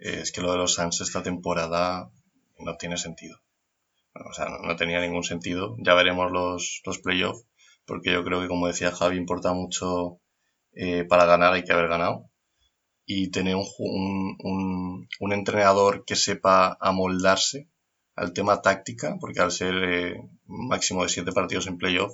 [0.00, 2.10] Eh, es que lo de los Suns esta temporada
[2.58, 3.38] no tiene sentido.
[4.14, 5.76] o sea, no, tenía ningún sentido.
[5.78, 7.46] Ya veremos los, los playoffs,
[7.86, 10.20] porque yo creo que, como decía Javi, importa mucho
[10.72, 12.30] eh, para ganar, hay que haber ganado.
[13.06, 17.68] Y tener un, un, un, entrenador que sepa amoldarse
[18.16, 22.12] al tema táctica, porque al ser eh, máximo de 7 partidos en playoff,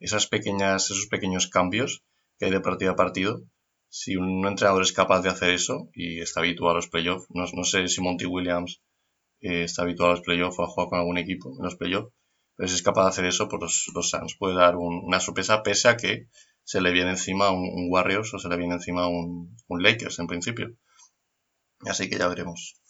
[0.00, 2.02] esas pequeñas, esos pequeños cambios
[2.38, 3.42] que hay de partido a partido,
[3.88, 7.44] si un entrenador es capaz de hacer eso y está habituado a los playoffs, no,
[7.52, 8.80] no sé si Monty Williams
[9.40, 12.12] eh, está habituado a los playoffs o a jugar con algún equipo en los playoffs,
[12.56, 15.20] pero si es capaz de hacer eso, pues los, los Suns puede dar un, una
[15.20, 16.28] sorpresa pese a que
[16.62, 20.18] se le viene encima un, un Warriors o se le viene encima un, un Lakers
[20.18, 20.76] en principio.
[21.80, 22.80] Así que ya veremos.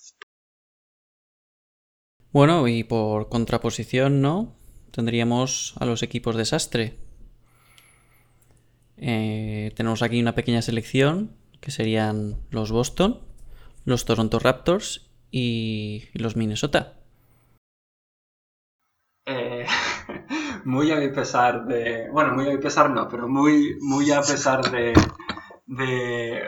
[2.32, 4.60] Bueno, y por contraposición, ¿no?
[4.91, 6.99] Tendríamos a los equipos desastre.
[8.97, 13.21] Eh, tenemos aquí una pequeña selección que serían los Boston,
[13.85, 17.01] los Toronto Raptors y los Minnesota.
[19.27, 19.67] Eh,
[20.65, 24.23] muy a mi pesar de, bueno, muy a mi pesar no, pero muy, muy a
[24.23, 24.93] pesar de,
[25.67, 26.43] de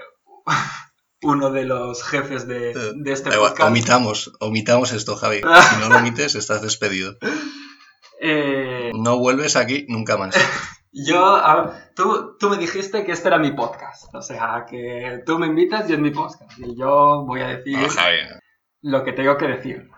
[1.23, 3.60] uno de los jefes de, de este podcast.
[3.70, 5.40] Omitamos, omitamos esto, Javi.
[5.70, 7.16] Si no lo omites, estás despedido.
[8.24, 10.35] Eh, No vuelves aquí nunca más.
[10.93, 15.39] Yo, a- tú, tú me dijiste que este era mi podcast, o sea, que tú
[15.39, 18.19] me invitas y es mi podcast, y yo voy a decir No, Javi.
[18.82, 19.90] lo que tengo que decir.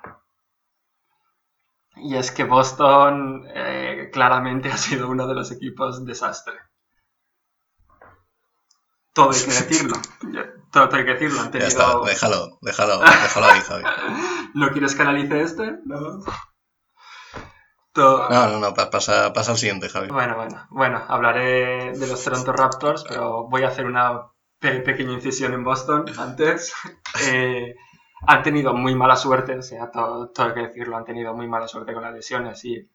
[1.96, 6.54] Y es que Boston eh, claramente ha sido uno de los equipos desastre.
[9.12, 9.96] Todo hay que decirlo.
[10.72, 11.40] Todo hay que decirlo.
[11.40, 12.04] Han Ya está, tenido...
[12.04, 13.84] déjalo, déjalo, déjalo ahí, Javi.
[14.54, 15.72] ¿No quieres que analice este?
[15.84, 16.20] No.
[17.96, 20.08] No, no, no, pa- pasa, pasa al siguiente, Javi.
[20.08, 24.22] Bueno, bueno, bueno, hablaré de los Toronto Raptors, pero voy a hacer una
[24.58, 26.72] pe- pequeña incisión en Boston antes.
[27.30, 27.76] Eh,
[28.26, 31.46] han tenido muy mala suerte, o sea, todo, todo hay que decirlo, han tenido muy
[31.46, 32.90] mala suerte con las lesiones y,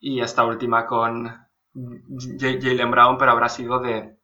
[0.00, 1.28] y esta última con
[2.40, 4.16] Jalen Brown, pero habrá sido de,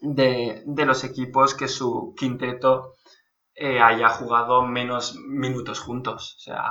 [0.00, 2.94] de, de los equipos que su quinteto
[3.54, 6.36] eh, haya jugado menos minutos juntos.
[6.38, 6.64] O sea,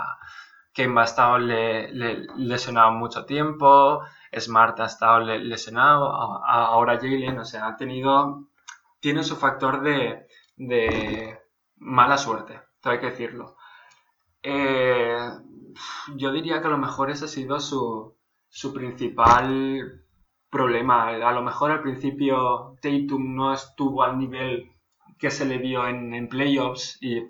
[0.75, 4.01] Kemba ha estado le- le- lesionado mucho tiempo,
[4.37, 8.47] Smart ha estado le- lesionado, ahora Jalen, o sea, ha tenido,
[8.99, 10.27] tiene su factor de,
[11.77, 13.55] mala suerte, hay que decirlo.
[14.43, 15.17] Eh,
[16.15, 18.15] yo diría que a lo mejor ese ha sido su,
[18.49, 20.03] su principal
[20.49, 21.07] problema.
[21.09, 24.71] A lo mejor al principio Tatum no estuvo al nivel
[25.19, 27.21] que se le vio en, en playoffs y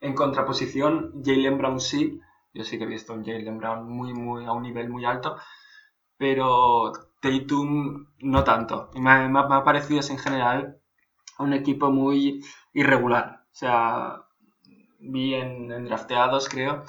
[0.00, 2.20] en contraposición Jalen Brown sí.
[2.54, 5.36] Yo sí que he visto un Jalen Brown muy, muy, a un nivel muy alto,
[6.18, 8.90] pero Tatum no tanto.
[8.94, 10.78] Me, ha- parecido en general
[11.38, 13.42] un equipo muy irregular.
[13.52, 14.22] O sea,
[15.00, 16.84] vi en, drafteados, creo,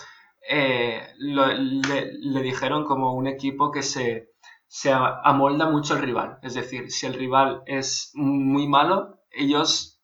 [0.49, 4.29] eh, le, dijeron como un equipo que se,
[4.67, 6.39] se amolda mucho al rival.
[6.41, 10.01] Es decir, si el rival es muy malo, ellos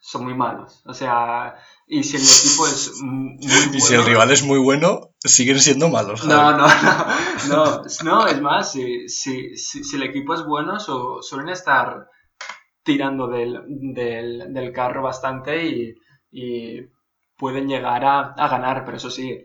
[0.00, 0.82] son muy malos.
[0.86, 1.56] O sea,
[1.88, 3.76] y si el equipo es muy bueno...
[3.76, 6.24] Y si el rival es muy bueno, siguen siendo malos.
[6.26, 7.06] No, no, no,
[7.48, 12.06] no, no, es más, si, si, si, si el equipo es bueno, su- suelen estar
[12.82, 15.94] tirando del, del, del carro bastante y,
[16.30, 16.80] y
[17.36, 19.38] pueden llegar a, a ganar, pero eso sí,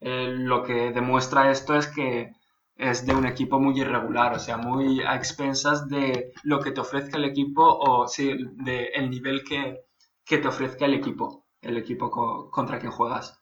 [0.00, 2.30] eh, lo que demuestra esto es que
[2.76, 6.80] es de un equipo muy irregular, o sea, muy a expensas de lo que te
[6.80, 8.32] ofrezca el equipo o sí,
[8.64, 9.80] de el nivel que,
[10.24, 13.40] que te ofrezca el equipo, el equipo co- contra quien juegas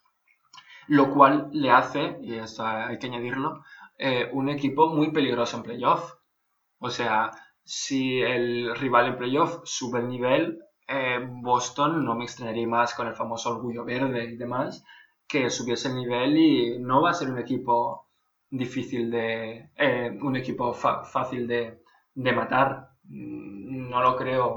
[0.88, 3.62] lo cual le hace, y esto hay que añadirlo,
[3.98, 6.14] eh, un equipo muy peligroso en playoff.
[6.80, 7.30] O sea,
[7.64, 13.06] si el rival en playoff sube el nivel, eh, Boston no me extrañaría más con
[13.08, 14.84] el famoso orgullo verde y demás,
[15.28, 18.08] que subiese el nivel y no va a ser un equipo
[18.50, 21.82] difícil de, eh, un equipo fácil de,
[22.34, 22.90] matar.
[23.04, 24.56] Mm, No lo creo,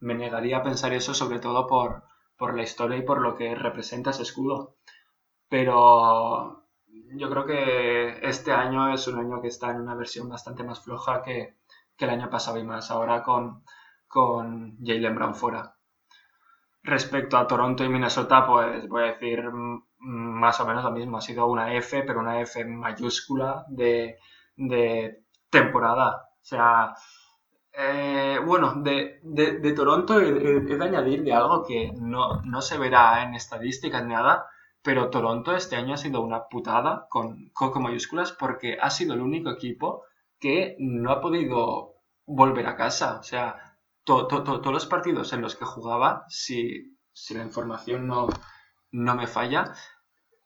[0.00, 2.04] me negaría a pensar eso sobre todo por,
[2.42, 4.74] por la historia y por lo que representa ese escudo
[5.52, 6.64] pero
[7.14, 10.80] yo creo que este año es un año que está en una versión bastante más
[10.82, 11.58] floja que,
[11.98, 13.62] el año pasado y más ahora con,
[14.08, 15.76] con Jalen Brown fuera.
[16.82, 19.44] Respecto a Toronto y Minnesota, pues voy a decir
[19.98, 21.18] más o menos lo mismo.
[21.18, 24.18] Ha sido una F, pero una F mayúscula de,
[24.56, 26.30] de temporada.
[26.40, 26.92] O sea,
[27.72, 29.20] eh, bueno, de,
[29.74, 34.46] Toronto he, de añadir de algo que no, no se verá en estadísticas ni nada,
[34.82, 39.20] pero Toronto este año ha sido una putada con, con, mayúsculas porque ha sido el
[39.22, 40.04] único equipo
[40.38, 41.94] que no ha podido
[42.26, 43.18] volver a casa.
[43.20, 47.44] O sea, to- to- to- todos los partidos en los que jugaba, si, si la
[47.44, 48.28] información no,
[48.92, 49.72] no me falla,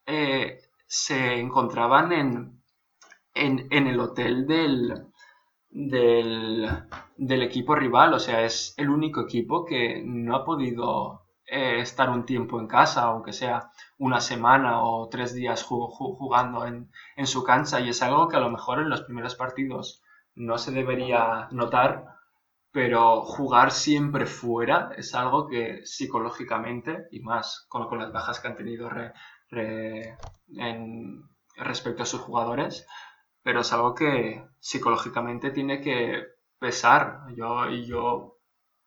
[0.07, 2.63] eh, se encontraban en,
[3.35, 5.07] en, en el hotel del,
[5.71, 6.69] del,
[7.17, 8.15] del equipo rival.
[8.15, 12.67] O sea, es el único equipo que no ha podido eh, estar un tiempo en
[12.67, 17.81] casa, aunque sea una semana o tres días ju- ju- jugando en, en su cancha.
[17.81, 20.03] Y es algo que a lo mejor en los primeros partidos
[20.35, 22.05] no se debería notar,
[22.73, 28.57] pero jugar siempre fuera es algo que psicológicamente, y más con, las bajas que han
[28.57, 29.13] tenido re-
[29.51, 30.17] re-
[30.57, 31.23] en-
[31.57, 32.87] respecto a sus jugadores,
[33.47, 36.25] pero es algo que psicológicamente tiene que
[36.59, 37.03] pesar.
[37.37, 38.39] Yo, yo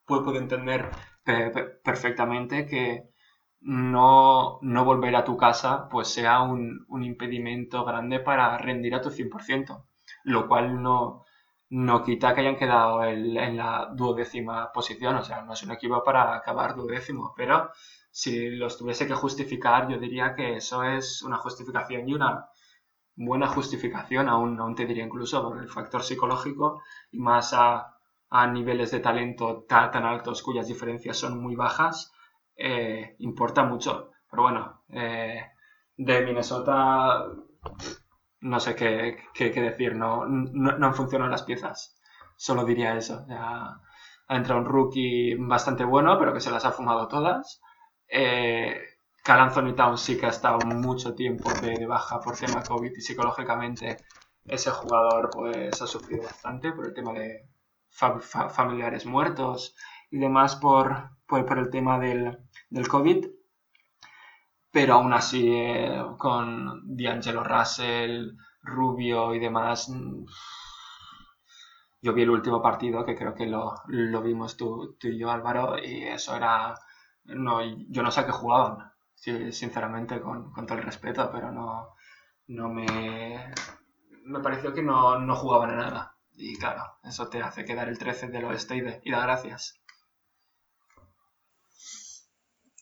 [0.06, 0.90] puedo, entender
[1.24, 3.10] pe- pe- perfectamente que
[3.62, 9.00] no, no volver a tu casa pues sea un, un impedimento grande para rendir a
[9.02, 9.86] tu 100%,
[10.24, 11.24] lo cual no,
[11.70, 16.02] no quita que hayan quedado en la duodécima posición, o sea, no es un equipo
[16.04, 17.70] para acabar duodécimo, pero
[18.10, 22.46] si los tuviese que justificar, yo diría que eso es una justificación y una
[23.26, 27.96] buena justificación, aún, aún te diría incluso por el factor psicológico y más a,
[28.52, 32.12] niveles de talento tan, tan, altos cuyas diferencias son muy bajas,
[32.56, 34.10] eh, importa mucho.
[34.30, 35.44] Pero bueno, eh,
[35.96, 37.26] de Minnesota
[38.40, 39.18] no sé qué,
[39.60, 41.98] decir, no, no, no, funcionan las piezas.
[42.36, 43.26] Solo diría eso.
[43.28, 47.60] ha entrado un rookie bastante bueno, pero que se las ha fumado todas.
[48.08, 48.80] Eh,
[49.22, 53.00] Cal Anthony Towns sí que ha estado mucho tiempo de, baja por tema COVID y
[53.00, 53.98] psicológicamente
[54.44, 57.46] ese jugador pues ha sufrido bastante por el tema de
[57.90, 59.74] familiares muertos
[60.10, 62.38] y demás por, por, el tema del,
[62.70, 63.26] del, COVID.
[64.72, 68.30] Pero aún así, eh, con D'Angelo Russell,
[68.62, 70.24] Rubio y demás, mm,
[72.02, 75.30] yo vi el último partido que creo que lo, lo vimos tú, tú, y yo,
[75.30, 76.74] Álvaro, y eso era.
[77.24, 78.89] No, yo no sé a qué jugaban
[79.20, 81.94] sinceramente, con, todo el respeto, pero no,
[82.48, 83.52] no me,
[84.24, 86.16] me pareció que no, no jugaban a nada.
[86.32, 89.74] Y claro, eso te hace quedar el 13 del oeste y, de, y da gracias.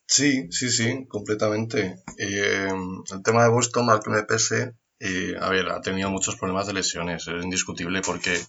[0.07, 2.03] Sí, sí, sí, completamente.
[2.17, 2.69] Eh,
[3.13, 6.67] el tema de Boston, mal que me pese, eh, a ver, ha tenido muchos problemas
[6.67, 8.41] de lesiones, es indiscutible porque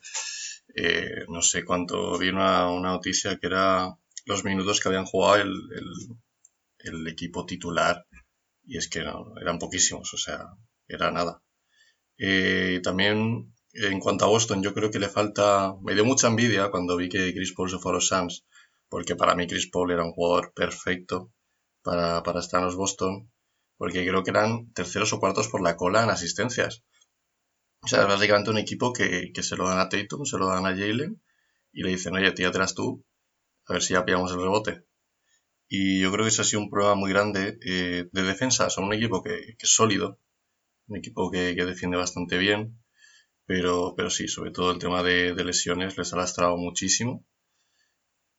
[0.76, 5.36] eh, no sé cuánto vi una, una, noticia que era los minutos que habían jugado
[5.36, 5.52] el
[7.08, 8.06] equipo titular
[8.64, 10.46] y es que eran poquísimos, o sea,
[10.88, 11.42] era nada.
[12.18, 16.70] Eh, también en cuanto a Boston, yo creo que le falta, me dio mucha envidia
[16.72, 18.46] cuando vi que Chris Paul se fue a los Suns,
[18.90, 21.32] porque para mí Chris Paul era un jugador perfecto
[21.84, 23.32] para, para estar en los Boston,
[23.78, 26.84] porque creo que eran terceros o cuartos por la cola en asistencias.
[27.82, 30.48] O sea, es básicamente un equipo que, que se lo dan a Tatum, se lo
[30.48, 31.22] dan a Jalen
[31.72, 33.06] y le dicen, oye, tíratela tú,
[33.68, 34.89] a ver si ya pillamos el rebote.
[35.70, 38.70] Y yo creo que ese ha sido un problema muy grande eh, de defensa.
[38.72, 40.20] Son un equipo que, es sólido,
[40.88, 42.82] un equipo que, defiende bastante bien,
[43.46, 47.24] pero, pero sí, sobre todo el tema de, lesiones les ha lastrado muchísimo.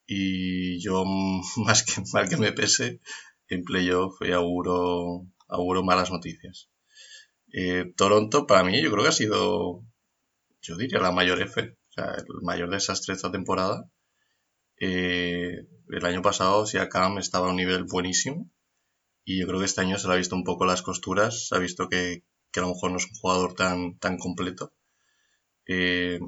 [0.07, 1.05] Y yo,
[1.65, 3.01] más que mal que me pese,
[3.48, 6.69] en playoff auguro, auguro malas noticias.
[7.52, 9.85] Eh, Toronto, para mí, yo creo que ha sido,
[10.62, 13.89] yo diría, la mayor F, o sea, el mayor desastre de esta temporada.
[14.81, 18.51] Eh, el año pasado Siakam estaba a un nivel buenísimo
[19.25, 21.55] y yo creo que este año se le ha visto un poco las costuras, se
[21.55, 24.73] ha visto que, a lo mejor no es un jugador tan, tan completo,
[25.67, 26.19] eh,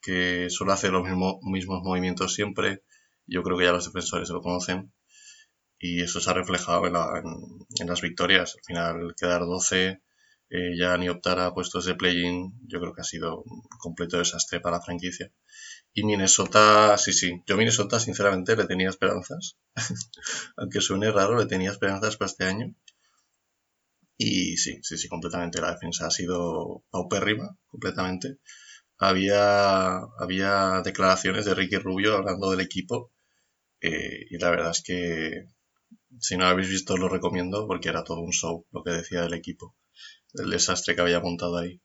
[0.00, 2.82] que suele hacer los mismos movimientos siempre,
[3.26, 4.92] yo creo que ya los defensores lo conocen
[5.78, 10.02] y eso se ha reflejado en, las victorias, al final quedar 12,
[10.50, 14.18] eh, ya ni optar a puestos de play-in, yo creo que ha sido un completo
[14.18, 15.30] desastre para la franquicia.
[15.92, 17.42] Y Minnesota, sí, sí.
[17.46, 19.58] Yo Minnesota, sinceramente, le tenía esperanzas.
[20.56, 22.74] Aunque suene raro, le tenía esperanzas para este año.
[24.16, 25.60] Y sí, sí, sí, completamente.
[25.60, 28.38] La defensa ha sido paupérrima, completamente.
[28.98, 33.12] Había, había declaraciones de Ricky Rubio hablando del equipo.
[33.80, 35.46] Eh, y la verdad es que
[36.20, 39.22] si no lo habéis visto lo recomiendo porque era todo un show lo que decía
[39.22, 39.76] del equipo.
[40.34, 41.80] El desastre que había montado ahí.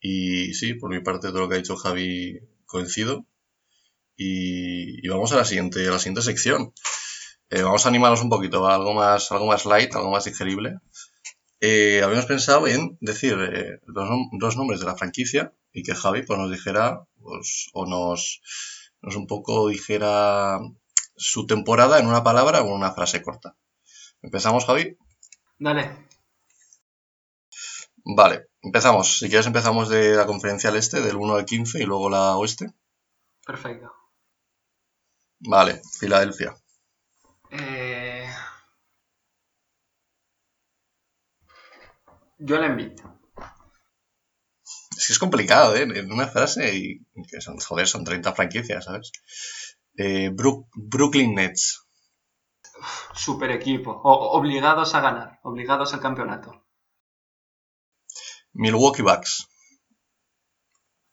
[0.00, 2.38] Y sí, por mi parte todo lo que ha dicho Javi
[2.72, 3.26] coincido.
[4.16, 6.72] Y, vamos a la siguiente, a la siguiente sección.
[7.50, 10.78] Eh, vamos a animarnos un poquito, algo más, algo más light, algo más digerible.
[11.60, 16.38] Eh, habíamos pensado en decir eh, dos, nombres de la franquicia y que Javi pues,
[16.38, 18.40] nos dijera pues, o nos,
[19.00, 20.58] nos un poco dijera
[21.14, 23.56] su temporada en una palabra o en una frase corta.
[24.22, 24.96] ¿Empezamos, Javi?
[25.58, 26.08] Dale.
[28.04, 29.18] Vale, empezamos.
[29.18, 32.36] Si quieres empezamos de la conferencia al este, del 1 al 15 y luego la
[32.36, 32.72] oeste.
[33.44, 33.92] Perfecto.
[35.40, 36.54] Vale, Filadelfia.
[37.50, 38.28] Eh...
[42.38, 43.20] Yo invito.
[44.96, 45.82] Es que es complicado, ¿eh?
[45.82, 49.12] En una frase y que son, joder, son 30 franquicias, ¿sabes?
[49.96, 51.86] Eh, Brooklyn Nets.
[53.14, 54.00] Super equipo.
[54.02, 56.61] obligados a ganar, obligados al campeonato.
[58.52, 59.48] Milwaukee Bucks.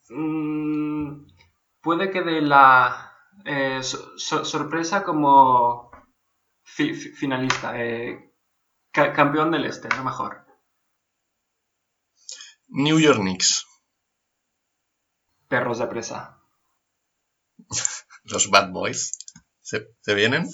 [0.09, 1.27] Mm,
[1.81, 3.13] puede que de la
[3.45, 5.91] eh, sorpresa como
[6.63, 8.33] finalista, eh,
[8.91, 10.45] campeón del este, a lo mejor.
[12.67, 13.65] New York Knicks.
[15.47, 16.39] Perros de presa.
[18.23, 19.17] Los Bad Boys.
[19.61, 20.47] ¿Se, vienen?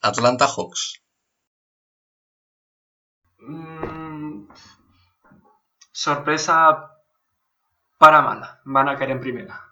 [0.00, 1.02] Atlanta Hawks.
[3.38, 3.95] Mm,
[5.96, 6.92] sorpresa
[7.96, 8.60] para mala.
[8.64, 9.64] Van a caer en primera.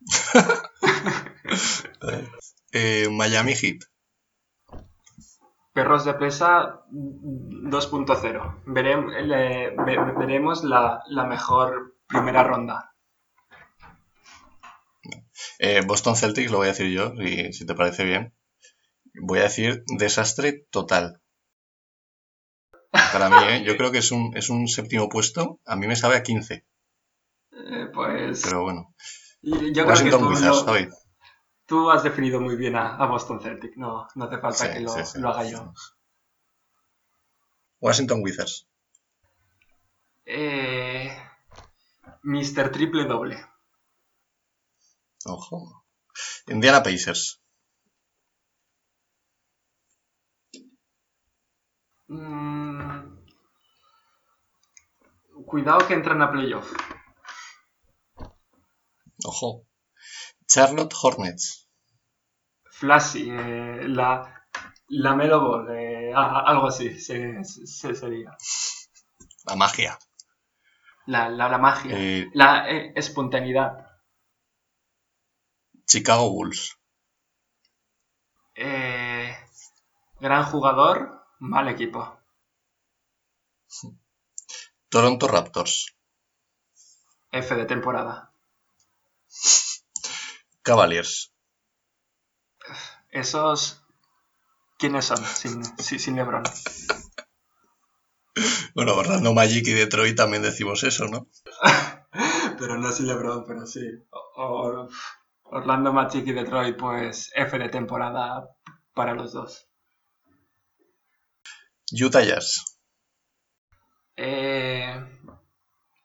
[2.74, 3.82] Eh, Miami Heat.
[5.74, 8.62] Perros de presa 2.0.
[10.16, 12.94] veremos la, mejor primera ronda.
[15.58, 18.34] Eh, Boston Celtics lo voy a decir yo, si, si te parece bien.
[19.20, 21.21] Voy a decir desastre total.
[23.12, 23.64] Para mí, ¿eh?
[23.64, 25.60] yo creo que es un, es un séptimo puesto.
[25.66, 26.64] A mí me sabe a 15.
[27.52, 28.42] Eh, pues.
[28.42, 28.94] Pero bueno.
[29.42, 30.90] Yo creo que tú,
[31.66, 33.76] tú has definido muy bien a, Boston Celtic.
[33.76, 35.72] No, no hace falta que lo, lo, haga yo.
[37.80, 38.68] Washington Wizards.
[40.24, 41.10] Eh,
[42.22, 42.70] Mr.
[42.70, 43.44] Triple Doble.
[45.24, 45.84] Ojo.
[46.46, 47.41] Indiana Pacers.
[52.12, 53.16] Mm,
[55.46, 56.70] cuidado que entran a playoff.
[59.24, 59.66] Ojo.
[60.46, 61.70] Charlotte Hornets.
[62.70, 64.46] Flashy, eh, la,
[64.88, 68.36] la Melo eh, algo así se, sería.
[69.46, 69.98] La magia.
[71.06, 71.96] La, la, magia.
[71.96, 73.86] Eh, la espontaneidad.
[75.86, 76.76] Chicago Bulls.
[80.20, 82.20] gran jugador, Mal equipo.
[84.88, 85.96] Toronto Raptors.
[87.32, 88.32] F de temporada.
[90.62, 91.34] Cavaliers.
[93.10, 93.82] Esos.
[94.78, 96.44] ¿Quiénes son sin, sin LeBron?
[98.74, 101.28] Bueno, Orlando Magic y Detroit también decimos eso, ¿no?
[102.58, 103.82] pero no sin LeBron, pero sí.
[105.42, 108.48] Orlando Magic y Detroit, pues F de temporada
[108.94, 109.68] para los dos.
[111.92, 112.64] Utah Jazz.
[114.16, 114.96] Eh,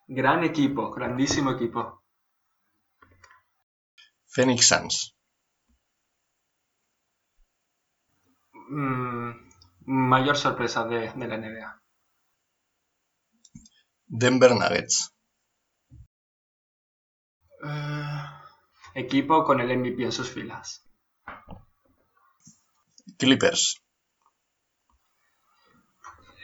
[0.07, 2.03] gran equipo, grandísimo equipo.
[4.27, 5.15] Phoenix Suns.
[8.69, 9.31] Mm,
[9.85, 11.81] mayor sorpresa de, la NBA.
[14.07, 15.14] Denver Nuggets.
[17.64, 18.23] Eh,
[18.95, 20.85] equipo con el MVP en sus filas.
[23.18, 23.86] Clippers.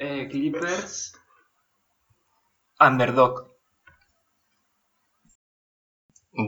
[0.05, 1.13] Eh, Clippers.
[2.77, 3.55] Underdog.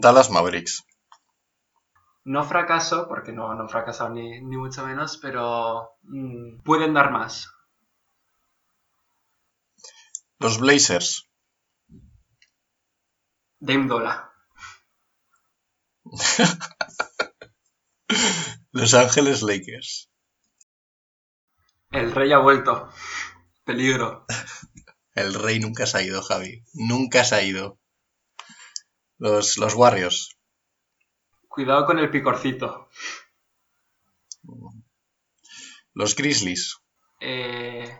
[0.01, 0.83] Dallas Mavericks.
[2.25, 7.49] No fracaso, porque no, no han fracasado ni, mucho menos, pero mm, pueden dar más.
[10.39, 11.29] Los Blazers.
[13.59, 14.33] Dame Dola.
[18.73, 20.09] Los Ángeles Lakers.
[21.91, 22.89] El rey ha vuelto.
[23.65, 24.25] Peligro.
[25.15, 26.63] El rey nunca se ha ido, Javi.
[26.73, 27.79] Nunca se ha ido.
[29.17, 30.37] Los, los Warriors.
[31.47, 32.89] Cuidado con el picorcito.
[35.93, 36.77] Los Grizzlies.
[37.21, 37.97] Eh...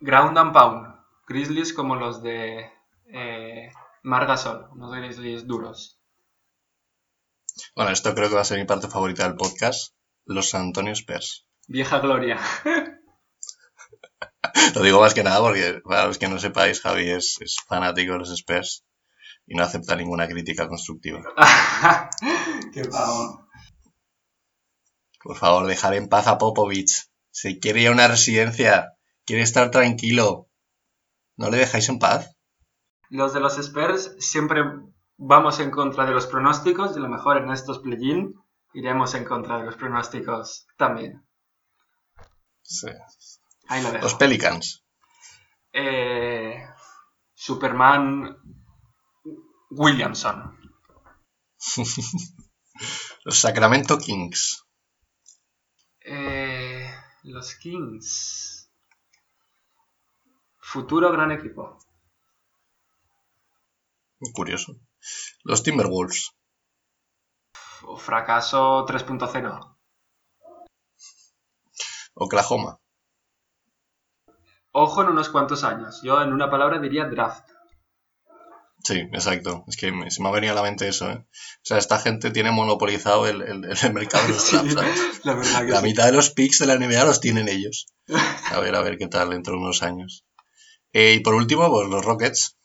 [0.00, 0.94] Ground and Pound.
[1.26, 2.70] Grizzlies como los de
[3.12, 3.70] eh...
[4.02, 4.68] Margasol.
[4.70, 6.00] Unos Grizzlies duros.
[7.74, 9.94] Bueno, esto creo que va a ser mi parte favorita del podcast.
[10.24, 11.47] Los San Antonio Spurs.
[11.68, 12.40] Vieja gloria.
[14.74, 17.36] Lo digo más que nada porque, para los que no sepáis, Javi es,
[17.66, 18.86] fanático de los Spurs
[19.46, 21.20] y no acepta ninguna crítica constructiva.
[22.72, 23.46] ¡Qué pavón!
[25.22, 27.10] Por favor, dejar en paz a Popovich.
[27.30, 28.94] Si quiere ir a una residencia,
[29.26, 30.48] quiere estar tranquilo.
[31.36, 32.34] ¿No le dejáis en paz?
[33.10, 34.62] Los de los Spurs siempre
[35.18, 38.34] vamos en contra de los pronósticos y lo mejor en estos play-in
[38.72, 41.27] iremos en contra de los pronósticos también.
[42.68, 42.88] Sí.
[44.02, 44.84] Los Pelicans.
[45.72, 46.68] Eh,
[47.32, 48.36] Superman
[49.70, 50.58] Williamson.
[53.24, 54.66] los Sacramento Kings.
[56.00, 58.70] Eh, los Kings.
[60.58, 61.78] Futuro gran equipo.
[64.34, 64.76] Curioso.
[65.42, 66.32] Los Timberwolves.
[67.96, 69.67] Fracaso 3.0.
[72.18, 72.80] Oklahoma.
[74.72, 76.00] Ojo en unos cuantos años.
[76.02, 77.48] Yo en una palabra diría draft.
[78.84, 79.64] Sí, exacto.
[79.66, 81.24] Es que se me ha venido a la mente eso, ¿eh?
[81.24, 83.38] O sea, esta gente tiene monopolizado el,
[83.92, 87.86] mercado de los drafts, La, mitad de los picks de la NBA los tienen ellos.
[88.52, 90.24] A ver, a ver qué tal dentro de unos años.
[90.92, 92.56] Eh, y por último, pues los Rockets.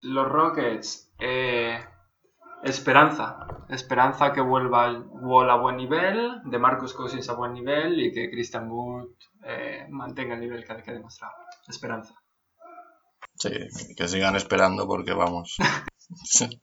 [0.00, 1.10] Los Rockets.
[1.18, 1.80] Eh,
[2.62, 3.38] esperanza.
[3.68, 8.12] Esperanza que vuelva el Wall a buen nivel, de Marcus Cousins a buen nivel y
[8.12, 9.08] que Christian Wood
[9.44, 11.34] eh, mantenga el nivel que, ha demostrado.
[11.68, 12.14] Esperanza.
[13.34, 13.50] Sí,
[13.96, 15.56] que sigan esperando porque vamos.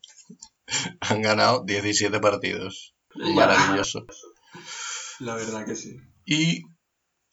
[1.01, 2.95] Han ganado 17 partidos.
[3.15, 4.05] Maravilloso.
[5.19, 5.97] La verdad que sí.
[6.25, 6.63] Y,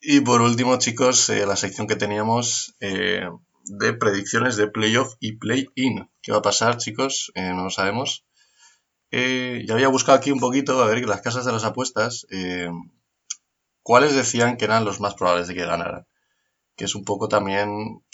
[0.01, 3.29] y por último, chicos, eh, la sección que teníamos eh,
[3.65, 6.09] de predicciones de playoff y play-in.
[6.23, 7.31] ¿Qué va a pasar, chicos?
[7.35, 8.26] Eh, no lo sabemos.
[9.11, 12.71] Eh, ya había buscado aquí un poquito, a ver, las casas de las apuestas, eh,
[13.83, 16.07] cuáles decían que eran los más probables de que ganaran.
[16.77, 17.69] Que es un poco también,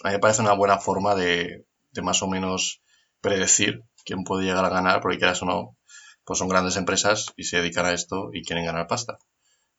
[0.05, 2.83] a mí me parece una buena forma de, de más o menos
[3.21, 5.77] predecir quién puede llegar a ganar, porque quieras o no,
[6.25, 9.19] pues son grandes empresas y se dedican a esto y quieren ganar pasta.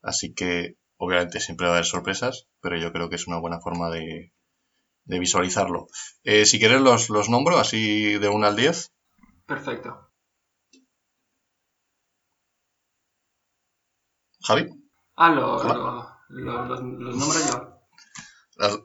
[0.02, 3.60] Así que, obviamente, siempre va a haber sorpresas, pero yo creo que es una buena
[3.62, 4.34] forma de,
[5.06, 5.88] de visualizarlo.
[6.24, 8.92] Eh, si quieres los, los nombro así de 1 al 10.
[9.46, 10.13] Perfecto.
[14.44, 14.70] Javi.
[15.16, 17.80] Ah, lo, lo- lo- los, los nombro yo.
[18.58, 18.80] Las-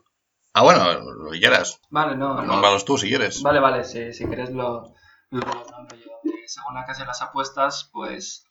[0.53, 1.79] Ah, bueno, lo quieras.
[1.91, 2.41] Vale, no.
[2.41, 3.41] Nómbralos tú si quieres.
[3.43, 4.93] Vale, vale, si, si quieres lo,
[5.31, 6.11] nombro yo.
[6.23, 8.45] Eh, Según la casa de las apuestas, pues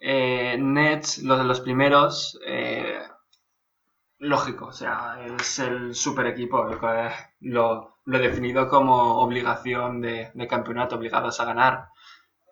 [0.00, 3.00] eh, Nets, los de los primeros, eh,
[4.18, 7.10] lógico, o sea, es el super equipo, el que
[7.40, 11.88] lo, lo he definido como obligación de, de campeonato, obligados a ganar.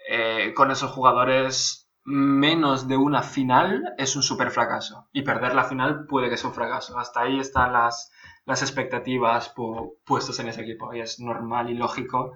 [0.08, 5.08] Eh, con esos jugadores, menos de una final es un super fracaso.
[5.12, 6.98] Y perder la final puede que sea un fracaso.
[6.98, 8.10] Hasta ahí están las,
[8.46, 10.92] las expectativas pu- puestas en ese equipo.
[10.94, 12.32] Y es normal y lógico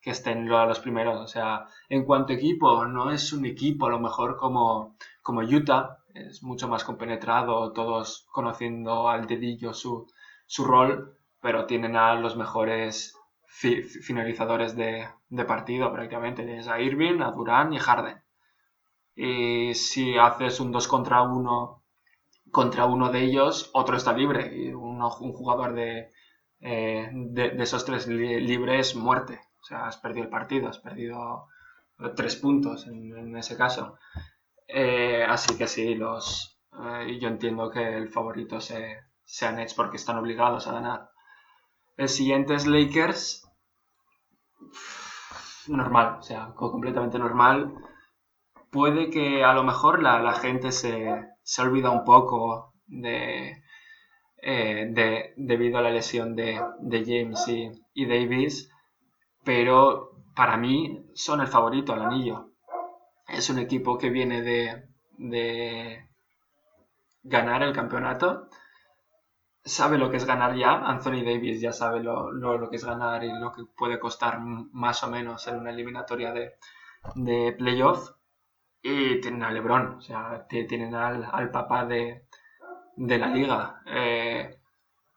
[0.00, 1.20] que estén lo- los primeros.
[1.20, 5.40] O sea, en cuanto a equipo, no es un equipo a lo mejor como, como
[5.40, 5.98] Utah.
[6.14, 10.06] Es mucho más compenetrado, todos conociendo al dedillo su,
[10.46, 13.14] su rol, pero tienen a los mejores
[13.46, 16.44] fi- fi- finalizadores de, de partido prácticamente.
[16.44, 18.22] Tienes a Irving, a Durán y a Harden.
[19.18, 21.82] Y si haces un 2 contra 1
[22.50, 24.52] contra uno de ellos, otro está libre.
[24.56, 25.00] Y un
[25.32, 26.10] jugador de,
[26.60, 29.40] eh, de, de esos tres li- libres, muerte.
[29.62, 31.46] O sea, has perdido el partido, has perdido
[32.16, 33.98] tres puntos en, ese caso.
[34.68, 39.96] Eh, así que sí, los, eh, yo entiendo que el favorito se, sea Nets porque
[39.98, 41.10] están obligados a ganar.
[41.96, 43.44] El siguiente es Lakers.
[45.80, 47.56] Normal, o sea, co- completamente normal.
[48.70, 53.62] Puede que a lo mejor la, la gente se, se olvida un poco de,
[54.42, 57.46] eh, de- debido a la lesión de, de James
[57.94, 58.70] y, Davis,
[59.44, 62.50] pero para mí son el favorito al anillo.
[63.28, 64.88] Es un equipo que viene de,
[65.18, 66.08] de
[67.22, 68.48] ganar el campeonato.
[69.64, 70.72] Sabe lo que es ganar ya.
[70.92, 74.40] Anthony Davis ya sabe lo, lo- lo que es ganar y lo que puede costar
[74.40, 76.54] más o menos en una eliminatoria de,
[77.14, 78.10] de playoff.
[78.82, 82.26] Y tienen a LeBron, o sea, ti- tienen al, al papá de,
[82.96, 83.82] de la liga.
[83.86, 84.60] Eh,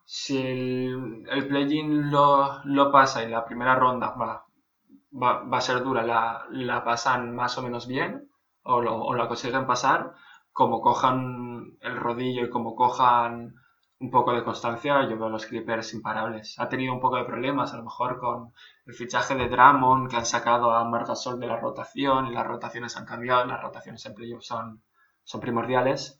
[0.06, 4.46] si el, el play-in lo, lo pasa y la primera ronda va,
[5.24, 8.30] va, va a ser dura, la, la pasan más o menos bien
[8.64, 10.14] o, lo, o la consiguen pasar,
[10.54, 13.56] como cojan el rodillo y como cojan
[14.02, 16.60] un poco de constancia, yo veo a los Clippers imparables.
[16.60, 18.53] Ha tenido un poco de problemas, a lo mejor con
[18.86, 22.98] el fichaje de Drummond, que han sacado a Margasol de la rotación, y las rotaciones
[22.98, 24.84] han cambiado, las rotaciones en playoff son,
[25.23, 26.19] son primordiales,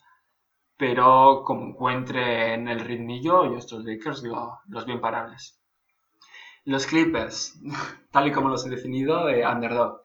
[0.78, 5.62] pero como encuentre en el ritmillo, yo estos Lakers lo- los veo imparables.
[6.66, 7.60] Los Clippers,
[8.12, 10.02] tal y como los he definido, de underdog.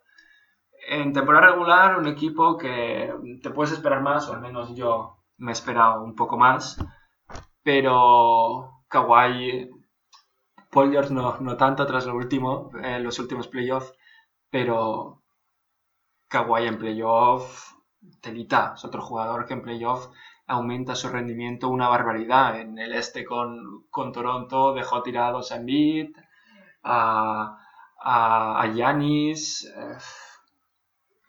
[0.89, 3.13] En temporada regular, un equipo que
[3.43, 6.79] te puedes esperar más, o al menos yo me he esperado un poco más,
[7.67, 9.69] pero Kawhi,
[10.71, 13.93] Paul George no, no tanto tras lo último, eh, los últimos playoffs,
[14.49, 15.25] pero
[16.29, 17.73] Kawhi en playoff,
[18.21, 20.07] telita, es otro jugador que en playoff
[20.47, 22.61] aumenta su rendimiento una barbaridad.
[22.61, 26.15] En el este con, con Toronto dejó tirados a Embiid,
[26.85, 27.59] a,
[28.01, 29.99] a, Giannis, eh,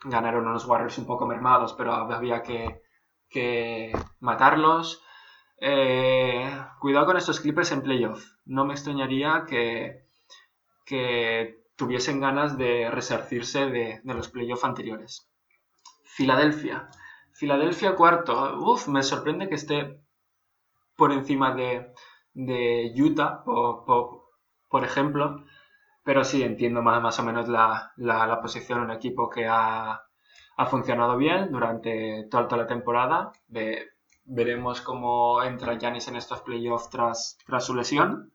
[0.03, 2.83] ganaron unos Warriors un poco mermados, pero había que,
[3.27, 5.01] que matarlos.
[5.59, 8.23] Eh, cuidado con estos Clippers en playoff.
[8.45, 10.05] No me extrañaría que,
[11.75, 15.29] tuviesen ganas de resarcirse de, los playoffs anteriores.
[16.03, 16.89] Filadelfia.
[17.33, 18.57] Filadelfia cuarto.
[18.59, 19.99] Uf, me sorprende que esté
[20.95, 21.93] por encima de,
[22.95, 25.43] Utah, por, ejemplo.
[26.03, 28.81] Pero sí, entiendo más, o menos la, la, la posición.
[28.81, 30.01] Un equipo que ha,
[30.69, 33.31] funcionado bien durante toda, la temporada.
[34.27, 38.33] Veremos cómo entra Giannis en estos playoffs tras, su lesión.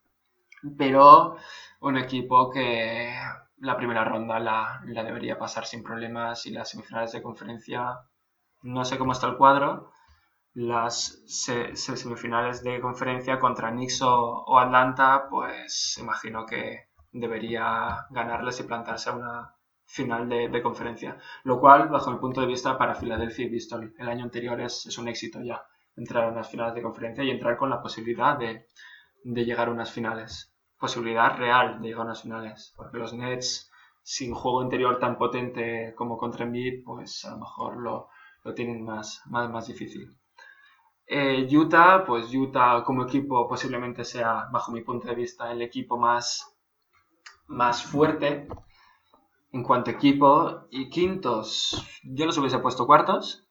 [0.79, 1.37] Pero
[1.81, 3.15] un equipo que
[3.59, 8.01] la primera ronda la, debería pasar sin problemas y las semifinales de conferencia
[8.63, 9.93] no sé cómo está el cuadro
[10.55, 18.61] las se, se semifinales de conferencia contra Knicks o, Atlanta pues imagino que debería ganarles
[18.61, 19.55] y plantarse a una
[19.87, 24.09] final de, conferencia lo cual bajo mi punto de vista para Filadelfia visto el, el
[24.09, 25.65] año anterior es, un éxito ya
[25.97, 28.67] entrar a unas finales de conferencia y entrar con la posibilidad de,
[29.25, 30.55] de llegar a unas finales.
[30.79, 32.73] Posibilidad real de llegar a unas finales.
[32.77, 33.71] Porque los Nets,
[34.03, 38.09] sin juego interior tan potente como contra Embiid, pues a lo mejor lo,
[38.43, 40.17] lo tienen más, más, más difícil.
[41.07, 45.99] Eh, Utah, pues Utah como equipo posiblemente sea, bajo mi punto de vista, el equipo
[45.99, 46.57] más,
[47.47, 48.49] más fuerte
[49.53, 50.67] en cuanto a equipo.
[50.71, 53.47] Y quintos, yo los hubiese puesto cuartos,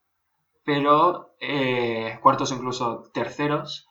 [0.63, 3.87] pero eh, cuartos incluso terceros.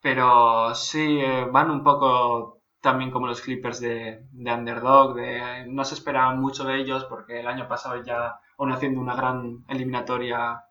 [0.00, 5.84] Pero sí, eh, van un poco también como los Clippers de, de Underdog, de, no
[5.84, 10.64] se esperaba mucho de ellos porque el año pasado ya, aún haciendo una gran eliminatoria,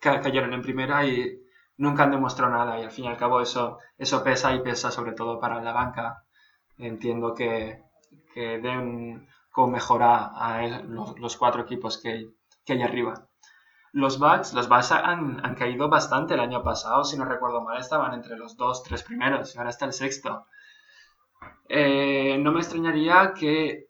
[0.00, 1.38] cayeron en primera y
[1.76, 4.90] nunca han demostrado nada y al fin y al cabo eso, eso pesa y pesa
[4.90, 6.24] sobre todo para la banca.
[6.78, 7.82] Entiendo que,
[8.34, 12.30] que den como mejora a los, cuatro equipos que,
[12.64, 13.28] que, hay arriba.
[13.92, 18.14] Los Bucks, los Bucks han, caído bastante el año pasado, si no recuerdo mal, estaban
[18.14, 20.46] entre los dos, tres primeros y ahora está el sexto.
[21.68, 23.88] Eh, no me extrañaría que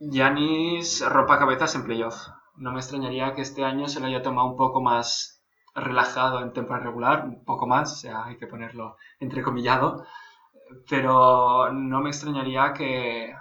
[0.00, 2.28] Yanis rompa cabezas en playoff.
[2.56, 5.42] No me extrañaría que este año se lo haya tomado un poco más
[5.74, 10.04] relajado en temporada regular, un poco más, o sea, hay que ponerlo entrecomillado,
[10.88, 13.34] pero no me extrañaría que,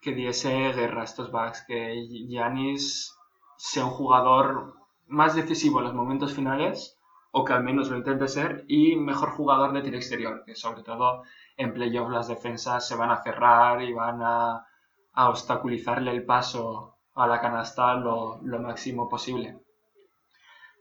[0.00, 3.16] que diese guerra a estos Bucks, que Yanis
[3.64, 4.74] sea un jugador
[5.06, 6.98] más decisivo en los momentos finales,
[7.30, 10.82] o que al menos lo intente ser, y mejor jugador de tiro exterior, que sobre
[10.82, 11.22] todo
[11.56, 14.66] en playoff las defensas se van a cerrar y van a,
[15.12, 19.60] a obstaculizarle el paso a la canasta lo, lo máximo posible.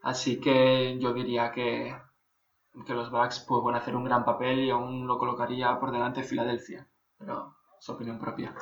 [0.01, 1.95] Así que yo diría que,
[2.87, 6.21] que los Bucks pues, pueden hacer un gran papel y aún lo colocaría por delante
[6.21, 6.87] de Filadelfia,
[7.19, 8.55] pero es opinión propia.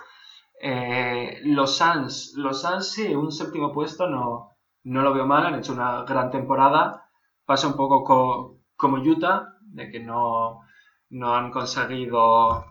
[0.62, 5.56] Eh, los Suns, los Suns sí, un séptimo puesto no, no lo veo mal, han
[5.56, 7.06] hecho una gran temporada.
[7.46, 8.04] Pasa un poco
[8.76, 10.62] como Utah, de que no,
[11.10, 12.66] no han conseguido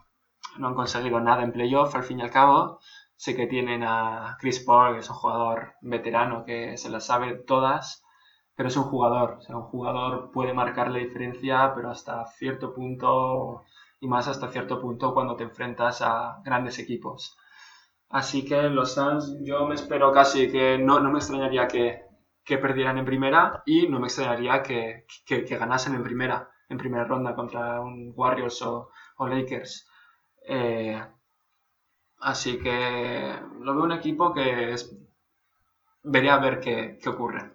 [0.59, 2.81] no han conseguido nada en playoff al fin y al cabo.
[3.17, 7.35] Sé que tienen a Chris Paul, que es un jugador veterano que se las sabe
[7.35, 8.05] todas,
[8.55, 9.39] pero es un jugador.
[9.49, 13.65] O un jugador puede marcar la diferencia, pero hasta cierto punto,
[14.01, 17.37] y más hasta cierto punto cuando te enfrentas a grandes equipos.
[18.11, 22.03] Así que los Suns, yo me espero casi que no, no me extrañaría que,
[22.45, 27.05] que, perdieran en primera y no me extrañaría que, que, ganasen en primera, en primera
[27.05, 29.89] ronda contra un Warriors o, o Lakers.
[30.47, 31.01] Eh,
[32.21, 34.95] Así que lo veo un equipo que es...
[36.03, 37.53] veré a ver qué, qué ocurre.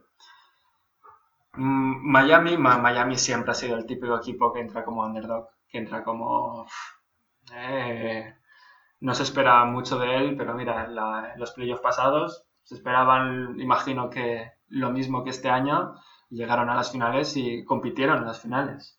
[1.55, 6.03] Mm, Miami, Miami siempre ha sido el típico equipo que entra como underdog, que entra
[6.03, 6.67] como...
[7.53, 8.35] Eh,
[9.03, 10.87] no se esperaba mucho de él, pero mira,
[11.35, 15.95] los playoffs pasados se esperaban, imagino que lo mismo que este año,
[16.29, 18.97] llegaron a las finales y compitieron en las finales.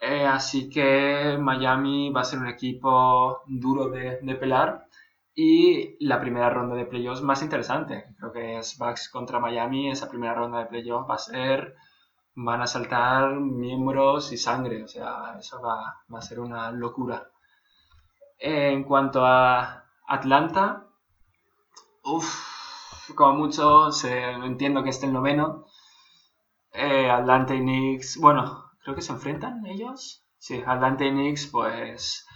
[0.00, 4.86] Eh, así que Miami va a ser un equipo duro de, de, pelar
[5.34, 8.14] y la primera ronda de playoffs más interesante.
[8.18, 9.90] Creo que es Bucks contra Miami.
[9.90, 11.74] Esa primera ronda de playoffs va a ser.
[12.34, 14.82] Van a saltar miembros y sangre.
[14.82, 17.29] O sea, eso va, va a ser una locura.
[18.40, 20.86] En cuanto a Atlanta,
[22.02, 25.66] uff, como mucho, se, entiendo que esté el noveno.
[26.72, 30.24] Eh, Atlanta y Knicks, bueno, creo que se enfrentan ellos.
[30.38, 32.26] Sí, Atlanta y Knicks, pues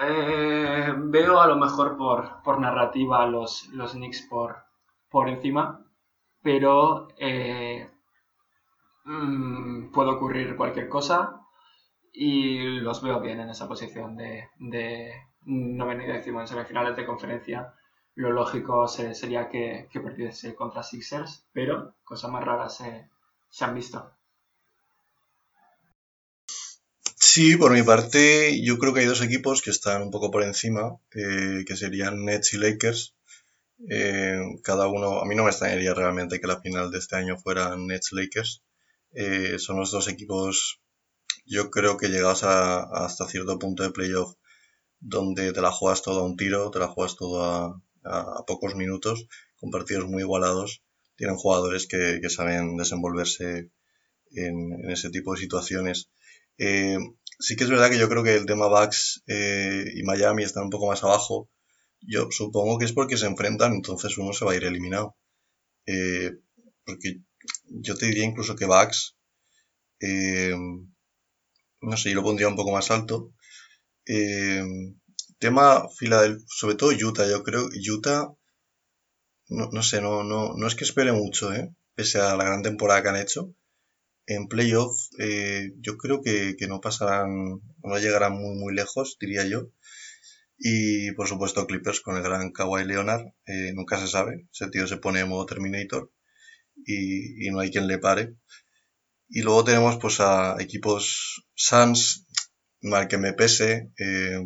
[0.00, 4.64] eh, veo a lo mejor por, por narrativa los, los Knicks por,
[5.10, 5.84] por encima,
[6.42, 7.90] pero eh,
[9.04, 11.45] mmm, puede ocurrir cualquier cosa
[12.18, 15.12] y los veo bien en esa posición de, de
[15.44, 17.74] noveno y décimo en semifinales de conferencia.
[18.14, 24.10] Lo lógico sería que, que perdiese contra Sixers, pero cosas más raras se, han visto.
[27.16, 30.42] Sí, por mi parte, yo creo que hay dos equipos que están un poco por
[30.42, 33.14] encima, eh, que serían Nets y Lakers.
[33.90, 37.36] Eh, cada uno, a mí no me extrañaría realmente que la final de este año
[37.36, 38.62] fuera Nets-Lakers.
[39.12, 40.80] Eh, son los dos equipos,
[41.46, 44.34] yo creo que llegados a, hasta cierto punto de playoff,
[45.00, 48.74] donde te la juegas todo a un tiro, te la juegas todo a, a, pocos
[48.74, 50.82] minutos, con partidos muy igualados.
[51.16, 53.70] Tienen jugadores que, que saben desenvolverse
[54.32, 56.10] en, en, ese tipo de situaciones.
[56.58, 56.98] Eh,
[57.38, 60.64] sí que es verdad que yo creo que el tema Bucks eh, y Miami están
[60.64, 61.48] un poco más abajo.
[62.00, 65.16] Yo supongo que es porque se enfrentan, entonces uno se va a ir eliminado.
[65.86, 66.32] Eh,
[66.84, 67.20] porque
[67.64, 69.16] yo te diría incluso que Bucks,
[70.00, 70.54] eh,
[71.80, 73.32] no sé, yo lo pondría un poco más alto.
[74.06, 74.62] Eh,
[75.38, 78.32] tema Philadelphia, sobre todo Utah, yo creo Utah,
[79.48, 81.74] no, no sé, no, no, no es que espere mucho, ¿eh?
[81.94, 83.54] pese a la gran temporada que han hecho.
[84.26, 89.70] en playoff eh, yo creo que, no pasarán, no llegarán muy, muy lejos, diría yo.
[90.58, 94.86] Y por supuesto Clippers con el gran Kawhi Leonard, eh, nunca se sabe, ese tío
[94.86, 96.10] se pone en modo Terminator
[96.84, 98.34] y, no hay quien le pare.
[99.28, 102.26] Y luego tenemos pues a equipos Suns,
[102.82, 103.90] mal que me pese.
[103.98, 104.40] Eh,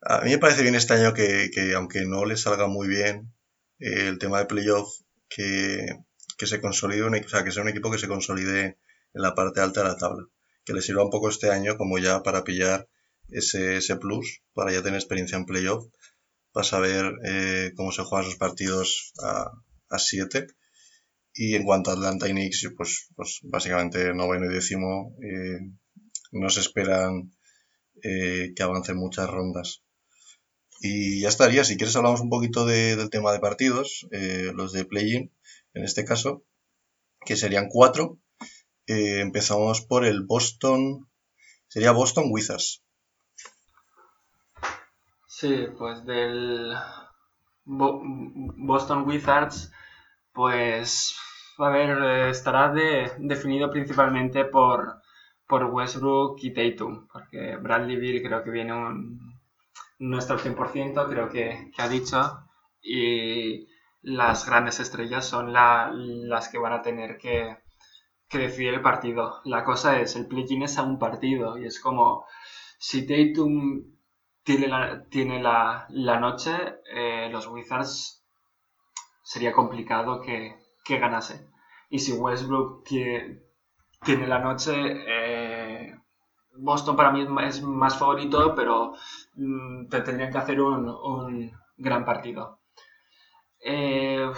[0.00, 3.32] a mí me parece bien este año que, aunque no le salga muy bien
[3.78, 4.88] el tema de playoff,
[5.28, 5.86] que,
[6.36, 8.78] que se consolide, un, o sea, que sea un equipo que se consolide
[9.14, 10.26] en la parte alta de la tabla.
[10.64, 12.88] Que le sirva un poco este año como ya para pillar
[13.28, 15.86] ese, ese plus, para ya tener experiencia en playoff,
[16.52, 20.46] para saber eh, cómo se juegan sus partidos a 7.
[21.34, 25.58] Y en cuanto a Atlanta y Knicks, pues, pues básicamente noveno y décimo eh,
[26.32, 27.32] no se esperan
[28.02, 29.82] eh, que avancen muchas rondas.
[30.80, 35.32] Y ya estaría, si quieres hablamos un poquito del tema de partidos, los de play-in
[35.74, 36.44] en este caso,
[37.24, 38.18] que serían cuatro.
[38.86, 41.08] Eh, empezamos por el Boston,
[41.68, 42.82] sería Boston Wizards.
[45.26, 46.74] Sí, pues del
[47.64, 49.72] Boston Wizards,
[50.34, 51.16] pues
[51.58, 52.72] a ver, estará
[53.18, 55.00] definido principalmente por,
[55.46, 59.40] por Westbrook y Tatum, porque Bradley Bill creo que viene un,
[60.00, 62.44] no está al 100%, creo que, que ha dicho,
[62.82, 63.68] y
[64.02, 67.56] las grandes estrellas son las que van a tener que,
[68.30, 69.40] decidir el partido.
[69.44, 72.26] La cosa es, el play-in es a un partido y es como
[72.78, 73.94] si Tatum
[74.42, 75.86] tiene la, tiene la,
[76.20, 76.52] noche,
[76.92, 78.23] eh, los Wizards
[79.24, 80.56] sería complicado que,
[80.88, 81.48] ganase.
[81.90, 85.94] Y si Westbrook tiene, la noche, eh,
[86.56, 88.92] Boston para mí es más favorito, pero
[89.34, 92.60] mm, te tendrían que hacer un, un gran partido.
[93.66, 94.30] Eh,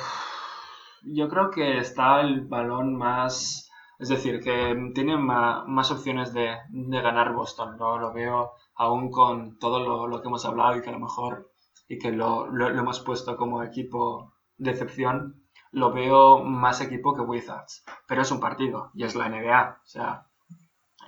[1.02, 3.70] yo creo que está el balón más...
[3.98, 7.76] Es decir, que tiene más, opciones de, ganar Boston.
[7.78, 7.98] ¿no?
[7.98, 11.50] Lo veo aún con todo lo, que hemos hablado y que a lo mejor
[11.88, 17.84] y que lo, hemos puesto como equipo de excepción, lo veo más equipo que Wizards.
[18.06, 19.80] Pero es un partido y es la NBA.
[19.82, 20.26] O sea,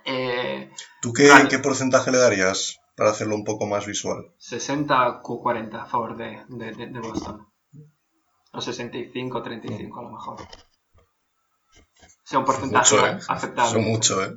[0.04, 0.70] eh,
[1.00, 4.32] ¿Tú qué, qué, porcentaje le darías para hacerlo un poco más visual?
[4.38, 7.46] 60-40 a favor de, de Boston.
[8.52, 10.36] O 65, 35 a lo mejor.
[12.24, 13.18] sea un porcentaje ¿eh?
[13.28, 13.82] aceptable.
[13.82, 14.34] mucho, ¿eh?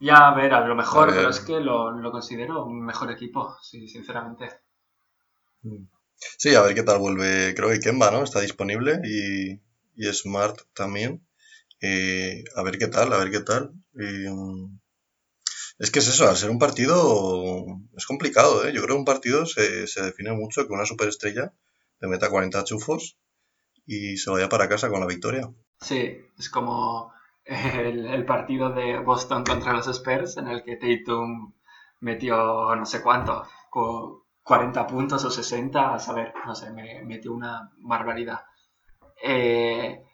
[0.00, 3.88] Ya, a ver, a lo mejor, pero es que lo, considero un mejor equipo, sí,
[3.88, 4.60] sinceramente.
[5.62, 5.84] Mm.
[6.38, 7.54] Sí, a ver qué tal vuelve.
[7.54, 8.22] Creo que Kemba, ¿no?
[8.22, 9.60] Está disponible y,
[10.12, 11.26] Smart también.
[11.80, 13.72] Eh, a ver qué tal, a ver qué tal.
[13.92, 14.78] Mm,
[15.78, 17.64] es que es eso, al ser un partido
[17.96, 18.72] es complicado, ¿eh?
[18.72, 21.52] Yo creo que un partido se, se define mucho con una superestrella
[21.98, 23.18] te meta 40 chufos
[23.86, 25.50] y se vaya para casa con la victoria.
[25.80, 27.12] Sí, es como
[27.44, 31.52] el, partido de Boston contra los Spurs en el que Tatum
[32.00, 33.46] metió no sé cuánto,
[34.46, 38.44] 40 puntos o 60, a saber, no sé, me metió una barbaridad.
[39.20, 40.04] Eh,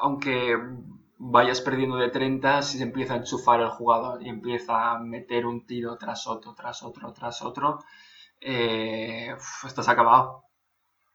[0.00, 0.56] aunque
[1.18, 5.44] vayas perdiendo de 30, si se empieza a enchufar el jugador y empieza a meter
[5.44, 7.80] un tiro tras otro, tras otro, tras otro,
[8.40, 9.34] eh,
[9.66, 10.44] estás acabado.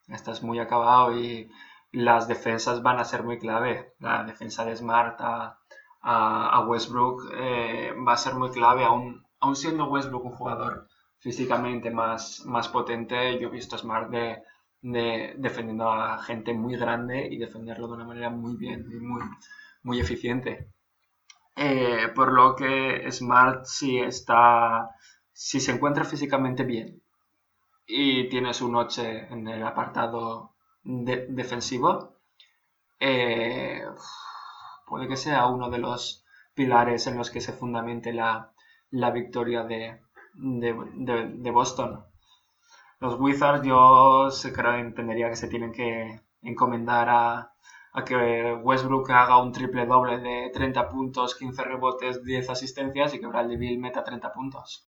[0.10, 1.50] Estás muy acabado y
[1.94, 3.94] las defensas van a ser muy clave.
[4.00, 9.86] La defensa de Smart a, Westbrook eh, va a ser muy clave, aún, aún siendo
[9.86, 10.89] Westbrook un jugador
[11.20, 13.40] físicamente más, más potente.
[13.40, 14.44] Yo he visto a Smart de,
[15.38, 19.22] defendiendo a gente muy grande y defenderlo de una manera muy bien y muy,
[19.84, 20.70] muy eficiente.
[21.56, 24.90] Eh, por lo que Smart si está,
[25.34, 27.02] si se encuentra físicamente bien
[27.86, 32.20] y tiene su noche en el apartado defensivo,
[33.00, 33.84] eh,
[34.86, 38.52] puede que sea uno de los pilares en los que se fundamente la,
[39.14, 40.02] victoria de,
[41.52, 42.06] Boston.
[43.00, 47.54] Los Wizards yo creo, entendería que se tienen que encomendar a,
[47.94, 53.20] a que Westbrook haga un triple doble de 30 puntos, 15 rebotes, 10 asistencias y
[53.20, 54.90] que Bradley Bill meta 30 puntos.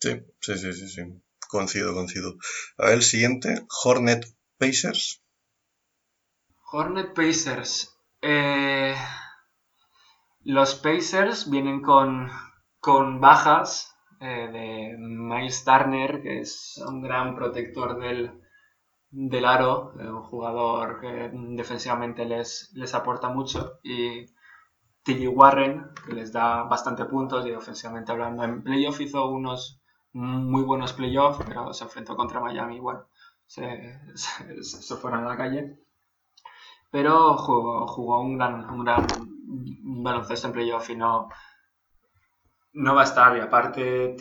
[0.00, 1.02] Sí, sí, sí, sí, sí.
[1.48, 2.34] Coincido, coincido.
[2.78, 4.24] A ver, el siguiente, Hornet
[4.58, 5.22] Pacers.
[6.72, 7.94] Hornet Pacers.
[8.22, 8.94] Eh,
[10.44, 12.30] los Pacers vienen con,
[12.80, 13.91] con bajas
[14.22, 18.40] eh, de Miles Turner, que es un gran protector del,
[19.10, 24.26] del aro, eh, un jugador que defensivamente les, les aporta mucho, y
[25.02, 28.44] Tilly Warren, que les da bastante puntos y ofensivamente hablando.
[28.44, 29.80] En playoff hizo unos
[30.12, 33.06] muy buenos playoffs, pero se enfrentó contra Miami bueno,
[33.46, 35.78] se, se, fueron a la calle.
[36.90, 39.06] pero jugó, un, gran, un gran
[40.04, 41.28] baloncesto en playoff y no,
[42.74, 43.36] no va a estar.
[43.36, 44.16] Y aparte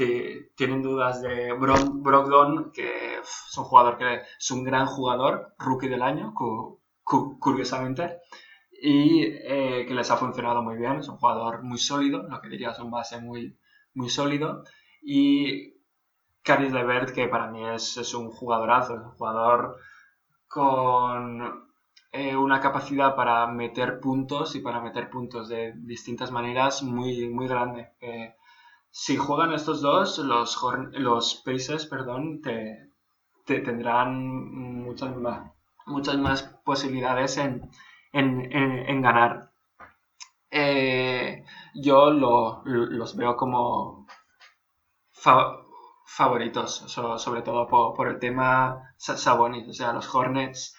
[0.56, 6.02] tienen dudas de Brogdon, que es un jugador que es un gran jugador, rookie del
[6.02, 6.34] año,
[7.04, 8.20] curiosamente,
[8.72, 11.00] y eh, que les ha funcionado muy bien.
[11.00, 13.58] Es un jugador muy sólido, lo que diría es un base muy,
[13.94, 14.64] muy sólido.
[15.02, 15.76] Y
[16.44, 19.78] Caris Levert, que para mí es, es un jugadorazo, es un jugador
[20.48, 21.68] con
[22.12, 27.48] eh, una capacidad para meter puntos y para meter puntos de distintas maneras muy, muy
[27.48, 27.92] grande.
[28.92, 30.62] Si juegan estos dos, los,
[30.94, 32.92] los Pacers perdón, te,
[33.46, 35.52] tendrán muchas más,
[35.86, 37.70] muchas más posibilidades en,
[38.12, 39.52] en, ganar.
[40.52, 44.08] Eh, yo los veo como
[46.06, 49.70] favoritos, sobre todo por, el tema Sabonis.
[49.70, 50.76] O sea, los Hornets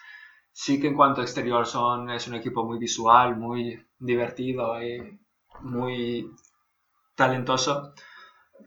[0.51, 5.19] sí que en cuanto exterior son, es un equipo muy visual, muy divertido y
[5.61, 6.29] muy
[7.15, 7.93] talentoso.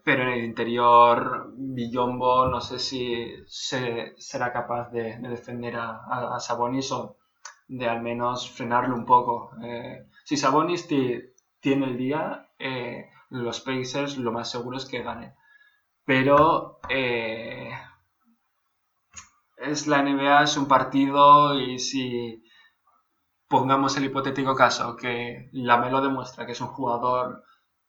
[0.05, 7.17] Pero en el interior, Villombo no sé si será capaz de, defender a, Sabonis o
[7.69, 9.51] de al menos frenarlo un poco.
[9.63, 15.35] Eh, si Sabonis tiene el día, eh, los Pacers lo más seguro es que gane.
[16.05, 17.71] Pero eh,
[19.57, 22.45] es la NBA, es un partido y si
[23.49, 27.43] pongamos el hipotético caso que Lamelo demuestra que es un jugador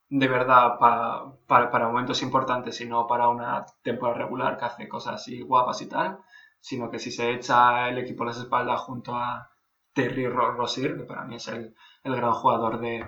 [0.10, 5.42] de verdad para momentos importantes y no para una temporada regular que hace cosas así
[5.42, 6.20] guapas y tal,
[6.60, 9.50] sino que si se echa el equipo a las espaldas junto a
[9.94, 13.06] Terry Rozier, que para mí es el, gran jugador de,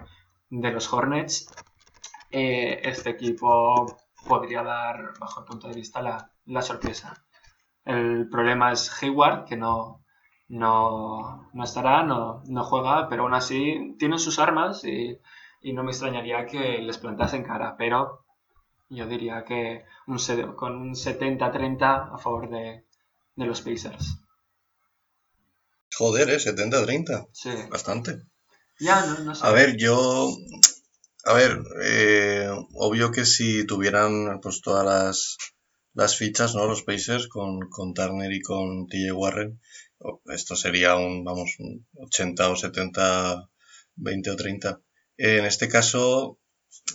[0.49, 1.49] los Hornets,
[2.31, 3.85] eh, este equipo
[4.27, 7.13] podría dar, bajo el punto de vista, la sorpresa.
[7.85, 10.03] El problema es Hayward, que no,
[10.49, 15.19] no, estará, no, juega, pero aún así tienen sus armas y,
[15.61, 18.25] no me extrañaría que les plantasen cara, pero
[18.89, 20.17] yo diría que un,
[20.55, 22.85] con un 70-30 a favor de,
[23.35, 24.17] los Pacers.
[25.97, 26.37] Joder, ¿eh?
[26.37, 27.27] 70-30.
[27.31, 27.49] Sí.
[27.69, 28.23] Bastante.
[28.79, 29.45] Ya, no, sé.
[29.45, 30.29] A ver, yo...
[31.25, 35.37] A ver, eh, obvio que si tuvieran pues todas las
[35.93, 36.65] las fichas, ¿no?
[36.65, 39.59] Los Pacers con, con Turner y con TJ Warren.
[40.25, 43.49] Esto sería un, vamos, un 80 o 70,
[43.95, 44.81] 20 o 30.
[45.21, 46.39] En este caso,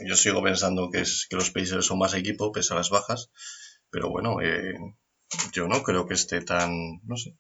[0.01, 3.31] yo sigo pensando que, es, que los Pacers son más equipo, pese a las bajas.
[3.91, 4.79] Pero bueno, eh,
[5.53, 6.71] yo no creo que esté tan,
[7.05, 7.37] no sé.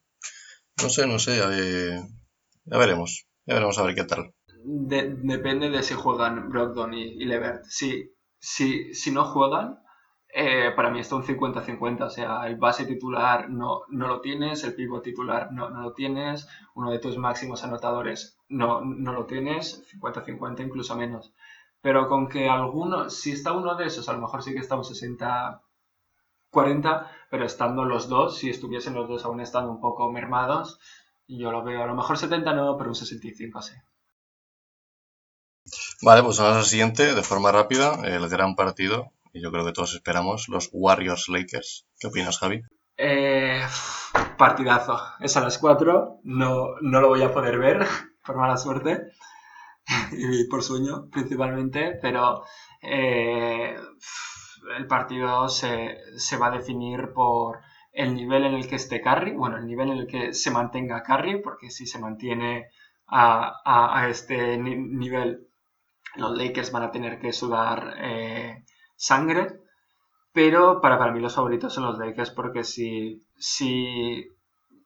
[0.82, 3.26] No sé, no sé, ya veremos.
[3.46, 4.34] Ya veremos a ver qué tal.
[4.46, 7.64] depende de si juegan Brogdon y, y Levert.
[7.64, 9.78] Si, si, si no juegan,
[10.36, 14.64] eh, para mí está un 50-50, o sea, el base titular no, no lo tienes,
[14.64, 19.26] el pivot titular no, no, lo tienes, uno de tus máximos anotadores no, no lo
[19.26, 21.32] tienes, 50-50 incluso menos.
[21.80, 24.74] Pero con que alguno, si está uno de esos, a lo mejor sí que está
[24.74, 25.60] un 60-40,
[27.30, 30.80] pero estando los dos, si estuviesen los dos aún estando un poco mermados,
[31.28, 33.74] yo lo veo a lo mejor 70 no, pero un 65 sí.
[36.02, 39.72] Vale, pues vamos al siguiente, de forma rápida, el gran partido y yo creo que
[39.72, 41.86] todos esperamos, los Warriors Lakers.
[41.98, 42.62] ¿Qué opinas, Javi?
[42.96, 43.60] Eh,
[44.38, 44.96] partidazo.
[45.18, 47.84] Es a las 4, no, no lo voy a poder ver,
[48.24, 49.08] por mala suerte,
[50.12, 52.44] y por sueño principalmente, pero
[52.80, 53.76] eh,
[54.78, 55.98] el partido se,
[56.40, 57.58] va a definir por
[57.92, 61.02] el nivel en el que esté Curry, bueno, el nivel en el que se mantenga
[61.02, 62.68] Curry, porque si se mantiene
[63.08, 65.48] a, este nivel,
[66.14, 68.63] los Lakers van a tener que sudar eh,
[68.96, 69.60] sangre,
[70.32, 74.28] pero para, para mí los favoritos son los Lakers porque si, si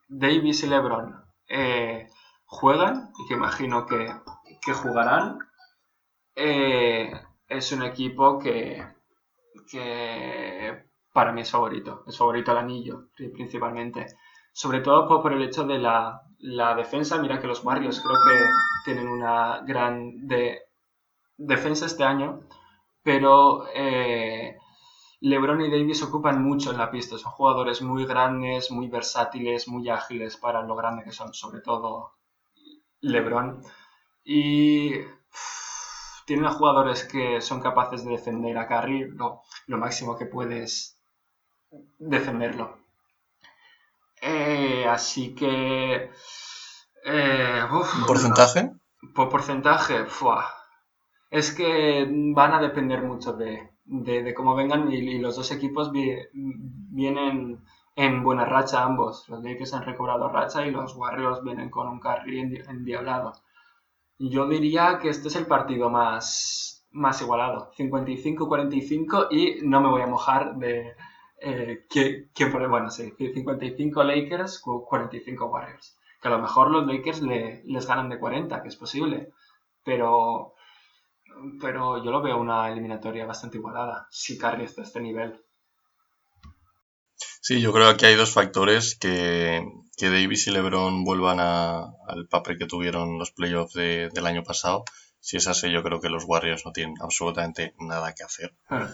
[0.09, 2.09] Davis y LeBron eh,
[2.45, 4.13] juegan, y que imagino que,
[4.73, 5.39] jugarán,
[6.35, 7.11] eh,
[7.49, 8.87] es un equipo que,
[9.71, 14.07] que para mí es favorito, es favorito al anillo principalmente.
[14.53, 16.23] Sobre todo por, el hecho de la,
[16.77, 18.45] defensa, mira que los Warriors creo que
[18.85, 20.63] tienen una gran de,
[21.37, 22.41] defensa este año,
[23.09, 24.59] pero eh,
[25.21, 27.17] LeBron y Davis ocupan mucho en la pista.
[27.17, 32.19] Son jugadores muy grandes, muy versátiles, muy ágiles para lo grande que son, sobre todo
[33.01, 33.63] LeBron.
[34.25, 34.91] Y
[36.27, 41.01] tienen a jugadores que son capaces de defender a Curry lo, máximo que puedes
[41.99, 42.77] defenderlo.
[44.21, 46.11] Eh, así que...
[47.07, 48.71] Eh, ¿Un porcentaje?
[49.15, 50.58] Por porcentaje, fuah,
[51.31, 53.71] es que van a depender mucho de,
[54.35, 57.61] cómo vengan y, los dos equipos vienen
[57.97, 59.29] en buena racha ambos.
[59.29, 63.33] Los Lakers han recobrado racha y los Warriors vienen con un carry endiablado.
[64.19, 67.71] Yo diría que este es el partido más, más igualado.
[67.77, 70.95] 55-45 y no me voy a mojar de
[71.41, 71.87] eh,
[72.53, 72.67] pone.
[72.67, 75.99] Bueno, sí, 55 Lakers, 45 Warriors.
[76.21, 79.33] Que a lo mejor los Lakers les ganan de 40, que es posible.
[79.85, 80.55] Pero,
[81.61, 85.41] pero yo lo veo una eliminatoria bastante igualada si Curry está a este nivel.
[87.41, 89.65] Sí, yo creo que hay dos factores que,
[89.97, 94.85] que Davis y LeBron vuelvan al papel que tuvieron los playoffs del año pasado.
[95.21, 98.55] Si es así, yo creo que los Warriors no tienen absolutamente nada que hacer.
[98.69, 98.91] Ah.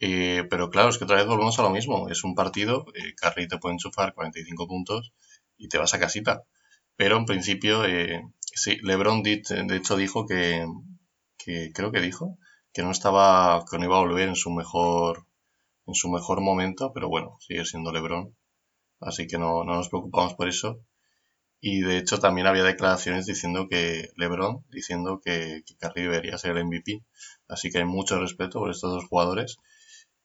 [0.00, 2.08] Eh, pero claro, es que otra vez volvemos a lo mismo.
[2.08, 5.12] Es un partido, eh, Curry te puede enchufar 45 puntos
[5.56, 6.44] y te vas a casita.
[6.96, 9.42] Pero en principio, eh, sí, LeBron de
[9.76, 10.66] hecho dijo que,
[11.48, 12.38] que, creo que dijo,
[12.72, 15.26] que no estaba, que no iba a volver en su mejor,
[15.86, 18.36] en su mejor momento, pero bueno, sigue siendo LeBron.
[19.00, 20.80] Así que no, no nos preocupamos por eso.
[21.60, 26.56] Y de hecho también había declaraciones diciendo que LeBron, diciendo que, que Curry debería ser
[26.56, 27.02] el MVP.
[27.48, 29.58] Así que hay mucho respeto por estos dos jugadores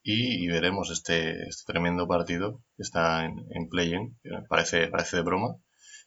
[0.04, 4.18] y, veremos este, este, tremendo partido que está en, play-in,
[4.50, 5.56] parece, parece de broma,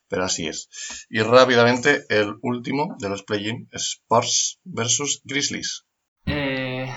[0.08, 0.68] pero así es.
[1.08, 5.86] Y rápidamente el último de los play-in, Spurs versus Grizzlies.
[6.26, 6.90] Eh,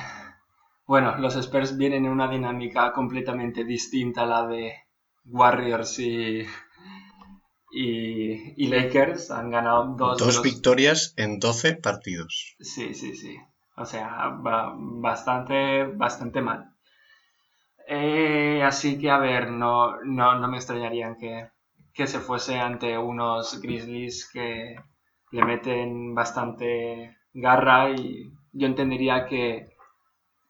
[0.86, 4.74] bueno, los Spurs vienen en una dinámica completamente distinta a la de
[5.26, 6.46] Warriors y,
[7.72, 9.32] y, Lakers.
[9.32, 12.56] Han ganado dos, dos victorias en 12 partidos.
[12.60, 13.38] Sí, sí, sí.
[13.76, 16.76] O sea, va bastante, bastante mal.
[17.88, 21.50] Eh, así que, a ver, no, no, me extrañarían que,
[22.08, 24.76] se fuese ante unos Grizzlies que
[25.32, 29.76] le meten bastante garra y yo entendería que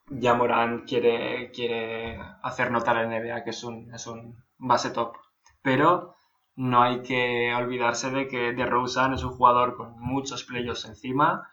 [0.09, 5.15] ya Morán quiere, quiere hacer notar a NBA que es un, es un base top.
[5.61, 6.15] Pero
[6.55, 11.49] no hay que olvidarse de que DeRozan es un jugador con muchos playoffs encima,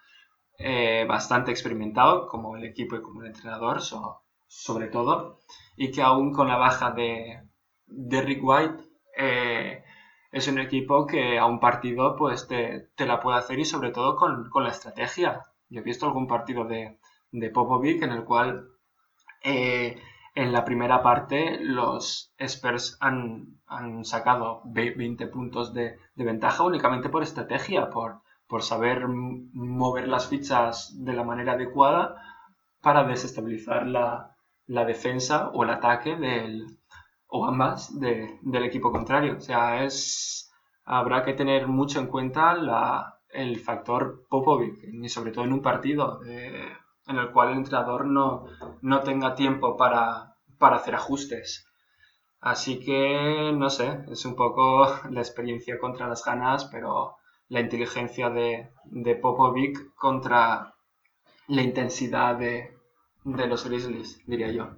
[0.59, 3.81] eh, bastante experimentado como el equipo y como el entrenador,
[4.47, 5.41] sobre todo
[5.77, 7.43] y que aún con la baja de,
[7.87, 8.83] de Rick White
[9.17, 9.85] eh,
[10.37, 14.17] es un equipo que a un partido pues te, la puede hacer y sobre todo
[14.17, 15.41] con, la estrategia.
[15.71, 16.99] Yo he visto algún partido de,
[17.33, 18.69] de Popovic en el cual
[19.43, 19.99] eh,
[20.35, 23.57] en la primera parte los Spurs han,
[24.05, 31.15] sacado 20 puntos de, ventaja únicamente por estrategia, por, por saber mover las fichas de
[31.15, 32.15] la manera adecuada
[32.83, 34.37] para desestabilizar la,
[34.67, 36.67] la defensa o el ataque del,
[37.29, 39.37] o ambas del equipo contrario.
[39.37, 40.53] O sea, es,
[40.85, 45.63] habrá que tener mucho en cuenta la, el factor Popovic, y sobre todo en un
[45.63, 46.73] partido eh,
[47.07, 48.47] en el cual el entrenador no,
[48.83, 51.67] no tenga tiempo para, para hacer ajustes.
[52.41, 57.17] Así que, no sé, es un poco la experiencia contra las ganas, pero
[57.49, 60.75] la inteligencia de, de Popovic contra
[61.49, 62.77] la intensidad de,
[63.25, 64.77] de los Grizzlies, diría yo.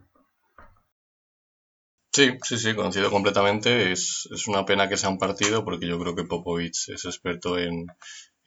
[2.12, 3.92] Sí, sí, sí, coincido completamente.
[3.92, 7.86] Es, una pena que sea un partido porque yo creo que Popovich es experto en,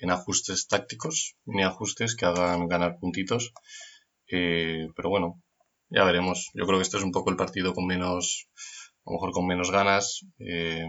[0.09, 3.53] ajustes tácticos, ni ajustes que hagan ganar puntitos.
[4.27, 5.41] Eh, pero bueno,
[5.89, 6.49] ya veremos.
[6.53, 8.47] Yo creo que este es un poco el partido con menos,
[9.05, 10.25] a lo mejor con menos ganas.
[10.39, 10.87] Eh,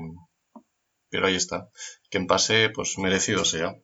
[1.10, 1.68] pero ahí está.
[2.10, 3.76] Quien pase, pues merecido sea.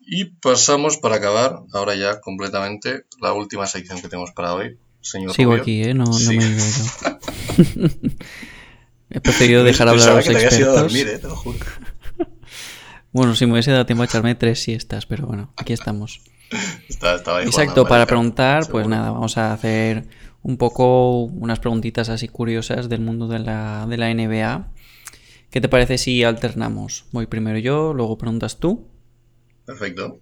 [0.00, 4.78] Y pasamos para acabar, ahora ya completamente, la última sección que tenemos para hoy.
[5.00, 5.94] Señor Sigo aquí, ¿eh?
[5.94, 7.18] No, no me he ido yo.
[9.10, 10.58] He preferido dejar hablar a los que expertos.
[10.58, 11.18] Ido a dormir, ¿eh?
[11.18, 11.58] Te lo juro.
[13.12, 16.22] bueno, si me hubiese dado tiempo a echarme tres siestas, pero bueno, aquí estamos.
[16.88, 20.06] Exacto, para preguntar, pues nada, vamos a hacer
[20.42, 24.68] un poco unas preguntitas así curiosas del mundo de la, de la NBA.
[25.50, 27.04] ¿Qué te parece si alternamos?
[27.12, 28.88] Voy primero yo, luego preguntas tú
[29.64, 30.20] Perfecto.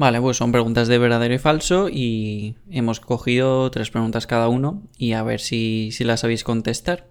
[0.00, 4.82] Vale, pues son preguntas de verdadero y falso y hemos cogido tres preguntas cada uno
[4.96, 7.10] y a ver si, las sabéis contestar.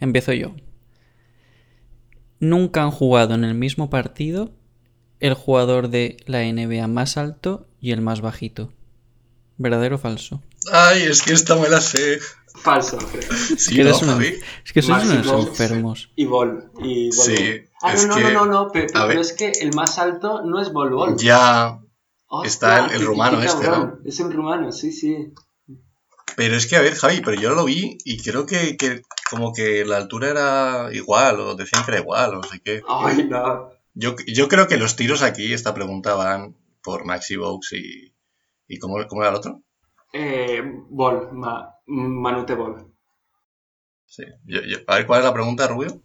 [0.00, 0.56] Empiezo yo.
[2.40, 4.50] Nunca han jugado en el mismo partido
[5.20, 8.72] el jugador de la NBA más alto y el más bajito.
[9.56, 10.42] ¿Verdadero o falso?
[10.72, 12.18] Ay, es que esta me la sé.
[12.64, 13.30] Falso, creo.
[13.30, 13.80] es, que
[14.64, 16.10] es que sois unos enfermos.
[16.16, 16.68] Y Bol.
[16.82, 17.65] Y Sí.
[17.82, 21.16] Ah, no, no, no, no, pero, es que el más alto no es Bol.
[21.18, 21.80] Ya.
[22.44, 23.98] está el, rumano este, ¿no?
[24.04, 25.32] Es un rumano, sí, sí.
[26.36, 29.52] Pero es que, a ver, Javi, pero yo lo vi y creo que, que como
[29.52, 32.82] que la altura era igual, o decían que era igual, o no sé qué.
[32.88, 33.70] Ay, no.
[33.94, 38.14] Yo, yo creo que los tiros aquí, esta pregunta van por Maxi Box y.
[38.68, 39.62] ¿Y cómo, cómo era el otro?
[40.12, 41.30] Eh, Bol,
[41.86, 42.92] Manute Bol.
[44.06, 44.24] Sí.
[44.44, 46.02] Yo- yo- a ver, ¿cuál es la pregunta, Rubio?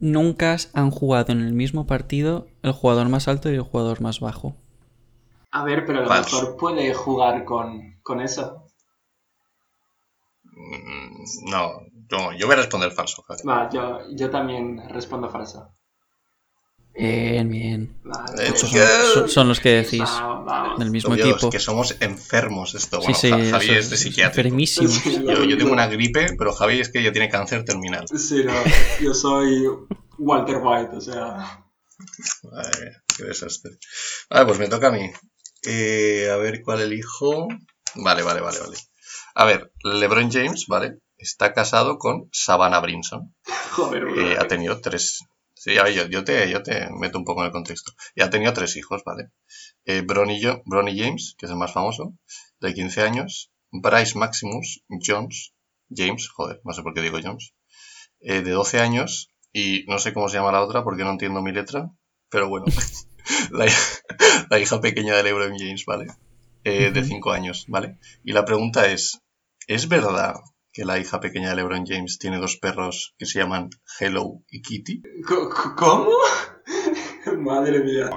[0.00, 4.20] Nunca han jugado en el mismo partido el jugador más alto y el jugador más
[4.20, 4.56] bajo.
[5.52, 6.36] A ver, pero a lo Falso.
[6.40, 8.64] mejor puede jugar con, con eso.
[10.44, 13.22] Mm, No, yo, yo voy a responder falso.
[13.22, 13.42] Javi.
[13.48, 15.72] Va, yo, yo también respondo falso.
[16.94, 18.00] Bien, bien.
[18.04, 18.52] Vale.
[18.52, 18.68] Que- son,
[19.14, 20.00] son- son los que decís.
[20.00, 20.78] Vamos, vamos.
[20.78, 21.50] Del mismo Obvio, es equipo.
[21.50, 22.98] que somos enfermos esto.
[22.98, 23.96] Bueno, sí, Javi es de.
[23.96, 24.10] Sí,
[25.26, 28.06] Yo, yo tengo una gripe, pero Javi es que ya tiene cáncer terminal.
[28.08, 28.52] Sí, no,
[29.00, 29.66] yo soy
[30.18, 31.64] Walter White, o sea...
[32.42, 33.72] Mía, qué desastre.
[34.30, 35.10] Vale, pues me toca a mí.
[35.64, 37.48] Eh, a ver cuál elijo.
[37.96, 38.76] Vale, vale, vale, vale.
[39.34, 40.98] A ver, LeBron James, ¿vale?
[41.18, 43.34] Está casado con Savannah Brinson.
[43.72, 45.20] Joder, Eh, ha tenido tres.
[45.62, 47.92] Sí, a ver, yo, yo te, yo te meto un poco en el contexto.
[48.14, 49.28] Y ha tenido tres hijos, ¿vale?
[49.84, 52.14] Eh, Bronny, Bronny James, que es el más famoso,
[52.60, 53.52] de 15 años.
[53.70, 55.52] Bryce Maximus Jones,
[55.94, 57.52] James, joder, no sé por qué digo Jones,
[58.20, 59.28] eh, de 12 años.
[59.52, 61.90] Y no sé cómo se llama la otra porque no entiendo mi letra,
[62.30, 62.64] pero bueno,
[63.50, 63.66] la,
[64.48, 66.06] la hija pequeña de LeBron James, ¿vale?
[66.64, 67.08] Eh, de Ujú.
[67.08, 67.98] 5 años, ¿vale?
[68.24, 69.20] Y la pregunta es,
[69.66, 70.36] ¿es verdad
[70.72, 74.62] que la hija pequeña de LeBron James tiene dos perros que se llaman Hello y
[74.62, 75.02] Kitty?
[75.76, 76.10] ¿Cómo?
[77.38, 78.10] Madre mía.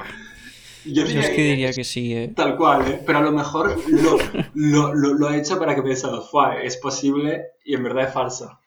[0.86, 2.34] Yo Yo es que diría que sí, eh.
[2.36, 3.02] Tal cual, ¿eh?
[3.06, 4.18] Pero a lo mejor lo,
[4.54, 8.14] lo, lo, lo ha hecho para que pensado, "Fua, es posible y en verdad es
[8.14, 8.60] falso.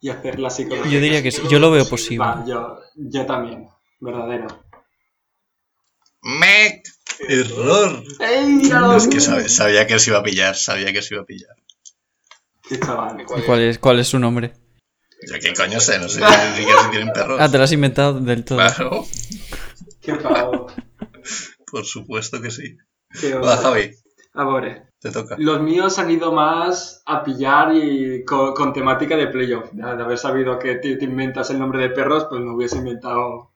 [0.00, 0.90] Y hacer la psicología.
[0.90, 2.24] Yo diría que sí, yo lo veo posible.
[2.24, 3.68] Va, yo, yo también.
[4.00, 4.46] Verdadero.
[6.22, 6.82] ¡Mec!
[7.28, 8.02] ¡Error!
[8.20, 8.96] ¡Ey, míralo!
[8.96, 11.54] Es que sabe- sabía que se iba a pillar, sabía que se iba a pillar.
[12.68, 13.20] Qué chaval.
[13.20, 14.52] ¿Y ¿Cuál es, ¿Cuál es su nombre?
[15.28, 17.38] Yo qué coño sé, no sé ni siquiera si tienen perros.
[17.40, 18.58] Ah, te lo has inventado del todo.
[18.58, 19.06] Claro,
[20.00, 20.68] Qué pavo.
[21.70, 22.78] por supuesto que sí.
[23.20, 23.62] Qué Va, horror.
[23.62, 23.90] Javi,
[24.32, 25.34] Ahora, te toca.
[25.38, 29.70] los míos han ido más a pillar y con, con temática de playoff.
[29.72, 32.76] De, de haber sabido que te, te inventas el nombre de perros, pues me hubiese
[32.78, 33.50] inventado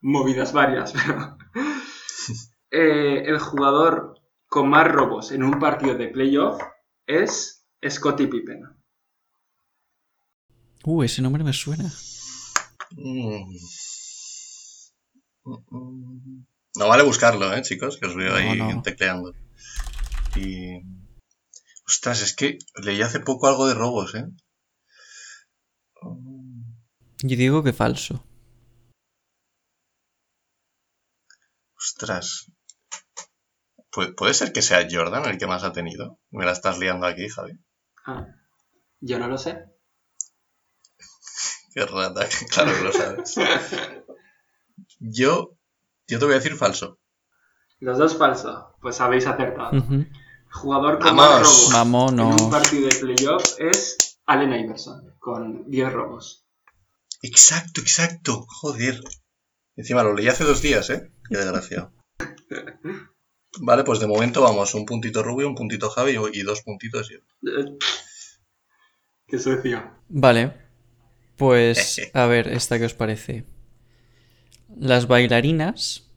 [0.00, 0.92] movidas varias.
[1.06, 1.36] Pero...
[2.76, 6.60] Eh, el jugador con más robos en un partido de playoff
[7.06, 8.62] es Scottie Pippen.
[10.82, 11.88] Uh, ese nombre me suena.
[12.90, 13.56] Mm.
[16.76, 17.96] No vale buscarlo, ¿eh, chicos?
[17.96, 18.82] Que os veo ahí No, no.
[18.82, 19.32] tecleando.
[20.34, 20.80] Y...
[21.86, 24.26] Ostras, es que leí hace poco algo de robos, ¿eh?
[27.22, 28.26] Yo digo que falso.
[31.76, 32.50] Ostras.
[33.94, 36.18] Pu- ¿Puede ser que sea Jordan el que más ha tenido?
[36.30, 37.52] Me la estás liando aquí, Javi.
[38.06, 38.26] Ah,
[39.00, 39.64] yo no lo sé.
[41.74, 43.34] Qué rata, claro que lo sabes.
[44.98, 45.56] Yo,
[46.06, 46.98] yo te voy a decir falso.
[47.80, 48.64] Los dos falsos.
[48.80, 49.72] Pues habéis acertado.
[50.52, 51.24] Jugador con Vamos.
[51.26, 56.46] más robos Vamos, en un partido de playoff es Allen Iverson, con 10 robos.
[57.22, 58.46] Exacto, exacto.
[58.48, 59.00] Joder.
[59.76, 61.10] Encima lo leí hace dos días, ¿eh?
[61.28, 61.92] Qué desgraciado.
[63.60, 64.74] Vale, pues de momento vamos.
[64.74, 67.18] Un puntito Rubio, un puntito Javi y dos puntitos yo.
[67.18, 67.78] Eh,
[69.26, 69.82] Qué sucio.
[70.08, 70.52] Vale.
[71.36, 73.44] Pues, a ver, esta que os parece.
[74.76, 76.10] Las bailarinas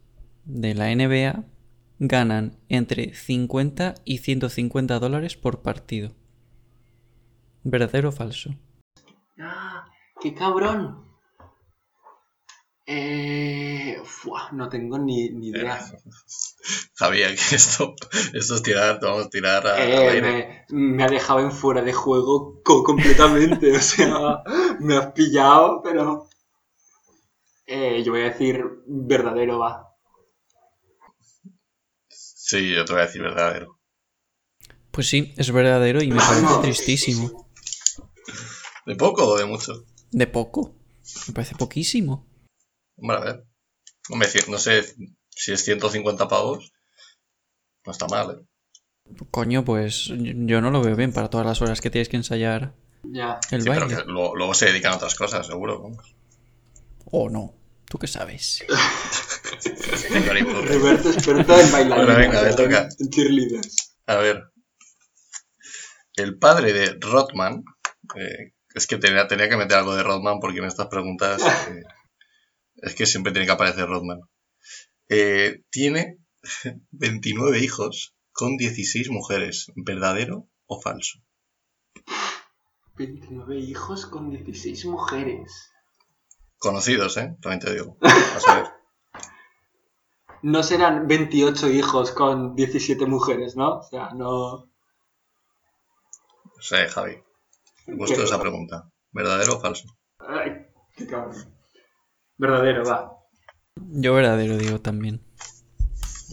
[0.44, 1.44] de la NBA
[1.98, 6.12] ganan entre 50 y 150 dólares por partido.
[7.64, 8.54] ¿Verdadero o falso?
[9.38, 9.86] ¡Ah!
[10.20, 11.07] ¡Qué cabrón!
[12.90, 15.78] Eh, fua, no tengo ni, ni idea.
[16.94, 17.94] Sabía que esto,
[18.32, 21.92] esto es tirar, vamos a tirar a, Eh, me, me ha dejado en fuera de
[21.92, 23.72] juego co- completamente.
[23.76, 24.42] o sea,
[24.80, 26.28] me has pillado, pero.
[27.66, 29.86] Eh, yo voy a decir verdadero, va.
[32.08, 33.78] Sí, yo te voy a decir verdadero.
[34.90, 37.50] Pues sí, es verdadero y me parece tristísimo.
[38.86, 39.84] ¿De poco o de mucho?
[40.10, 40.74] De poco.
[41.28, 42.26] Me parece poquísimo.
[42.98, 43.44] Hombre, a ver.
[44.48, 44.82] No sé
[45.30, 46.72] si es 150 pavos.
[47.86, 48.44] No está mal, ¿eh?
[49.30, 52.74] Coño, pues yo no lo veo bien para todas las horas que tienes que ensayar
[53.04, 53.38] Ya.
[53.50, 53.96] el Sí, pero baile.
[53.96, 55.80] que luego, luego se dedican a otras cosas, seguro.
[55.82, 56.14] vamos.
[57.06, 57.54] O no.
[57.88, 58.62] ¿Tú qué sabes?
[60.68, 62.04] Roberto experto en bailar.
[62.04, 62.88] Bueno, venga, me toca.
[62.98, 63.60] En.
[64.06, 64.44] A ver.
[66.16, 67.64] El padre de Rodman.
[68.16, 71.40] eh, es que tenía, tenía que meter algo de Rodman porque en estas preguntas.
[71.70, 71.82] eh,
[72.82, 74.20] es que siempre tiene que aparecer Rodman.
[75.08, 76.18] Eh, tiene
[76.90, 79.72] 29 hijos con 16 mujeres.
[79.74, 81.18] ¿Verdadero o falso?
[82.96, 85.72] 29 hijos con 16 mujeres.
[86.58, 87.36] Conocidos, ¿eh?
[87.40, 87.96] También te digo.
[88.02, 88.66] A ver.
[90.42, 93.78] No serán 28 hijos con 17 mujeres, ¿no?
[93.78, 94.68] O sea, no.
[96.44, 97.22] No sé, Javi.
[97.86, 98.90] Me gustó esa pregunta.
[99.10, 99.88] ¿Verdadero o falso?
[100.18, 101.57] Ay, qué cabrón.
[102.38, 103.12] Verdadero, va.
[103.76, 105.20] Yo verdadero digo también.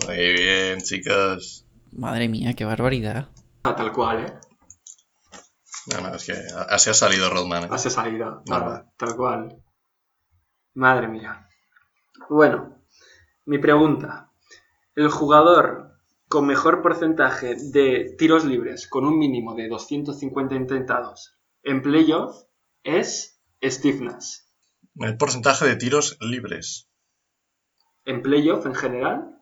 [0.06, 1.66] Muy bien, chicos.
[1.92, 3.30] Madre mía, qué barbaridad.
[3.64, 4.34] Ah, Tal cual, ¿eh?
[5.92, 6.34] No, no, es que
[6.70, 7.64] así ha salido Rodman.
[7.64, 7.68] ¿eh?
[7.72, 8.44] Así ha salido.
[8.46, 9.64] Tal, tal cual.
[10.74, 11.48] Madre mía.
[12.30, 12.80] Bueno,
[13.46, 14.32] mi pregunta.
[14.96, 15.96] El jugador
[16.28, 22.44] con mejor porcentaje de tiros libres con un mínimo de 250 intentados en playoff
[22.84, 24.45] es Steve Nash.
[24.98, 26.88] El porcentaje de tiros libres.
[28.06, 29.42] En playoff en general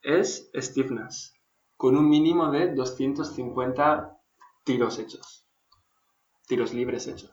[0.00, 1.32] es Steve Nash.
[1.76, 4.18] Con un mínimo de 250
[4.64, 5.46] tiros hechos.
[6.46, 7.30] Tiros libres hechos.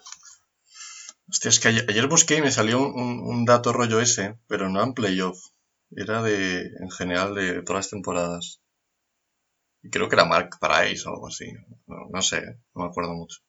[1.29, 4.83] Hostia, es que ayer, ayer busqué y me salió un, dato rollo ese, pero no
[4.83, 5.39] en playoff.
[5.91, 8.61] Era de, en general, de todas las temporadas.
[9.81, 11.53] Y creo que era Mark Price o algo así.
[11.87, 12.41] No, no sé,
[12.75, 13.39] no me acuerdo mucho.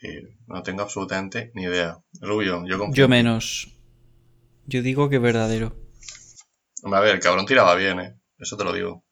[0.00, 0.08] Y
[0.46, 1.98] no tengo absolutamente ni idea.
[2.20, 3.04] Rubio, yo confío.
[3.04, 3.68] Yo menos.
[4.66, 5.74] Yo digo que verdadero.
[6.82, 8.20] Hombre, a ver, el cabrón tiraba bien, ¿eh?
[8.38, 9.04] Eso te lo digo.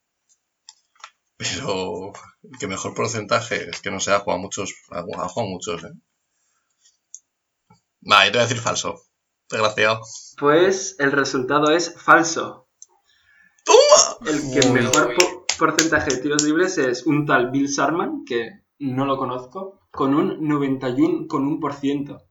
[1.37, 5.85] Pero el que mejor porcentaje es que no sé, ha jugado muchos, ha jugado muchos,
[5.85, 5.93] ¿eh?
[8.11, 9.03] Va, yo te voy a decir falso.
[9.51, 10.01] Desgraciado.
[10.39, 12.69] Pues el resultado es falso.
[13.65, 14.31] ¡Toma!
[14.31, 14.73] El que Uy.
[14.73, 18.49] mejor po- porcentaje de tiros libres es un tal Bill Sharman, que
[18.79, 22.23] no lo conozco, con un 91,1%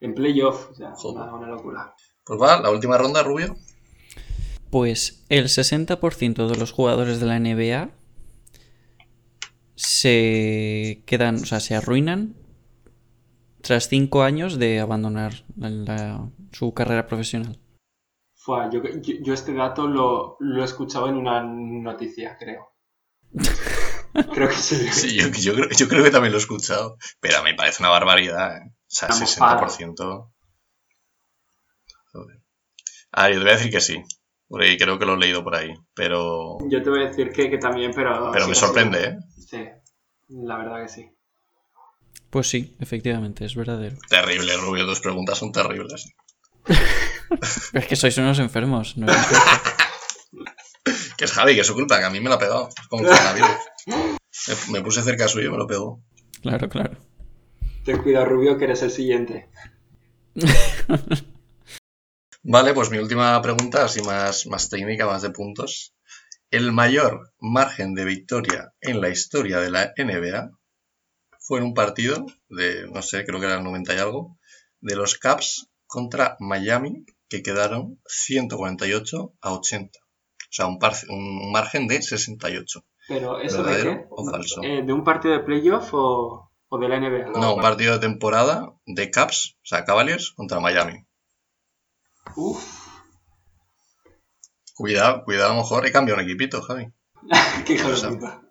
[0.00, 0.70] en playoff.
[0.70, 1.94] O sea, una, una locura.
[2.24, 3.56] Pues va, la última ronda, Rubio.
[4.70, 7.90] Pues el 60% de los jugadores de la NBA
[9.74, 12.34] se quedan, o sea, se arruinan
[13.62, 17.58] tras 5 años de abandonar la- la- su carrera profesional.
[18.34, 22.72] Fua, yo, yo- yo este dato lo, lo he escuchado en una noticia, creo.
[24.12, 24.76] creo que sí.
[24.92, 26.96] Sí, yo, yo creo, yo creo que también lo he escuchado.
[27.20, 28.70] Pero me parece una barbaridad, ¿eh?
[28.70, 30.30] O sea, Una 60%.
[32.12, 32.40] Joder.
[33.12, 34.02] A ver, yo te voy a decir que sí.
[34.48, 35.72] Porque creo que lo he leído por ahí.
[35.94, 38.30] Pero, Yo te voy a decir que, que también, pero...
[38.32, 38.60] pero sí, me sí.
[38.60, 39.16] sorprende, ¿eh?
[39.38, 39.64] Sí,
[40.28, 41.10] la verdad que sí.
[42.30, 43.96] Pues sí, efectivamente, es verdadero.
[44.08, 44.86] Terrible, Rubio.
[44.86, 46.12] Tus preguntas son terribles.
[47.72, 49.06] Es que sois unos enfermos, no.
[51.20, 52.70] Que es Javi, que es su culpa, que a mí me la ha pegado.
[52.70, 53.50] Es como un coronavirus.
[53.86, 56.02] Me, me puse cerca suyo y me lo pegó.
[56.40, 56.96] Claro, claro.
[57.84, 59.50] Ten cuidado, Rubio, que eres el siguiente.
[62.42, 65.94] Vale, pues mi última pregunta, así más, más técnica, más de puntos.
[66.50, 70.58] El mayor margen de victoria en la historia de la NBA
[71.38, 74.38] fue en un partido de, no sé, creo que era el 90 y algo,
[74.80, 79.99] de los Caps contra Miami, que quedaron 148 a 80.
[80.50, 82.84] O sea, un, par- un margen de 68.
[83.08, 84.06] Pero, ¿eso de ¿Verdadero qué?
[84.10, 84.60] o falso?
[84.64, 87.38] Eh, ¿De un partido de playoff o, o de la NBA?
[87.38, 91.04] No, un partido de temporada de Caps, o sea, Cavaliers contra Miami.
[92.36, 92.62] Uf,
[94.74, 96.86] Cuidado, cuidado, a lo mejor he cambiado un equipito, Javi.
[97.66, 98.42] qué puta.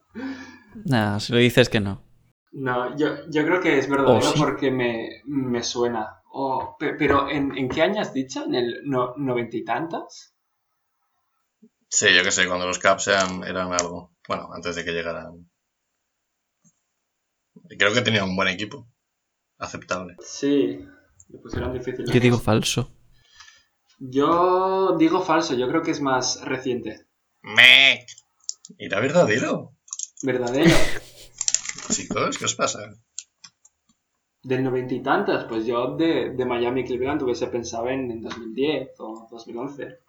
[0.86, 2.04] Nada, si lo dices que no.
[2.52, 4.40] No, yo, yo creo que es verdadero ¿O sí?
[4.40, 6.22] porque me, me suena.
[6.32, 8.44] O- pe- pero, ¿en, ¿en qué año has dicho?
[8.46, 10.34] ¿En el no- noventa y tantos?
[11.90, 14.16] Sí, yo que sé, cuando los Caps eran, eran algo.
[14.28, 15.50] Bueno, antes de que llegaran.
[17.78, 18.88] Creo que tenían un buen equipo.
[19.58, 20.16] Aceptable.
[20.20, 20.86] Sí,
[21.30, 22.06] me pusieron difícil.
[22.06, 22.92] Yo digo falso.
[23.98, 27.08] Yo digo falso, yo creo que es más reciente.
[27.42, 28.08] ¡Mec!
[28.78, 29.76] Era verdadero.
[30.22, 30.70] ¿Verdadero?
[31.90, 32.80] Chicos, ¿qué os pasa?
[34.44, 38.90] Del noventa y tantos, pues yo de, de Miami Cleveland hubiese pensado en, en 2010
[39.00, 40.00] o 2011.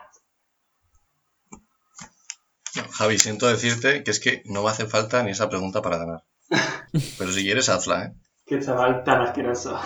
[2.76, 5.96] No, Javi, siento decirte que es que no me hace falta ni esa pregunta para
[5.96, 6.22] ganar.
[7.18, 8.14] Pero si quieres, hazla, ¿eh?
[8.44, 9.80] Qué chaval tan asqueroso.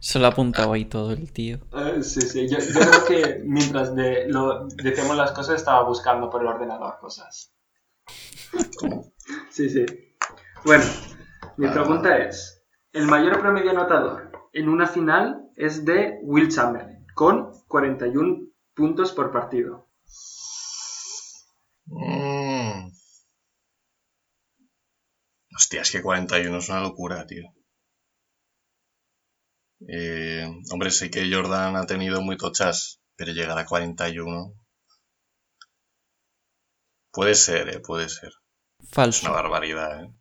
[0.00, 1.58] Se lo ha apuntado ahí todo el tío.
[1.74, 6.30] Eh, sí, sí, yo, yo creo que mientras de, lo, decíamos las cosas estaba buscando
[6.30, 7.52] por el ordenador cosas.
[8.78, 9.12] ¿Cómo?
[9.50, 9.84] Sí, sí.
[10.64, 10.84] Bueno,
[11.58, 12.64] mi pregunta es,
[12.94, 19.30] el mayor promedio anotador en una final es de Will Chamberlain, con 41 puntos por
[19.30, 19.90] partido.
[21.86, 22.90] Mm.
[25.56, 27.44] Hostia, es que 41 es una locura, tío.
[29.88, 34.54] Eh, hombre, sé que Jordan ha tenido muy tochas, pero llegar a 41.
[37.12, 38.32] Puede ser, eh, puede ser.
[38.80, 39.26] Es Falso.
[39.26, 40.14] una barbaridad, eh.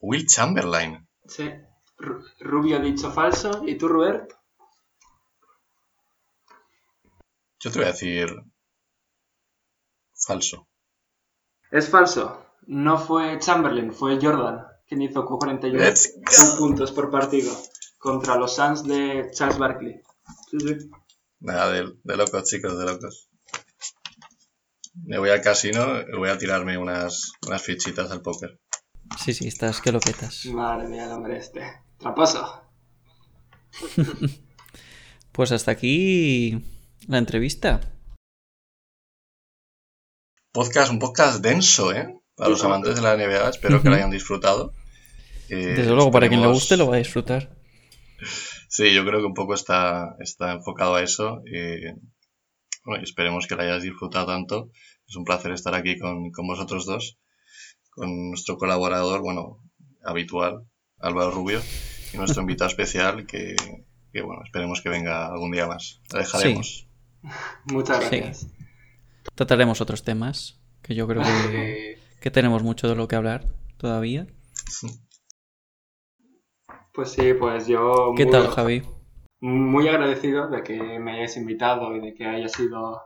[0.00, 1.08] Will Chamberlain.
[1.26, 1.50] Sí.
[1.98, 4.32] Ru- Rubio ha dicho falso, ¿y tú, Robert?
[7.60, 8.28] Yo te voy a decir
[10.26, 10.68] falso.
[11.70, 12.46] Es falso.
[12.66, 16.58] no fue Chamberlain, fue Jordan, quien hizo 41 Let's go.
[16.58, 17.52] puntos por partido
[17.98, 20.00] contra los Suns de Charles Barkley.
[20.50, 20.90] Sí, sí.
[21.40, 23.28] Nada, de, de locos, chicos, de locos.
[25.04, 28.60] Me voy al casino y voy a tirarme unas, unas fichitas al póker.
[29.18, 30.44] Sí, sí, estás que lo petas.
[30.46, 31.62] Madre mía, el hombre este.
[31.98, 32.62] Traposo.
[35.32, 36.62] Pues hasta aquí
[37.08, 37.80] la entrevista.
[40.52, 42.14] Podcast, un podcast denso, ¿eh?
[42.36, 44.74] Para los amantes de la NBA, espero que lo hayan disfrutado.
[45.48, 47.56] Eh, Desde luego, para quien le guste lo va a disfrutar.
[48.68, 51.42] Sí, yo creo que un poco está, está enfocado a eso.
[51.46, 51.84] Y,
[52.84, 54.70] bueno, y esperemos que lo hayas disfrutado tanto.
[55.06, 57.18] Es un placer estar aquí con, con vosotros dos,
[57.90, 59.58] con nuestro colaborador, bueno,
[60.04, 60.66] habitual,
[60.98, 61.60] Álvaro Rubio,
[62.12, 63.56] y nuestro invitado especial, que,
[64.12, 66.00] que, bueno, esperemos que venga algún día más.
[66.12, 66.88] Lo dejaremos.
[67.64, 68.48] Muchas Sí.
[69.34, 73.46] Trataremos otros temas, que yo creo que, que tenemos mucho de lo que hablar
[73.78, 74.26] todavía.
[76.92, 78.82] Pues sí, pues yo ¿Qué muy, tal, Javi?
[79.40, 83.00] muy agradecido de que me hayáis invitado y de que haya sido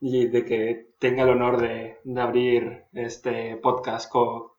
[0.00, 4.58] y de que tenga el honor de, de abrir este podcast co-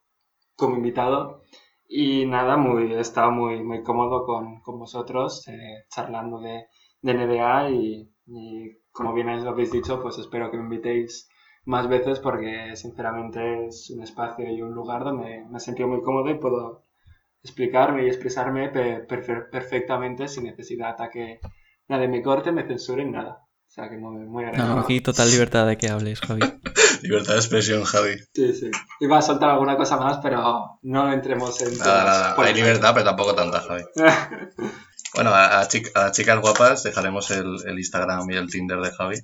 [0.55, 1.43] como invitado.
[1.87, 6.67] Y nada, muy, he estado muy, muy cómodo con, con vosotros, eh, charlando de,
[7.01, 11.29] de NBA y, y como bien lo habéis dicho, pues espero que me invitéis
[11.65, 16.01] más veces porque sinceramente es un espacio y un lugar donde me he sentido muy
[16.01, 16.85] cómodo y puedo
[17.43, 21.39] explicarme y expresarme pe- perfe- perfectamente sin necesidad a que
[21.87, 23.45] nadie me corte, me censuren, nada.
[23.67, 24.75] O sea que muy, muy No, agradecido.
[24.75, 26.41] no, aquí total libertad de que hables, Javi.
[27.03, 28.15] Libertad de expresión, Javi.
[28.33, 28.71] Sí, sí.
[28.99, 31.77] Iba a soltar alguna cosa más, pero no entremos en...
[31.77, 32.47] Nada, temas nada.
[32.47, 33.83] Hay libertad, pero tampoco tanta, Javi.
[35.15, 38.79] Bueno, a, a chic- a las chicas guapas dejaremos el, el Instagram y el Tinder
[38.79, 39.17] de Javi,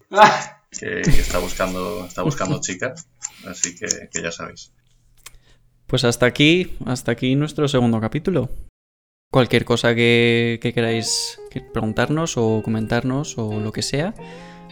[0.72, 3.08] que, que está buscando, está buscando chicas,
[3.48, 4.72] así que, que ya sabéis.
[5.88, 8.50] Pues hasta aquí, hasta aquí nuestro segundo capítulo.
[9.32, 14.14] Cualquier cosa que, que queráis que preguntarnos o comentarnos o lo que sea,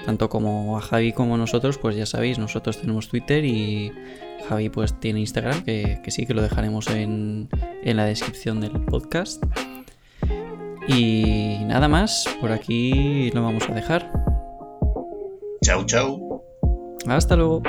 [0.06, 3.92] tanto como a Javi como a nosotros, pues ya sabéis, nosotros tenemos Twitter y
[4.50, 7.50] Javi pues tiene Instagram, que, que sí, que lo dejaremos en,
[7.84, 9.44] en la descripción del podcast.
[10.88, 14.12] Y nada más, por aquí lo vamos a dejar.
[15.64, 16.44] Chau, chau.
[17.08, 17.62] Hasta luego.